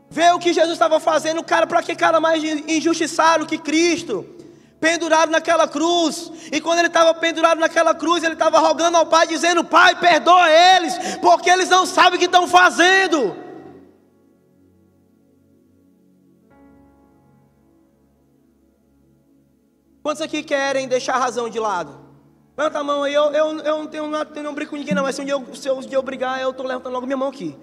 Vê 0.10 0.32
o 0.32 0.40
que 0.40 0.54
Jesus 0.54 0.74
estava 0.74 1.00
fazendo, 1.00 1.44
cara, 1.44 1.68
para 1.68 1.84
que 1.84 1.96
cara 1.96 2.20
mais 2.20 2.42
injustiçado 2.44 3.46
que 3.46 3.58
Cristo? 3.58 4.33
Pendurado 4.84 5.30
naquela 5.30 5.66
cruz. 5.66 6.30
E 6.52 6.60
quando 6.60 6.80
ele 6.80 6.88
estava 6.88 7.14
pendurado 7.14 7.58
naquela 7.58 7.96
cruz, 7.96 8.22
ele 8.22 8.34
estava 8.34 8.60
rogando 8.60 8.98
ao 8.98 9.06
Pai, 9.06 9.26
dizendo: 9.26 9.64
Pai, 9.64 9.96
perdoa 9.96 10.52
eles, 10.52 10.94
porque 11.22 11.50
eles 11.50 11.70
não 11.70 11.86
sabem 11.86 12.18
o 12.18 12.20
que 12.20 12.26
estão 12.26 12.46
fazendo. 12.50 13.34
Quantos 20.04 20.22
aqui 20.22 20.44
querem 20.44 20.86
deixar 20.86 21.16
a 21.16 21.20
razão 21.20 21.48
de 21.48 21.58
lado? 21.62 21.98
Levanta 22.58 22.80
a 22.80 22.84
mão 22.84 23.04
aí, 23.04 23.14
eu, 23.14 23.32
eu, 23.32 23.60
eu 23.60 23.78
não 23.78 23.88
tenho 23.88 24.06
nada, 24.08 24.44
não 24.44 24.54
brinco 24.54 24.72
com 24.72 24.78
ninguém 24.78 24.94
não, 24.94 25.04
mas 25.04 25.16
se 25.16 25.22
um 25.22 25.26
dia 25.26 25.34
eu, 25.34 25.56
se 25.56 25.72
um 25.72 25.80
dia 25.80 25.96
eu 25.96 26.04
brigar, 26.04 26.42
eu 26.42 26.50
estou 26.50 26.68
levantando 26.68 26.92
logo 26.92 27.06
minha 27.06 27.16
mão 27.16 27.30
aqui. 27.30 27.56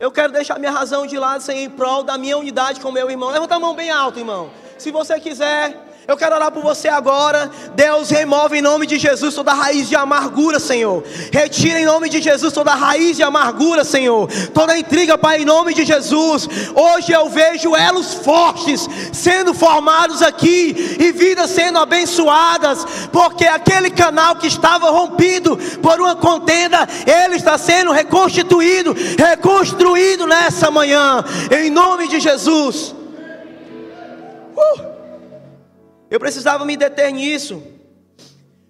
Eu 0.00 0.10
quero 0.10 0.32
deixar 0.32 0.58
minha 0.58 0.72
razão 0.72 1.06
de 1.06 1.18
lado 1.18 1.42
sem 1.42 1.64
em 1.64 1.68
prol 1.68 2.02
da 2.02 2.16
minha 2.16 2.38
unidade 2.38 2.80
com 2.80 2.90
meu 2.90 3.10
irmão. 3.10 3.28
Levanta 3.28 3.56
a 3.56 3.60
mão 3.60 3.74
bem 3.74 3.90
alto, 3.90 4.18
irmão. 4.18 4.50
Se 4.78 4.90
você 4.90 5.20
quiser, 5.20 5.87
eu 6.08 6.16
quero 6.16 6.36
orar 6.36 6.50
por 6.50 6.62
você 6.62 6.88
agora. 6.88 7.50
Deus, 7.74 8.08
remove 8.08 8.56
em 8.56 8.62
nome 8.62 8.86
de 8.86 8.98
Jesus 8.98 9.34
toda 9.34 9.52
raiz 9.52 9.90
de 9.90 9.94
amargura, 9.94 10.58
Senhor. 10.58 11.04
Retira 11.30 11.78
em 11.78 11.84
nome 11.84 12.08
de 12.08 12.22
Jesus 12.22 12.50
toda 12.54 12.74
raiz 12.74 13.14
de 13.14 13.22
amargura, 13.22 13.84
Senhor. 13.84 14.26
Toda 14.54 14.78
intriga, 14.78 15.18
Pai, 15.18 15.42
em 15.42 15.44
nome 15.44 15.74
de 15.74 15.84
Jesus. 15.84 16.48
Hoje 16.74 17.12
eu 17.12 17.28
vejo 17.28 17.76
elos 17.76 18.14
fortes 18.14 18.88
sendo 19.12 19.52
formados 19.52 20.22
aqui 20.22 20.96
e 20.98 21.12
vidas 21.12 21.50
sendo 21.50 21.78
abençoadas, 21.78 22.86
porque 23.12 23.46
aquele 23.46 23.90
canal 23.90 24.36
que 24.36 24.46
estava 24.46 24.90
rompido 24.90 25.58
por 25.82 26.00
uma 26.00 26.16
contenda, 26.16 26.88
ele 27.06 27.36
está 27.36 27.58
sendo 27.58 27.92
reconstituído, 27.92 28.96
reconstruído 29.18 30.26
nessa 30.26 30.70
manhã, 30.70 31.22
em 31.50 31.68
nome 31.68 32.08
de 32.08 32.18
Jesus. 32.18 32.94
Uh! 34.56 34.97
Eu 36.10 36.18
precisava 36.18 36.64
me 36.64 36.76
deter 36.76 37.12
nisso. 37.12 37.62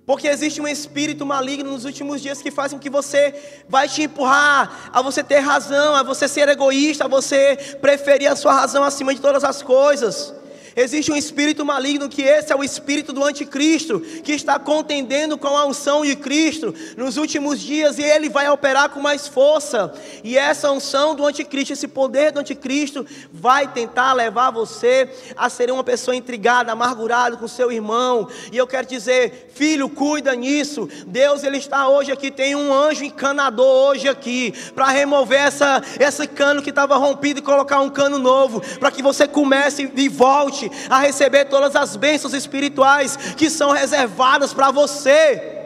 Porque 0.09 0.27
existe 0.27 0.59
um 0.59 0.67
espírito 0.67 1.27
maligno 1.27 1.71
nos 1.71 1.85
últimos 1.85 2.23
dias 2.23 2.41
que 2.41 2.51
faz 2.51 2.73
com 2.73 2.79
que 2.79 2.89
você 2.89 3.63
vai 3.69 3.87
te 3.87 4.05
empurrar 4.05 4.89
a 4.91 5.03
você 5.03 5.23
ter 5.23 5.41
razão, 5.41 5.95
a 5.95 6.03
você 6.03 6.27
ser 6.27 6.49
egoísta, 6.49 7.05
a 7.05 7.09
você 7.09 7.77
preferir 7.79 8.33
a 8.33 8.35
sua 8.35 8.55
razão 8.55 8.83
acima 8.83 9.15
de 9.15 9.21
todas 9.21 9.45
as 9.45 9.63
coisas. 9.63 10.35
Existe 10.79 11.11
um 11.11 11.17
espírito 11.17 11.65
maligno 11.65 12.09
que 12.09 12.23
esse 12.23 12.53
é 12.53 12.57
o 12.57 12.63
espírito 12.63 13.13
do 13.13 13.25
anticristo, 13.25 13.99
que 13.99 14.31
está 14.31 14.61
contendendo 14.61 15.37
com 15.37 15.49
a 15.49 15.67
unção 15.67 16.05
de 16.05 16.15
Cristo 16.15 16.73
nos 16.97 17.17
últimos 17.17 17.59
dias 17.59 17.99
e 17.99 18.05
ele 18.05 18.29
vai 18.29 18.49
operar 18.49 18.89
com 18.91 19.01
mais 19.01 19.27
força. 19.27 19.93
E 20.23 20.39
essa 20.39 20.71
unção 20.71 21.17
do 21.17 21.27
anticristo, 21.27 21.73
esse 21.73 21.89
poder 21.89 22.31
do 22.31 22.39
anticristo 22.39 23.05
vai 23.33 23.67
tentar 23.67 24.13
levar 24.13 24.53
você 24.53 25.11
a 25.37 25.51
ser 25.51 25.69
uma 25.73 25.83
pessoa 25.83 26.15
intrigada, 26.15 26.71
amargurada 26.71 27.37
com 27.37 27.49
seu 27.49 27.73
irmão. 27.73 28.29
E 28.53 28.57
eu 28.57 28.67
quero 28.67 28.87
dizer, 28.87 29.51
filho, 29.53 29.89
cuida 29.89 30.33
nisso. 30.37 30.89
Deus 31.09 31.43
ele 31.43 31.57
está 31.57 31.89
hoje 31.89 32.13
aqui, 32.13 32.31
tem 32.31 32.55
um 32.55 32.73
anjo 32.73 33.03
encanador 33.03 33.89
hoje 33.89 34.09
aqui 34.09 34.55
para 34.77 34.87
remover 34.91 35.41
essa 35.41 35.83
esse 35.99 36.25
cano 36.29 36.63
que 36.63 36.71
estava 36.71 36.97
rompido 36.97 37.41
e 37.41 37.43
colocar 37.43 37.81
um 37.81 37.91
cano 37.91 38.17
novo, 38.17 38.61
para 38.79 38.93
que 38.93 39.03
você 39.03 39.27
comece 39.27 39.91
e 39.97 40.09
volte 40.09 40.68
a 40.89 41.01
receber 41.01 41.47
todas 41.47 41.75
as 41.77 41.97
bênçãos 41.97 42.35
espirituais 42.35 43.17
que 43.17 43.51
são 43.51 43.71
reservadas 43.71 44.53
para 44.53 44.71
você. 44.71 45.57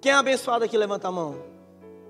Quem 0.00 0.12
é 0.12 0.14
abençoado 0.14 0.64
aqui, 0.64 0.76
levanta 0.76 1.08
a 1.08 1.12
mão. 1.12 1.42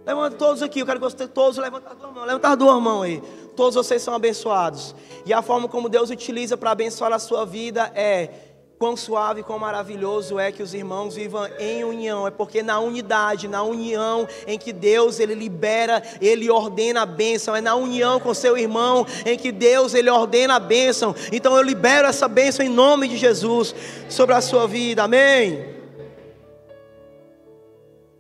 Levanta 0.05 0.37
todos 0.37 0.63
aqui, 0.63 0.81
eu 0.81 0.87
quero 0.87 0.99
que 1.01 1.05
você 1.05 1.29
todos 1.29 1.59
levantem 1.59 1.93
a 1.93 1.95
tua 1.95 2.11
mão. 2.11 2.25
Levanta 2.25 2.49
as 2.49 2.57
duas 2.57 2.83
mãos 2.83 3.03
aí. 3.03 3.23
Todos 3.57 3.75
vocês 3.75 4.01
são 4.01 4.15
abençoados. 4.15 4.95
E 5.27 5.33
a 5.33 5.43
forma 5.43 5.69
como 5.69 5.89
Deus 5.89 6.11
utiliza 6.11 6.57
para 6.57 6.71
abençoar 6.71 7.13
a 7.13 7.19
sua 7.19 7.45
vida 7.45 7.93
é 7.95 8.31
Quão 8.79 8.97
suave, 8.97 9.43
quão 9.43 9.59
maravilhoso 9.59 10.39
é 10.39 10.53
que 10.53 10.63
os 10.63 10.73
irmãos 10.73 11.17
vivam 11.17 11.49
em 11.59 11.83
união. 11.83 12.29
É 12.29 12.31
porque 12.31 12.63
na 12.63 12.79
unidade, 12.79 13.49
na 13.49 13.61
união 13.65 14.29
em 14.47 14.57
que 14.57 14.73
Deus 14.73 15.19
ele 15.19 15.35
libera, 15.35 16.01
ele 16.21 16.49
ordena 16.49 17.03
a 17.03 17.07
bênção. 17.07 17.57
É 17.57 17.61
na 17.61 17.75
união 17.75 18.21
com 18.21 18.33
seu 18.33 18.57
irmão 18.57 19.05
em 19.27 19.37
que 19.37 19.51
Deus 19.51 19.95
ele 19.95 20.09
ordena 20.09 20.55
a 20.55 20.61
bênção. 20.61 21.13
Então 21.33 21.57
eu 21.57 21.63
libero 21.63 22.07
essa 22.07 22.29
bênção 22.29 22.65
em 22.65 22.69
nome 22.69 23.09
de 23.09 23.17
Jesus 23.17 23.75
sobre 24.09 24.37
a 24.37 24.41
sua 24.41 24.69
vida. 24.69 25.03
Amém. 25.03 25.75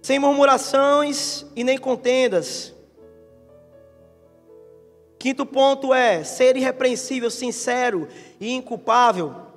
Sem 0.02 0.18
murmurações 0.18 1.46
e 1.54 1.62
nem 1.62 1.78
contendas. 1.78 2.74
Quinto 5.20 5.46
ponto 5.46 5.94
é 5.94 6.24
ser 6.24 6.56
irrepreensível, 6.56 7.30
sincero 7.30 8.08
e 8.40 8.52
inculpável. 8.52 9.47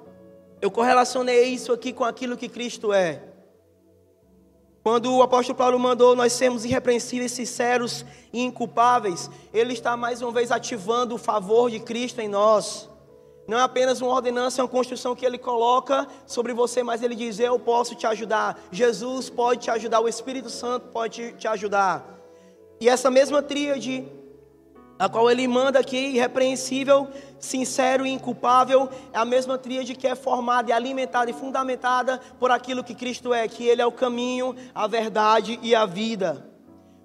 Eu 0.61 0.69
correlacionei 0.69 1.45
isso 1.45 1.73
aqui 1.73 1.91
com 1.91 2.03
aquilo 2.03 2.37
que 2.37 2.47
Cristo 2.47 2.93
é. 2.93 3.23
Quando 4.83 5.15
o 5.15 5.21
apóstolo 5.21 5.57
Paulo 5.57 5.79
mandou 5.79 6.15
nós 6.15 6.33
sermos 6.33 6.65
irrepreensíveis, 6.65 7.31
sinceros 7.31 8.05
e 8.31 8.41
inculpáveis, 8.41 9.29
ele 9.53 9.73
está 9.73 9.97
mais 9.97 10.21
uma 10.21 10.31
vez 10.31 10.51
ativando 10.51 11.15
o 11.15 11.17
favor 11.17 11.69
de 11.69 11.79
Cristo 11.79 12.19
em 12.19 12.27
nós. 12.27 12.89
Não 13.47 13.57
é 13.57 13.61
apenas 13.61 14.01
uma 14.01 14.11
ordenança, 14.11 14.61
é 14.61 14.63
uma 14.63 14.69
construção 14.69 15.15
que 15.15 15.25
ele 15.25 15.37
coloca 15.37 16.07
sobre 16.25 16.53
você, 16.53 16.83
mas 16.83 17.01
ele 17.01 17.15
diz: 17.15 17.39
Eu 17.39 17.59
posso 17.59 17.95
te 17.95 18.07
ajudar. 18.07 18.59
Jesus 18.71 19.29
pode 19.29 19.61
te 19.61 19.71
ajudar, 19.71 19.99
o 19.99 20.07
Espírito 20.07 20.49
Santo 20.49 20.87
pode 20.89 21.33
te 21.33 21.47
ajudar. 21.47 22.19
E 22.79 22.87
essa 22.87 23.11
mesma 23.11 23.41
tríade 23.41 24.07
a 25.01 25.09
qual 25.09 25.31
ele 25.31 25.47
manda 25.47 25.79
aqui, 25.79 25.97
irrepreensível, 25.97 27.07
sincero 27.39 28.05
e 28.05 28.11
inculpável, 28.11 28.87
é 29.11 29.17
a 29.17 29.25
mesma 29.25 29.57
tríade 29.57 29.95
que 29.95 30.05
é 30.05 30.13
formada 30.13 30.69
e 30.69 30.73
alimentada 30.73 31.31
e 31.31 31.33
fundamentada 31.33 32.21
por 32.39 32.51
aquilo 32.51 32.83
que 32.83 32.93
Cristo 32.93 33.33
é, 33.33 33.47
que 33.47 33.67
Ele 33.67 33.81
é 33.81 33.85
o 33.85 33.91
caminho, 33.91 34.55
a 34.75 34.85
verdade 34.85 35.59
e 35.63 35.73
a 35.73 35.87
vida. 35.87 36.45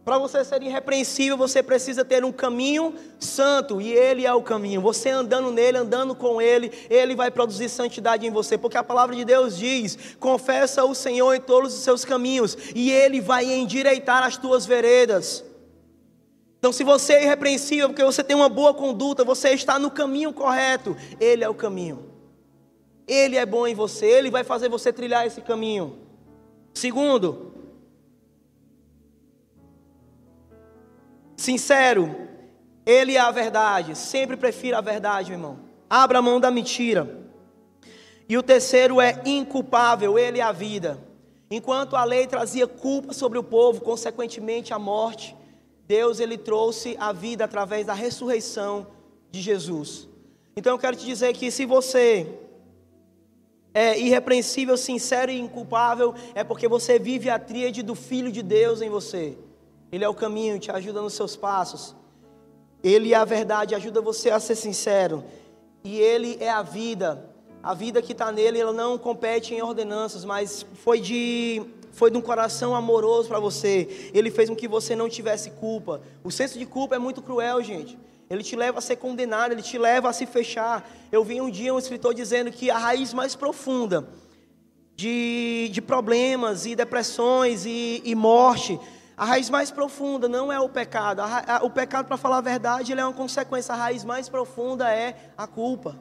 Para 0.04 0.18
você 0.18 0.44
ser 0.44 0.62
irrepreensível, 0.62 1.38
você 1.38 1.62
precisa 1.62 2.04
ter 2.04 2.22
um 2.22 2.30
caminho 2.30 2.92
santo, 3.18 3.80
e 3.80 3.94
Ele 3.94 4.26
é 4.26 4.34
o 4.34 4.42
caminho. 4.42 4.82
Você 4.82 5.08
andando 5.08 5.50
nele, 5.50 5.78
andando 5.78 6.14
com 6.14 6.38
Ele, 6.38 6.70
Ele 6.90 7.14
vai 7.14 7.30
produzir 7.30 7.70
santidade 7.70 8.26
em 8.26 8.30
você, 8.30 8.58
porque 8.58 8.76
a 8.76 8.84
palavra 8.84 9.16
de 9.16 9.24
Deus 9.24 9.56
diz: 9.56 9.98
confessa 10.20 10.84
o 10.84 10.94
Senhor 10.94 11.34
em 11.34 11.40
todos 11.40 11.72
os 11.74 11.80
seus 11.80 12.04
caminhos, 12.04 12.58
e 12.74 12.92
Ele 12.92 13.22
vai 13.22 13.46
endireitar 13.46 14.22
as 14.22 14.36
tuas 14.36 14.66
veredas. 14.66 15.42
Então, 16.58 16.72
se 16.72 16.82
você 16.82 17.14
é 17.14 17.24
irrepreensível, 17.24 17.88
porque 17.88 18.04
você 18.04 18.24
tem 18.24 18.34
uma 18.34 18.48
boa 18.48 18.72
conduta, 18.72 19.24
você 19.24 19.50
está 19.50 19.78
no 19.78 19.90
caminho 19.90 20.32
correto, 20.32 20.96
Ele 21.20 21.44
é 21.44 21.48
o 21.48 21.54
caminho. 21.54 22.10
Ele 23.06 23.36
é 23.36 23.46
bom 23.46 23.66
em 23.66 23.74
você, 23.74 24.06
Ele 24.06 24.30
vai 24.30 24.42
fazer 24.42 24.68
você 24.68 24.92
trilhar 24.92 25.26
esse 25.26 25.40
caminho. 25.40 25.98
Segundo, 26.74 27.54
sincero, 31.36 32.14
Ele 32.84 33.16
é 33.16 33.20
a 33.20 33.30
verdade. 33.30 33.96
Sempre 33.96 34.36
prefira 34.36 34.78
a 34.78 34.80
verdade, 34.80 35.30
meu 35.30 35.38
irmão. 35.38 35.58
Abra 35.88 36.18
a 36.18 36.22
mão 36.22 36.40
da 36.40 36.50
mentira. 36.50 37.26
E 38.28 38.36
o 38.36 38.42
terceiro 38.42 39.00
é 39.00 39.22
inculpável, 39.24 40.18
Ele 40.18 40.40
é 40.40 40.42
a 40.42 40.50
vida. 40.50 40.98
Enquanto 41.48 41.94
a 41.94 42.02
lei 42.02 42.26
trazia 42.26 42.66
culpa 42.66 43.12
sobre 43.12 43.38
o 43.38 43.44
povo, 43.44 43.80
consequentemente 43.80 44.74
a 44.74 44.78
morte, 44.80 45.36
Deus 45.86 46.20
ele 46.20 46.36
trouxe 46.36 46.96
a 46.98 47.12
vida 47.12 47.44
através 47.44 47.86
da 47.86 47.94
ressurreição 47.94 48.86
de 49.30 49.40
Jesus. 49.40 50.08
Então 50.56 50.72
eu 50.72 50.78
quero 50.78 50.96
te 50.96 51.04
dizer 51.04 51.32
que 51.32 51.50
se 51.50 51.64
você 51.64 52.26
é 53.72 53.98
irrepreensível, 53.98 54.76
sincero 54.76 55.30
e 55.30 55.38
inculpável, 55.38 56.14
é 56.34 56.42
porque 56.42 56.66
você 56.66 56.98
vive 56.98 57.28
a 57.28 57.38
tríade 57.38 57.82
do 57.82 57.94
Filho 57.94 58.32
de 58.32 58.42
Deus 58.42 58.80
em 58.80 58.88
você. 58.88 59.36
Ele 59.92 60.02
é 60.02 60.08
o 60.08 60.14
caminho, 60.14 60.58
te 60.58 60.70
ajuda 60.70 61.02
nos 61.02 61.14
seus 61.14 61.36
passos. 61.36 61.94
Ele 62.82 63.12
é 63.12 63.16
a 63.16 63.24
verdade, 63.24 63.74
ajuda 63.74 64.00
você 64.00 64.30
a 64.30 64.40
ser 64.40 64.54
sincero. 64.54 65.22
E 65.84 65.98
Ele 65.98 66.36
é 66.40 66.50
a 66.50 66.62
vida. 66.62 67.30
A 67.62 67.74
vida 67.74 68.00
que 68.00 68.12
está 68.12 68.32
nele, 68.32 68.58
ela 68.58 68.72
não 68.72 68.96
compete 68.96 69.54
em 69.54 69.60
ordenanças, 69.60 70.24
mas 70.24 70.64
foi 70.82 71.00
de 71.00 71.62
foi 71.96 72.10
de 72.10 72.18
um 72.18 72.20
coração 72.20 72.74
amoroso 72.74 73.26
para 73.26 73.40
você. 73.40 74.10
Ele 74.12 74.30
fez 74.30 74.50
com 74.50 74.54
que 74.54 74.68
você 74.68 74.94
não 74.94 75.08
tivesse 75.08 75.50
culpa. 75.52 76.02
O 76.22 76.30
senso 76.30 76.58
de 76.58 76.66
culpa 76.66 76.94
é 76.94 76.98
muito 76.98 77.22
cruel, 77.22 77.62
gente. 77.62 77.98
Ele 78.28 78.42
te 78.42 78.54
leva 78.54 78.78
a 78.78 78.82
ser 78.82 78.96
condenado, 78.96 79.52
ele 79.52 79.62
te 79.62 79.78
leva 79.78 80.10
a 80.10 80.12
se 80.12 80.26
fechar. 80.26 80.86
Eu 81.10 81.24
vi 81.24 81.40
um 81.40 81.50
dia 81.50 81.72
um 81.72 81.78
escritor 81.78 82.12
dizendo 82.12 82.52
que 82.52 82.70
a 82.70 82.76
raiz 82.76 83.14
mais 83.14 83.34
profunda 83.34 84.06
de, 84.94 85.70
de 85.72 85.80
problemas 85.80 86.66
e 86.66 86.76
depressões 86.76 87.64
e, 87.64 88.02
e 88.04 88.14
morte, 88.14 88.78
a 89.16 89.24
raiz 89.24 89.48
mais 89.48 89.70
profunda 89.70 90.28
não 90.28 90.52
é 90.52 90.60
o 90.60 90.68
pecado. 90.68 91.20
A, 91.20 91.56
a, 91.56 91.64
o 91.64 91.70
pecado, 91.70 92.06
para 92.06 92.18
falar 92.18 92.38
a 92.38 92.42
verdade, 92.42 92.92
ele 92.92 93.00
é 93.00 93.04
uma 93.06 93.14
consequência. 93.14 93.72
A 93.72 93.78
raiz 93.78 94.04
mais 94.04 94.28
profunda 94.28 94.92
é 94.92 95.32
a 95.34 95.46
culpa. 95.46 95.98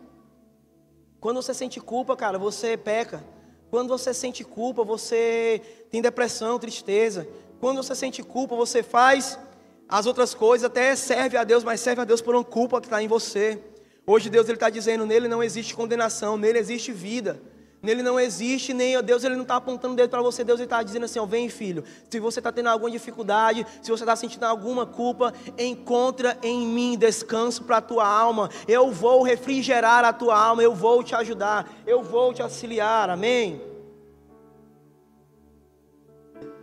Quando 1.22 1.42
você 1.42 1.54
sente 1.54 1.80
culpa, 1.80 2.18
cara, 2.18 2.38
você 2.38 2.76
peca. 2.76 3.24
Quando 3.70 3.90
você 3.90 4.14
sente 4.14 4.44
culpa, 4.44 4.84
você 4.84 5.62
tem 5.90 6.02
depressão, 6.02 6.60
tristeza. 6.60 7.28
Quando 7.60 7.82
você 7.82 7.96
sente 7.96 8.22
culpa, 8.24 8.56
você 8.56 8.84
faz 8.84 9.40
as 9.88 10.06
outras 10.06 10.34
coisas, 10.34 10.66
até 10.66 10.96
serve 10.96 11.38
a 11.38 11.44
Deus, 11.44 11.64
mas 11.64 11.80
serve 11.80 12.02
a 12.02 12.06
Deus 12.06 12.22
por 12.22 12.36
uma 12.36 12.44
culpa 12.44 12.80
que 12.80 12.88
está 12.88 13.02
em 13.02 13.08
você. 13.08 13.60
Hoje 14.06 14.30
Deus 14.30 14.48
está 14.48 14.70
dizendo, 14.70 15.06
nele 15.06 15.28
não 15.28 15.42
existe 15.42 15.74
condenação, 15.76 16.38
nele 16.38 16.60
existe 16.60 16.92
vida. 16.92 17.42
Nele 17.86 18.02
não 18.02 18.20
existe 18.20 18.74
nem 18.74 19.02
Deus, 19.04 19.24
ele 19.24 19.36
não 19.36 19.44
está 19.44 19.58
apontando 19.58 19.96
dedo 19.96 20.10
para 20.10 20.22
você. 20.22 20.44
Deus 20.44 20.60
está 20.60 20.82
dizendo 20.82 21.06
assim: 21.06 21.20
ó, 21.20 21.26
vem 21.26 21.48
filho. 21.48 21.84
Se 22.10 22.20
você 22.20 22.40
está 22.40 22.52
tendo 22.52 22.68
alguma 22.68 22.90
dificuldade, 22.90 23.66
se 23.82 23.92
você 23.92 24.04
está 24.04 24.16
sentindo 24.16 24.44
alguma 24.44 24.86
culpa, 24.86 25.34
encontra 25.58 26.38
em 26.42 26.66
mim 26.66 26.98
descanso 26.98 27.64
para 27.64 27.78
a 27.78 27.82
tua 27.82 28.08
alma. 28.08 28.50
Eu 28.68 28.92
vou 28.92 29.22
refrigerar 29.22 30.04
a 30.04 30.12
tua 30.12 30.38
alma. 30.38 30.64
Eu 30.64 30.74
vou 30.74 31.04
te 31.04 31.16
ajudar. 31.16 31.72
Eu 31.86 32.04
vou 32.04 32.34
te 32.34 32.42
auxiliar. 32.42 33.10
Amém. 33.10 33.62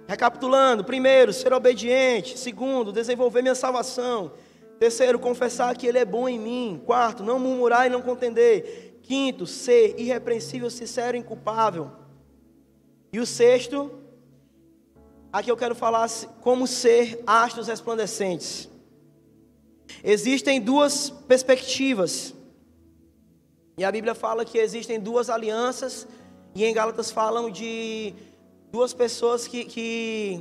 Recapitulando: 0.08 0.82
primeiro, 0.82 1.32
ser 1.32 1.52
obediente. 1.52 2.38
Segundo, 2.38 2.92
desenvolver 2.92 3.42
minha 3.42 3.54
salvação. 3.54 4.32
Terceiro, 4.78 5.18
confessar 5.18 5.76
que 5.76 5.86
Ele 5.86 5.98
é 5.98 6.04
bom 6.04 6.28
em 6.28 6.40
mim. 6.40 6.82
Quarto, 6.84 7.22
não 7.22 7.38
murmurar 7.38 7.86
e 7.86 7.90
não 7.90 8.02
contender. 8.02 8.91
Quinto, 9.02 9.46
ser 9.46 9.98
irrepreensível, 9.98 10.70
sincero 10.70 11.16
e 11.16 11.20
inculpável. 11.20 11.90
E 13.12 13.18
o 13.18 13.26
sexto, 13.26 13.90
aqui 15.32 15.50
eu 15.50 15.56
quero 15.56 15.74
falar 15.74 16.08
como 16.40 16.66
ser 16.66 17.22
astros 17.26 17.66
resplandecentes. 17.66 18.70
Existem 20.04 20.60
duas 20.60 21.10
perspectivas. 21.10 22.32
E 23.76 23.84
a 23.84 23.90
Bíblia 23.90 24.14
fala 24.14 24.44
que 24.44 24.56
existem 24.56 25.00
duas 25.00 25.28
alianças. 25.28 26.06
E 26.54 26.64
em 26.64 26.72
Gálatas 26.72 27.10
falam 27.10 27.50
de 27.50 28.14
duas 28.70 28.94
pessoas 28.94 29.48
que, 29.48 29.64
que, 29.64 30.40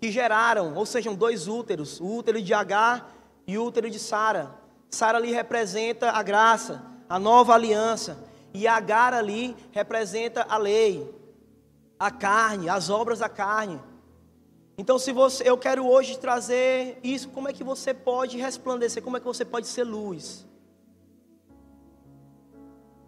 que 0.00 0.10
geraram, 0.10 0.74
ou 0.74 0.86
sejam, 0.86 1.14
dois 1.14 1.46
úteros: 1.46 2.00
o 2.00 2.06
útero 2.06 2.40
de 2.40 2.54
Agar 2.54 3.14
e 3.46 3.58
o 3.58 3.64
útero 3.64 3.90
de 3.90 3.98
Sara. 3.98 4.54
Sara 4.88 5.18
ali 5.18 5.30
representa 5.30 6.10
a 6.10 6.22
graça 6.22 6.95
a 7.08 7.18
nova 7.18 7.54
aliança. 7.54 8.18
E 8.52 8.66
Agar 8.66 9.12
ali 9.12 9.54
representa 9.70 10.46
a 10.48 10.56
lei, 10.56 11.14
a 11.98 12.10
carne, 12.10 12.68
as 12.68 12.88
obras 12.88 13.18
da 13.18 13.28
carne. 13.28 13.80
Então, 14.78 14.98
se 14.98 15.12
você, 15.12 15.48
eu 15.48 15.56
quero 15.56 15.86
hoje 15.86 16.18
trazer 16.18 16.98
isso, 17.02 17.28
como 17.30 17.48
é 17.48 17.52
que 17.52 17.64
você 17.64 17.94
pode 17.94 18.36
resplandecer? 18.36 19.02
Como 19.02 19.16
é 19.16 19.20
que 19.20 19.26
você 19.26 19.44
pode 19.44 19.66
ser 19.66 19.84
luz? 19.84 20.46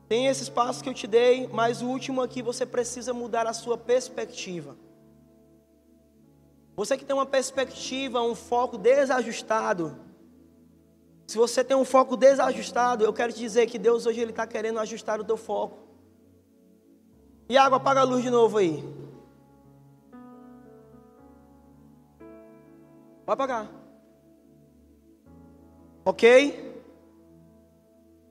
Tem 0.08 0.26
esses 0.26 0.48
passos 0.48 0.80
que 0.80 0.88
eu 0.88 0.94
te 0.94 1.06
dei, 1.06 1.46
mas 1.48 1.82
o 1.82 1.86
último 1.86 2.22
aqui 2.22 2.40
você 2.40 2.64
precisa 2.64 3.12
mudar 3.12 3.46
a 3.46 3.52
sua 3.52 3.76
perspectiva. 3.76 4.76
Você 6.74 6.96
que 6.96 7.04
tem 7.04 7.14
uma 7.14 7.26
perspectiva, 7.26 8.22
um 8.22 8.34
foco 8.34 8.78
desajustado, 8.78 9.98
se 11.28 11.36
você 11.36 11.62
tem 11.62 11.76
um 11.76 11.84
foco 11.84 12.16
desajustado, 12.16 13.04
eu 13.04 13.12
quero 13.12 13.34
te 13.34 13.38
dizer 13.38 13.66
que 13.66 13.78
Deus 13.78 14.06
hoje 14.06 14.18
ele 14.18 14.30
está 14.30 14.46
querendo 14.46 14.80
ajustar 14.80 15.20
o 15.20 15.24
teu 15.24 15.36
foco. 15.36 15.76
Água, 17.54 17.76
apaga 17.76 18.00
a 18.00 18.04
luz 18.04 18.22
de 18.22 18.30
novo 18.30 18.56
aí. 18.56 18.82
Vai 23.26 23.34
apagar. 23.34 23.70
Ok? 26.02 26.82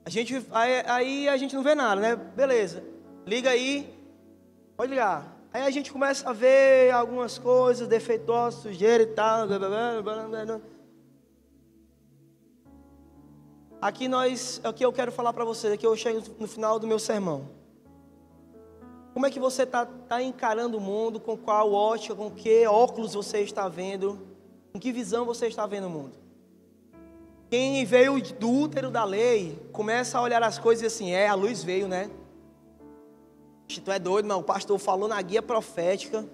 A 0.04 0.10
gente, 0.10 0.44
aí, 0.50 0.82
aí 0.84 1.28
a 1.28 1.36
gente 1.36 1.54
não 1.54 1.62
vê 1.62 1.76
nada, 1.76 2.00
né? 2.00 2.16
Beleza. 2.16 2.82
Liga 3.24 3.50
aí. 3.50 3.96
Pode 4.76 4.90
ligar. 4.90 5.36
Aí 5.52 5.62
a 5.62 5.70
gente 5.70 5.92
começa 5.92 6.28
a 6.28 6.32
ver 6.32 6.90
algumas 6.90 7.38
coisas, 7.38 7.86
defeituosas, 7.86 8.60
sujeira 8.60 9.04
e 9.04 9.06
tal. 9.06 9.46
Blá, 9.46 9.56
blá, 9.56 10.02
blá, 10.02 10.60
Aqui 13.80 14.08
nós, 14.08 14.60
aqui 14.64 14.84
eu 14.84 14.92
quero 14.92 15.12
falar 15.12 15.32
para 15.32 15.44
vocês, 15.44 15.72
aqui 15.72 15.86
eu 15.86 15.96
chego 15.96 16.20
no 16.40 16.48
final 16.48 16.80
do 16.80 16.86
meu 16.86 16.98
sermão. 16.98 17.48
Como 19.14 19.24
é 19.24 19.30
que 19.30 19.38
você 19.38 19.62
está 19.62 19.86
tá 19.86 20.20
encarando 20.20 20.78
o 20.78 20.80
mundo? 20.80 21.20
Com 21.20 21.36
qual 21.36 21.72
ótica, 21.72 22.12
com 22.14 22.28
que 22.28 22.66
óculos 22.66 23.14
você 23.14 23.38
está 23.38 23.68
vendo? 23.68 24.18
Com 24.72 24.80
que 24.80 24.90
visão 24.90 25.24
você 25.24 25.46
está 25.46 25.64
vendo 25.64 25.86
o 25.86 25.90
mundo? 25.90 26.12
Quem 27.48 27.84
veio 27.84 28.20
do 28.34 28.50
útero 28.50 28.90
da 28.90 29.04
lei 29.04 29.56
começa 29.72 30.18
a 30.18 30.22
olhar 30.22 30.42
as 30.42 30.58
coisas 30.58 30.92
assim, 30.92 31.12
é, 31.12 31.28
a 31.28 31.34
luz 31.34 31.62
veio, 31.62 31.86
né? 31.86 32.10
Tu 33.68 33.92
é 33.92 33.98
doido, 33.98 34.26
mas 34.26 34.38
o 34.38 34.42
pastor 34.42 34.76
falou 34.80 35.08
na 35.08 35.22
guia 35.22 35.40
profética. 35.40 36.26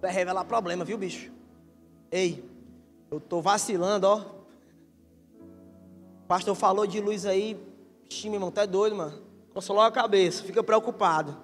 Vai 0.00 0.10
revelar 0.10 0.44
problema, 0.44 0.86
viu, 0.86 0.96
bicho? 0.96 1.30
Ei, 2.10 2.42
eu 3.10 3.20
tô 3.20 3.42
vacilando, 3.42 4.06
ó 4.06 4.39
pastor 6.30 6.54
falou 6.54 6.86
de 6.86 7.00
luz 7.00 7.26
aí. 7.26 7.60
Ixi, 8.08 8.28
meu 8.28 8.36
irmão, 8.36 8.52
tu 8.52 8.60
é 8.60 8.66
doido, 8.66 8.94
mano. 8.94 9.20
Consolou 9.52 9.82
a 9.82 9.90
cabeça, 9.90 10.44
fica 10.44 10.62
preocupado. 10.62 11.36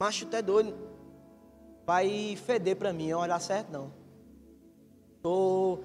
Macho, 0.00 0.26
tu 0.26 0.34
é 0.34 0.42
doido. 0.42 0.74
Vai 1.86 2.36
feder 2.44 2.74
pra 2.74 2.92
mim, 2.92 3.10
dar 3.10 3.38
certo 3.38 3.70
não. 3.70 3.92
Tô 5.22 5.78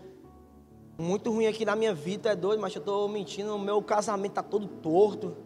muito 0.98 1.32
ruim 1.32 1.46
aqui 1.46 1.64
na 1.66 1.76
minha 1.76 1.94
vida, 1.94 2.32
é 2.32 2.36
doido, 2.36 2.60
mas 2.60 2.76
eu 2.76 2.82
tô 2.82 3.08
mentindo. 3.08 3.54
O 3.56 3.60
meu 3.60 3.80
casamento 3.84 4.34
tá 4.34 4.42
todo 4.42 4.68
torto. 4.68 5.38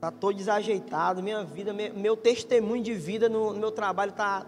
Tá 0.00 0.10
todo 0.10 0.34
desajeitado. 0.34 1.22
Minha 1.22 1.44
vida, 1.44 1.72
meu, 1.72 2.16
testemunho 2.16 2.82
de 2.82 2.94
vida 2.94 3.28
no 3.28 3.54
meu 3.54 3.70
trabalho 3.70 4.10
tá. 4.10 4.44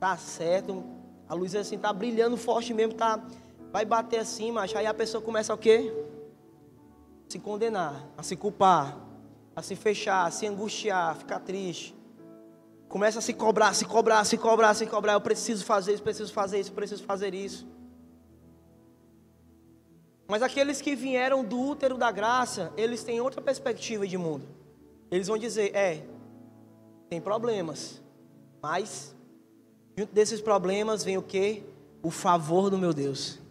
Tá 0.00 0.16
certo. 0.16 0.82
A 1.28 1.34
luz 1.34 1.54
assim 1.54 1.76
tá 1.76 1.92
brilhando 1.92 2.38
forte 2.38 2.72
mesmo, 2.72 2.94
tá 2.94 3.22
vai 3.76 3.84
bater 3.84 4.20
assim, 4.20 4.50
mas 4.50 4.74
aí 4.74 4.86
a 4.86 4.94
pessoa 4.94 5.22
começa 5.22 5.52
o 5.52 5.58
quê? 5.58 5.92
Se 7.28 7.38
condenar, 7.38 8.08
a 8.16 8.22
se 8.22 8.34
culpar, 8.34 8.96
a 9.54 9.60
se 9.60 9.76
fechar, 9.76 10.24
a 10.24 10.30
se 10.30 10.46
angustiar, 10.46 11.10
a 11.10 11.14
ficar 11.14 11.40
triste. 11.40 11.94
Começa 12.88 13.18
a 13.18 13.20
se 13.20 13.34
cobrar, 13.34 13.74
se 13.74 13.84
cobrar, 13.84 14.24
se 14.24 14.38
cobrar, 14.38 14.72
se 14.72 14.86
cobrar. 14.86 15.12
Eu 15.12 15.20
preciso 15.20 15.62
fazer 15.62 15.92
isso, 15.92 16.02
preciso 16.02 16.32
fazer 16.32 16.60
isso, 16.60 16.72
preciso 16.72 17.04
fazer 17.04 17.34
isso. 17.34 17.66
Mas 20.26 20.40
aqueles 20.40 20.80
que 20.80 20.96
vieram 20.96 21.44
do 21.44 21.60
útero 21.60 21.98
da 21.98 22.10
graça, 22.10 22.72
eles 22.78 23.04
têm 23.04 23.20
outra 23.20 23.42
perspectiva 23.42 24.06
de 24.06 24.16
mundo. 24.16 24.48
Eles 25.10 25.28
vão 25.28 25.36
dizer: 25.36 25.76
é, 25.76 26.02
tem 27.10 27.20
problemas, 27.20 28.00
mas 28.62 29.14
junto 29.98 30.14
desses 30.14 30.40
problemas 30.40 31.04
vem 31.04 31.18
o 31.18 31.22
que? 31.22 31.62
O 32.02 32.10
favor 32.10 32.70
do 32.70 32.78
meu 32.78 32.94
Deus. 32.94 33.44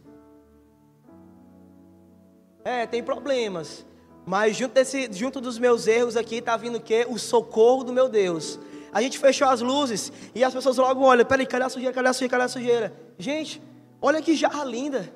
É, 2.66 2.88
tem 2.88 3.03
problemas. 3.03 3.86
Mas 4.26 4.57
junto, 4.57 4.74
desse, 4.74 5.07
junto 5.13 5.39
dos 5.39 5.59
meus 5.59 5.86
erros 5.86 6.18
aqui 6.18 6.38
está 6.38 6.57
vindo 6.57 6.80
o 6.80 6.82
quê? 6.82 7.05
O 7.07 7.20
socorro 7.20 7.84
do 7.84 7.93
meu 7.93 8.09
Deus. 8.09 8.59
A 8.91 9.03
gente 9.03 9.20
fechou 9.20 9.47
as 9.47 9.61
luzes 9.61 10.11
e 10.34 10.43
as 10.43 10.51
pessoas 10.51 10.78
logo 10.78 11.03
olham, 11.03 11.24
peraí, 11.24 11.45
cadê 11.45 11.66
a 11.66 11.70
sujeira, 11.70 11.93
cadê 11.93 12.09
a 12.09 12.13
sujeira, 12.13 12.32
cadê 12.32 12.43
a 12.43 12.47
sujeira? 12.47 12.93
Gente, 13.20 13.61
olha 14.01 14.20
que 14.20 14.36
jarra 14.36 14.63
linda. 14.63 15.13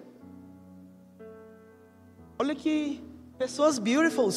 Olha 2.38 2.54
que 2.54 3.04
pessoas 3.38 3.80
beautiful. 3.80 4.30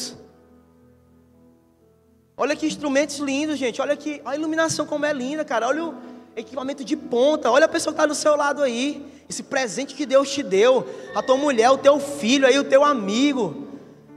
Olha 2.35 2.55
que 2.55 2.65
instrumentos 2.65 3.17
lindos, 3.19 3.59
gente. 3.59 3.79
Olha 3.79 3.95
que 3.95 4.21
a 4.25 4.35
iluminação 4.35 4.87
como 4.87 5.05
é 5.05 5.13
linda, 5.13 5.45
cara. 5.45 5.67
Olha 5.67 5.85
o 5.85 5.95
equipamento 6.35 6.83
de 6.83 6.95
ponta. 6.95 7.51
Olha 7.51 7.65
a 7.65 7.69
pessoa 7.69 7.93
que 7.93 7.99
está 7.99 8.05
do 8.05 8.15
seu 8.15 8.35
lado 8.35 8.61
aí. 8.61 9.05
Esse 9.29 9.43
presente 9.43 9.95
que 9.95 10.05
Deus 10.05 10.31
te 10.31 10.43
deu. 10.43 10.87
A 11.15 11.21
tua 11.21 11.37
mulher, 11.37 11.69
o 11.69 11.77
teu 11.77 11.99
filho 11.99 12.47
aí, 12.47 12.57
o 12.57 12.63
teu 12.63 12.83
amigo. 12.83 13.72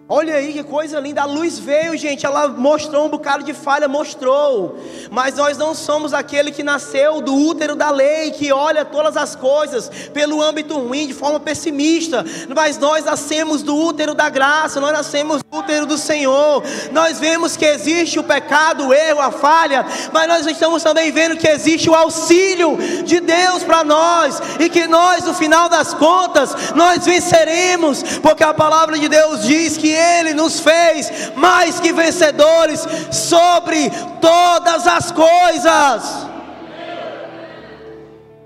Olha 0.09 0.37
aí 0.37 0.53
que 0.53 0.63
coisa 0.63 1.01
linda, 1.01 1.23
a 1.23 1.25
luz 1.25 1.59
veio, 1.59 1.97
gente, 1.97 2.25
ela 2.25 2.47
mostrou 2.47 3.07
um 3.07 3.09
bocado 3.09 3.43
de 3.43 3.53
falha, 3.53 3.89
mostrou. 3.89 4.79
Mas 5.11 5.35
nós 5.35 5.59
não 5.59 5.75
somos 5.75 6.15
aquele 6.15 6.53
que 6.53 6.63
nasceu 6.63 7.21
do 7.21 7.35
útero 7.35 7.75
da 7.75 7.91
lei, 7.91 8.31
que 8.31 8.53
olha 8.53 8.85
todas 8.85 9.17
as 9.17 9.35
coisas 9.35 9.91
pelo 10.15 10.41
âmbito 10.41 10.79
ruim, 10.79 11.09
de 11.09 11.13
forma 11.13 11.41
pessimista. 11.41 12.25
Mas 12.55 12.79
nós 12.79 13.05
nascemos 13.05 13.65
do 13.65 13.75
útero 13.75 14.15
da 14.15 14.29
graça, 14.29 14.81
nós 14.81 14.93
nascemos 14.93 15.43
do 15.43 15.59
útero 15.59 15.87
do 15.87 15.99
Senhor. 15.99 16.63
Nós 16.93 17.19
vemos 17.19 17.57
que 17.57 17.65
existe 17.65 18.17
o 18.21 18.23
pecado, 18.23 18.87
o 18.87 18.95
erro, 18.95 19.21
a 19.21 19.33
falha, 19.33 19.85
mas 20.13 20.29
nós 20.29 20.47
estamos 20.47 20.85
também 20.85 21.11
vendo 21.11 21.37
que 21.37 21.49
existe 21.49 21.91
o 21.91 21.95
auxílio 21.97 22.79
de 23.05 23.19
Deus 23.19 23.65
para 23.65 23.83
nós 23.83 24.41
e 24.61 24.69
que 24.69 24.87
nós, 24.87 25.25
no 25.25 25.35
final 25.35 25.69
das 25.69 25.93
contas, 25.93 26.73
nós 26.77 27.05
venceremos, 27.05 28.05
porque 28.23 28.45
a 28.45 28.55
palavra 28.55 28.97
de 28.97 29.09
Deus 29.09 29.43
diz 29.43 29.77
que 29.77 29.96
ele 29.97 30.35
nos 30.35 30.61
fez 30.61 31.33
mais 31.35 31.81
que 31.81 31.93
vencedores 31.93 32.87
sobre 33.11 33.91
todas 34.21 34.87
as 34.87 35.11
coisas. 35.11 36.27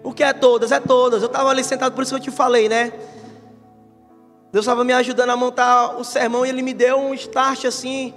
O 0.03 0.13
que 0.13 0.25
é 0.25 0.33
todas? 0.33 0.73
É 0.73 0.81
todas. 0.81 1.23
Eu 1.23 1.27
estava 1.27 1.51
ali 1.51 1.63
sentado, 1.63 1.95
por 1.95 2.03
isso 2.03 2.15
que 2.15 2.21
eu 2.21 2.25
te 2.25 2.31
falei, 2.31 2.69
né? 2.69 2.93
Deus 4.53 4.65
estava 4.65 4.85
me 4.85 4.93
ajudando 4.93 5.31
a 5.31 5.37
montar 5.37 5.97
o 5.97 6.05
sermão 6.05 6.45
e 6.45 6.49
ele 6.49 6.63
me 6.63 6.75
deu 6.75 6.99
um 6.99 7.15
start 7.15 7.65
assim. 7.67 8.13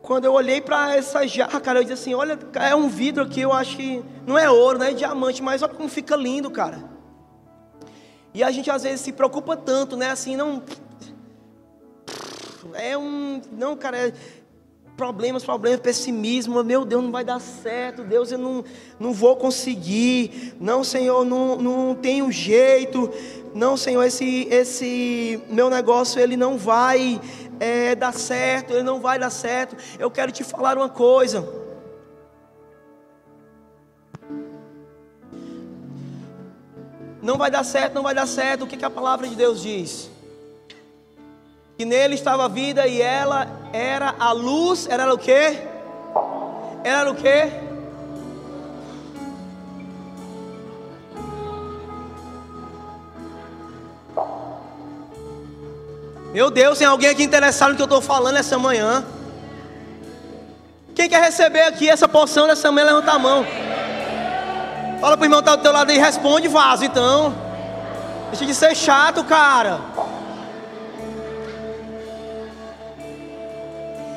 Quando 0.00 0.24
eu 0.24 0.32
olhei 0.32 0.60
para 0.60 0.96
essa 0.96 1.26
jarra, 1.26 1.60
cara, 1.60 1.80
eu 1.80 1.82
disse 1.82 1.94
assim: 1.94 2.14
Olha, 2.14 2.38
é 2.54 2.74
um 2.74 2.88
vidro 2.88 3.24
aqui, 3.24 3.40
eu 3.40 3.52
acho 3.52 3.76
que 3.76 4.02
não 4.26 4.38
é 4.38 4.48
ouro, 4.48 4.78
não 4.78 4.86
é 4.86 4.92
diamante, 4.92 5.42
mas 5.42 5.62
olha 5.62 5.74
como 5.74 5.88
fica 5.88 6.16
lindo, 6.16 6.50
cara. 6.50 6.96
E 8.32 8.42
a 8.42 8.50
gente 8.50 8.70
às 8.70 8.82
vezes 8.84 9.00
se 9.00 9.12
preocupa 9.12 9.56
tanto, 9.56 9.96
né? 9.96 10.10
Assim, 10.10 10.36
não 10.36 10.62
é 12.74 12.96
um. 12.96 13.40
Não, 13.52 13.76
cara, 13.76 14.08
é 14.08 14.12
problemas, 14.96 15.44
problemas, 15.44 15.80
pessimismo. 15.80 16.64
Meu 16.64 16.84
Deus, 16.84 17.04
não 17.04 17.12
vai 17.12 17.24
dar 17.24 17.40
certo. 17.40 18.02
Deus, 18.02 18.32
eu 18.32 18.38
não, 18.38 18.64
não 18.98 19.12
vou 19.12 19.36
conseguir. 19.36 20.54
Não, 20.58 20.82
Senhor, 20.82 21.24
não, 21.24 21.56
não 21.56 21.94
tenho 21.94 22.32
jeito. 22.32 23.10
Não, 23.54 23.76
Senhor, 23.76 24.02
esse, 24.04 24.48
esse 24.50 25.40
meu 25.48 25.68
negócio 25.68 26.20
ele 26.20 26.36
não 26.36 26.56
vai 26.56 27.20
é, 27.60 27.94
dar 27.94 28.12
certo. 28.12 28.72
Ele 28.72 28.82
não 28.82 29.00
vai 29.00 29.18
dar 29.18 29.30
certo. 29.30 29.76
Eu 29.98 30.10
quero 30.10 30.32
te 30.32 30.42
falar 30.42 30.76
uma 30.76 30.88
coisa. 30.88 31.46
Não 37.22 37.36
vai 37.36 37.50
dar 37.50 37.64
certo, 37.64 37.94
não 37.94 38.02
vai 38.02 38.14
dar 38.14 38.26
certo. 38.26 38.64
O 38.64 38.66
que, 38.66 38.76
que 38.76 38.84
a 38.84 38.90
palavra 38.90 39.26
de 39.28 39.34
Deus 39.34 39.60
diz? 39.60 40.15
Que 41.76 41.84
nele 41.84 42.14
estava 42.14 42.46
a 42.46 42.48
vida 42.48 42.86
e 42.86 43.02
ela 43.02 43.46
era 43.72 44.14
a 44.18 44.32
luz, 44.32 44.86
era 44.88 45.12
o 45.12 45.18
quê? 45.18 45.58
Era 46.82 47.10
o 47.10 47.14
quê? 47.14 47.50
Meu 56.32 56.50
Deus, 56.50 56.78
tem 56.78 56.86
alguém 56.86 57.10
aqui 57.10 57.22
interessado 57.22 57.70
no 57.70 57.76
que 57.76 57.82
eu 57.82 57.86
estou 57.86 58.00
falando 58.00 58.36
essa 58.36 58.58
manhã? 58.58 59.04
Quem 60.94 61.10
quer 61.10 61.20
receber 61.20 61.62
aqui 61.62 61.90
essa 61.90 62.08
porção 62.08 62.46
dessa 62.46 62.72
manhã, 62.72 62.86
levanta 62.86 63.12
a 63.12 63.18
mão. 63.18 63.44
Fala 64.98 65.16
para 65.16 65.22
o 65.22 65.26
irmão 65.26 65.42
que 65.42 65.48
está 65.48 65.56
do 65.56 65.62
teu 65.62 65.72
lado 65.72 65.92
e 65.92 65.98
responde 65.98 66.48
vaso 66.48 66.84
então. 66.84 67.34
Deixa 68.30 68.46
de 68.46 68.54
ser 68.54 68.74
chato, 68.74 69.22
cara. 69.24 69.78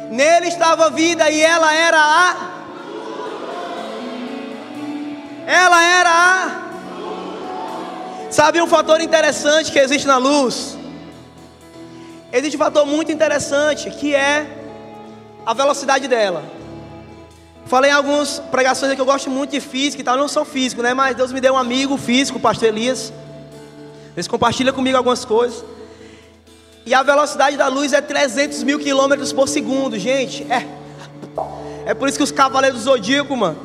Nele 0.10 0.48
estava 0.48 0.88
a 0.88 0.90
vida 0.90 1.30
e 1.30 1.40
ela 1.42 1.74
era 1.74 1.98
a. 1.98 2.36
Ela 5.46 5.84
era 5.84 6.10
a. 6.10 6.70
Sabe 8.32 8.62
um 8.62 8.68
fator 8.68 9.02
interessante 9.02 9.72
que 9.72 9.80
existe 9.80 10.08
na 10.08 10.18
luz? 10.18 10.78
Existe 12.32 12.56
um 12.56 12.60
fator 12.60 12.86
muito 12.86 13.12
interessante 13.12 13.90
que 13.92 14.16
é 14.16 14.48
a 15.46 15.54
velocidade 15.54 16.08
dela. 16.08 16.44
Falei 17.66 17.92
em 17.92 17.94
algumas 17.94 18.40
pregações 18.52 18.96
que 18.96 19.02
eu 19.02 19.06
gosto 19.06 19.30
muito 19.30 19.52
de 19.52 19.62
física 19.62 20.02
e 20.02 20.04
tal. 20.04 20.18
Não 20.18 20.28
sou 20.28 20.44
físico, 20.44 20.82
né? 20.82 20.94
Mas 20.96 21.16
Deus 21.16 21.32
me 21.32 21.40
deu 21.40 21.54
um 21.54 21.58
amigo 21.58 21.98
físico, 21.98 22.40
o 22.40 22.42
pastor 22.42 22.70
Elias. 22.70 23.14
Eles 24.16 24.28
compartilham 24.28 24.74
comigo 24.74 24.98
algumas 24.98 25.24
coisas. 25.24 25.64
E 26.86 26.94
a 26.94 27.04
velocidade 27.04 27.58
da 27.58 27.68
luz 27.68 27.94
é 27.94 28.02
300 28.02 28.64
mil 28.64 28.80
quilômetros 28.80 29.32
por 29.32 29.48
segundo, 29.48 29.98
gente. 29.98 30.44
É. 30.52 30.66
É 31.86 31.94
por 31.94 32.08
isso 32.08 32.18
que 32.18 32.24
os 32.24 32.32
cavaleiros 32.32 32.80
do 32.80 32.84
zodíaco, 32.84 33.36
mano. 33.36 33.58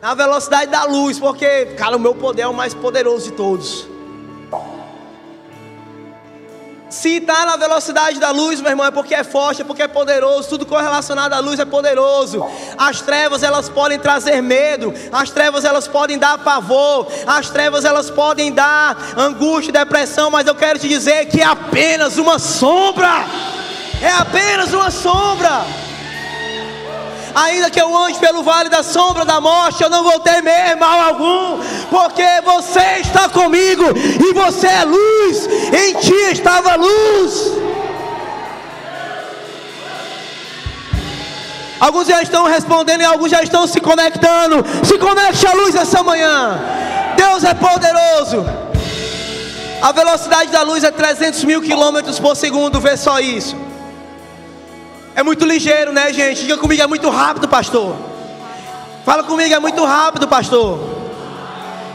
A 0.00 0.14
velocidade 0.14 0.70
da 0.70 0.84
luz, 0.84 1.18
porque, 1.18 1.66
cara, 1.76 1.96
o 1.96 2.00
meu 2.00 2.14
poder 2.14 2.42
é 2.42 2.46
o 2.46 2.54
mais 2.54 2.74
poderoso 2.74 3.30
de 3.30 3.32
todos. 3.32 3.86
Se 6.94 7.16
está 7.16 7.44
na 7.44 7.56
velocidade 7.56 8.20
da 8.20 8.30
luz, 8.30 8.60
meu 8.60 8.70
irmão, 8.70 8.86
é 8.86 8.90
porque 8.92 9.16
é 9.16 9.24
forte, 9.24 9.62
é 9.62 9.64
porque 9.64 9.82
é 9.82 9.88
poderoso. 9.88 10.48
Tudo 10.48 10.64
correlacionado 10.64 11.34
à 11.34 11.40
luz 11.40 11.58
é 11.58 11.64
poderoso. 11.64 12.46
As 12.78 13.00
trevas 13.00 13.42
elas 13.42 13.68
podem 13.68 13.98
trazer 13.98 14.40
medo. 14.40 14.94
As 15.10 15.28
trevas 15.28 15.64
elas 15.64 15.88
podem 15.88 16.16
dar 16.16 16.38
pavor. 16.38 17.08
As 17.26 17.50
trevas 17.50 17.84
elas 17.84 18.10
podem 18.10 18.52
dar 18.52 18.96
angústia, 19.16 19.72
depressão. 19.72 20.30
Mas 20.30 20.46
eu 20.46 20.54
quero 20.54 20.78
te 20.78 20.86
dizer 20.86 21.26
que 21.26 21.40
é 21.40 21.44
apenas 21.44 22.16
uma 22.16 22.38
sombra. 22.38 23.26
É 24.00 24.12
apenas 24.12 24.72
uma 24.72 24.88
sombra. 24.92 25.83
Ainda 27.34 27.68
que 27.68 27.80
eu 27.80 27.96
ande 27.96 28.18
pelo 28.18 28.42
vale 28.42 28.68
da 28.68 28.82
sombra 28.82 29.24
da 29.24 29.40
morte, 29.40 29.82
eu 29.82 29.90
não 29.90 30.04
vou 30.04 30.20
temer 30.20 30.76
mal 30.76 31.00
algum, 31.00 31.58
porque 31.90 32.26
você 32.44 33.00
está 33.00 33.28
comigo 33.28 33.84
e 33.96 34.32
você 34.32 34.68
é 34.68 34.84
luz, 34.84 35.48
em 35.72 35.94
ti 35.94 36.14
estava 36.30 36.76
luz. 36.76 37.64
Alguns 41.80 42.06
já 42.06 42.22
estão 42.22 42.44
respondendo 42.44 43.00
e 43.02 43.04
alguns 43.04 43.30
já 43.30 43.42
estão 43.42 43.66
se 43.66 43.80
conectando. 43.80 44.64
Se 44.84 44.96
conecte 44.96 45.46
à 45.46 45.52
luz 45.52 45.74
essa 45.74 46.02
manhã. 46.02 46.58
Deus 47.16 47.44
é 47.44 47.52
poderoso. 47.52 48.46
A 49.82 49.92
velocidade 49.92 50.50
da 50.50 50.62
luz 50.62 50.82
é 50.82 50.90
300 50.90 51.44
mil 51.44 51.60
quilômetros 51.60 52.18
por 52.18 52.36
segundo. 52.36 52.80
Vê 52.80 52.96
só 52.96 53.20
isso. 53.20 53.63
É 55.16 55.22
muito 55.22 55.44
ligeiro, 55.44 55.92
né, 55.92 56.12
gente? 56.12 56.42
Diga 56.42 56.58
comigo, 56.58 56.82
é 56.82 56.86
muito 56.86 57.08
rápido, 57.08 57.48
pastor. 57.48 57.94
Fala 59.04 59.22
comigo, 59.22 59.54
é 59.54 59.58
muito 59.60 59.84
rápido, 59.84 60.26
pastor. 60.26 60.80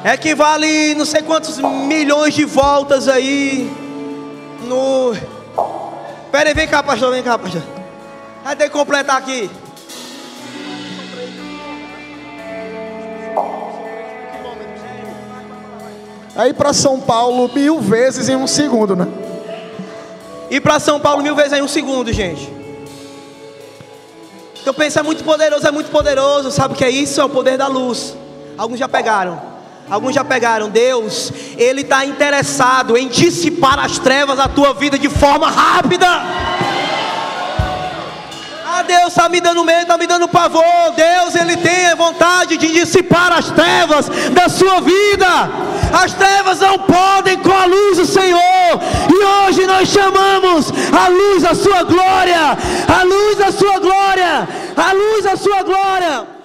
Equivale 0.06 0.96
não 0.96 1.06
sei 1.06 1.22
quantos 1.22 1.58
milhões 1.58 2.34
de 2.34 2.46
voltas 2.46 3.10
aí. 3.10 3.70
No. 4.64 5.14
Pera 6.32 6.50
aí, 6.50 6.56
vem 6.56 6.68
cá, 6.68 6.82
pastor, 6.82 7.12
vem 7.12 7.22
cá, 7.22 7.38
pastor. 7.38 7.62
Vai 8.44 8.56
ter 8.56 8.66
que 8.66 8.70
completar 8.70 9.18
aqui. 9.18 9.50
Aí 16.38 16.54
para 16.54 16.72
São 16.72 17.02
Paulo 17.02 17.52
mil 17.54 17.82
vezes 17.82 18.30
em 18.30 18.36
um 18.38 18.48
segundo, 18.48 18.96
né? 18.96 19.08
E 20.50 20.62
para 20.62 20.80
São 20.80 20.98
Paulo 21.02 21.22
mil 21.22 21.36
vezes 21.36 21.52
em 21.52 21.62
um 21.62 21.68
segundo, 21.68 22.14
gente. 22.14 22.59
Eu 24.66 24.74
penso, 24.74 25.00
é 25.00 25.04
muito 25.04 25.24
poderoso, 25.24 25.68
é 25.68 25.72
muito 25.72 25.90
poderoso. 25.90 26.52
Sabe 26.52 26.74
o 26.74 26.78
que 26.78 26.86
é 26.86 26.90
isso? 26.90 27.20
É 27.20 27.26
o 27.26 27.30
poder 27.30 27.58
da 27.58 27.68
luz. 27.68 28.16
Alguns 28.58 28.80
já 28.80 28.88
pegaram. 28.88 29.42
Alguns 29.90 30.14
já 30.14 30.24
pegaram. 30.24 30.70
Deus, 30.70 31.32
Ele 31.58 31.82
está 31.82 32.06
interessado 32.06 32.96
em 32.98 33.08
dissipar 33.08 33.80
as 33.80 33.98
trevas 33.98 34.38
da 34.38 34.48
tua 34.48 34.74
vida 34.74 35.00
de 35.00 35.10
forma 35.10 35.50
rápida. 35.50 36.08
Ah, 38.66 38.84
Deus 38.84 39.08
está 39.08 39.28
me 39.28 39.42
dando 39.42 39.66
medo, 39.66 39.82
está 39.82 39.98
me 39.98 40.06
dando 40.06 40.28
pavor. 40.28 40.64
Deus, 40.96 41.36
Ele 41.36 41.58
tem 41.58 41.96
vontade 41.96 42.58
de 42.58 42.72
dissipar 42.72 43.32
as 43.32 43.50
trevas 43.50 44.08
da 44.32 44.48
sua 44.48 44.80
vida. 44.80 45.50
As 45.94 46.14
trevas 46.14 46.60
não 46.60 46.80
podem 46.80 47.38
com 47.40 47.52
a 47.52 47.66
luz 47.66 47.98
do 47.98 48.06
Senhor. 48.06 48.40
E 49.10 49.48
hoje 49.48 49.66
nós 49.66 49.90
chamamos 49.90 50.72
a 50.92 51.08
luz 51.10 51.44
da 51.44 51.56
Sua 51.56 51.84
glória. 51.84 52.58
A 52.88 53.04
luz 53.04 53.38
da 53.38 53.52
Sua 53.52 53.80
glória. 53.80 54.48
A 54.76 54.92
luz 54.94 55.24
da 55.24 55.36
Sua 55.36 55.64
glória. 55.64 56.39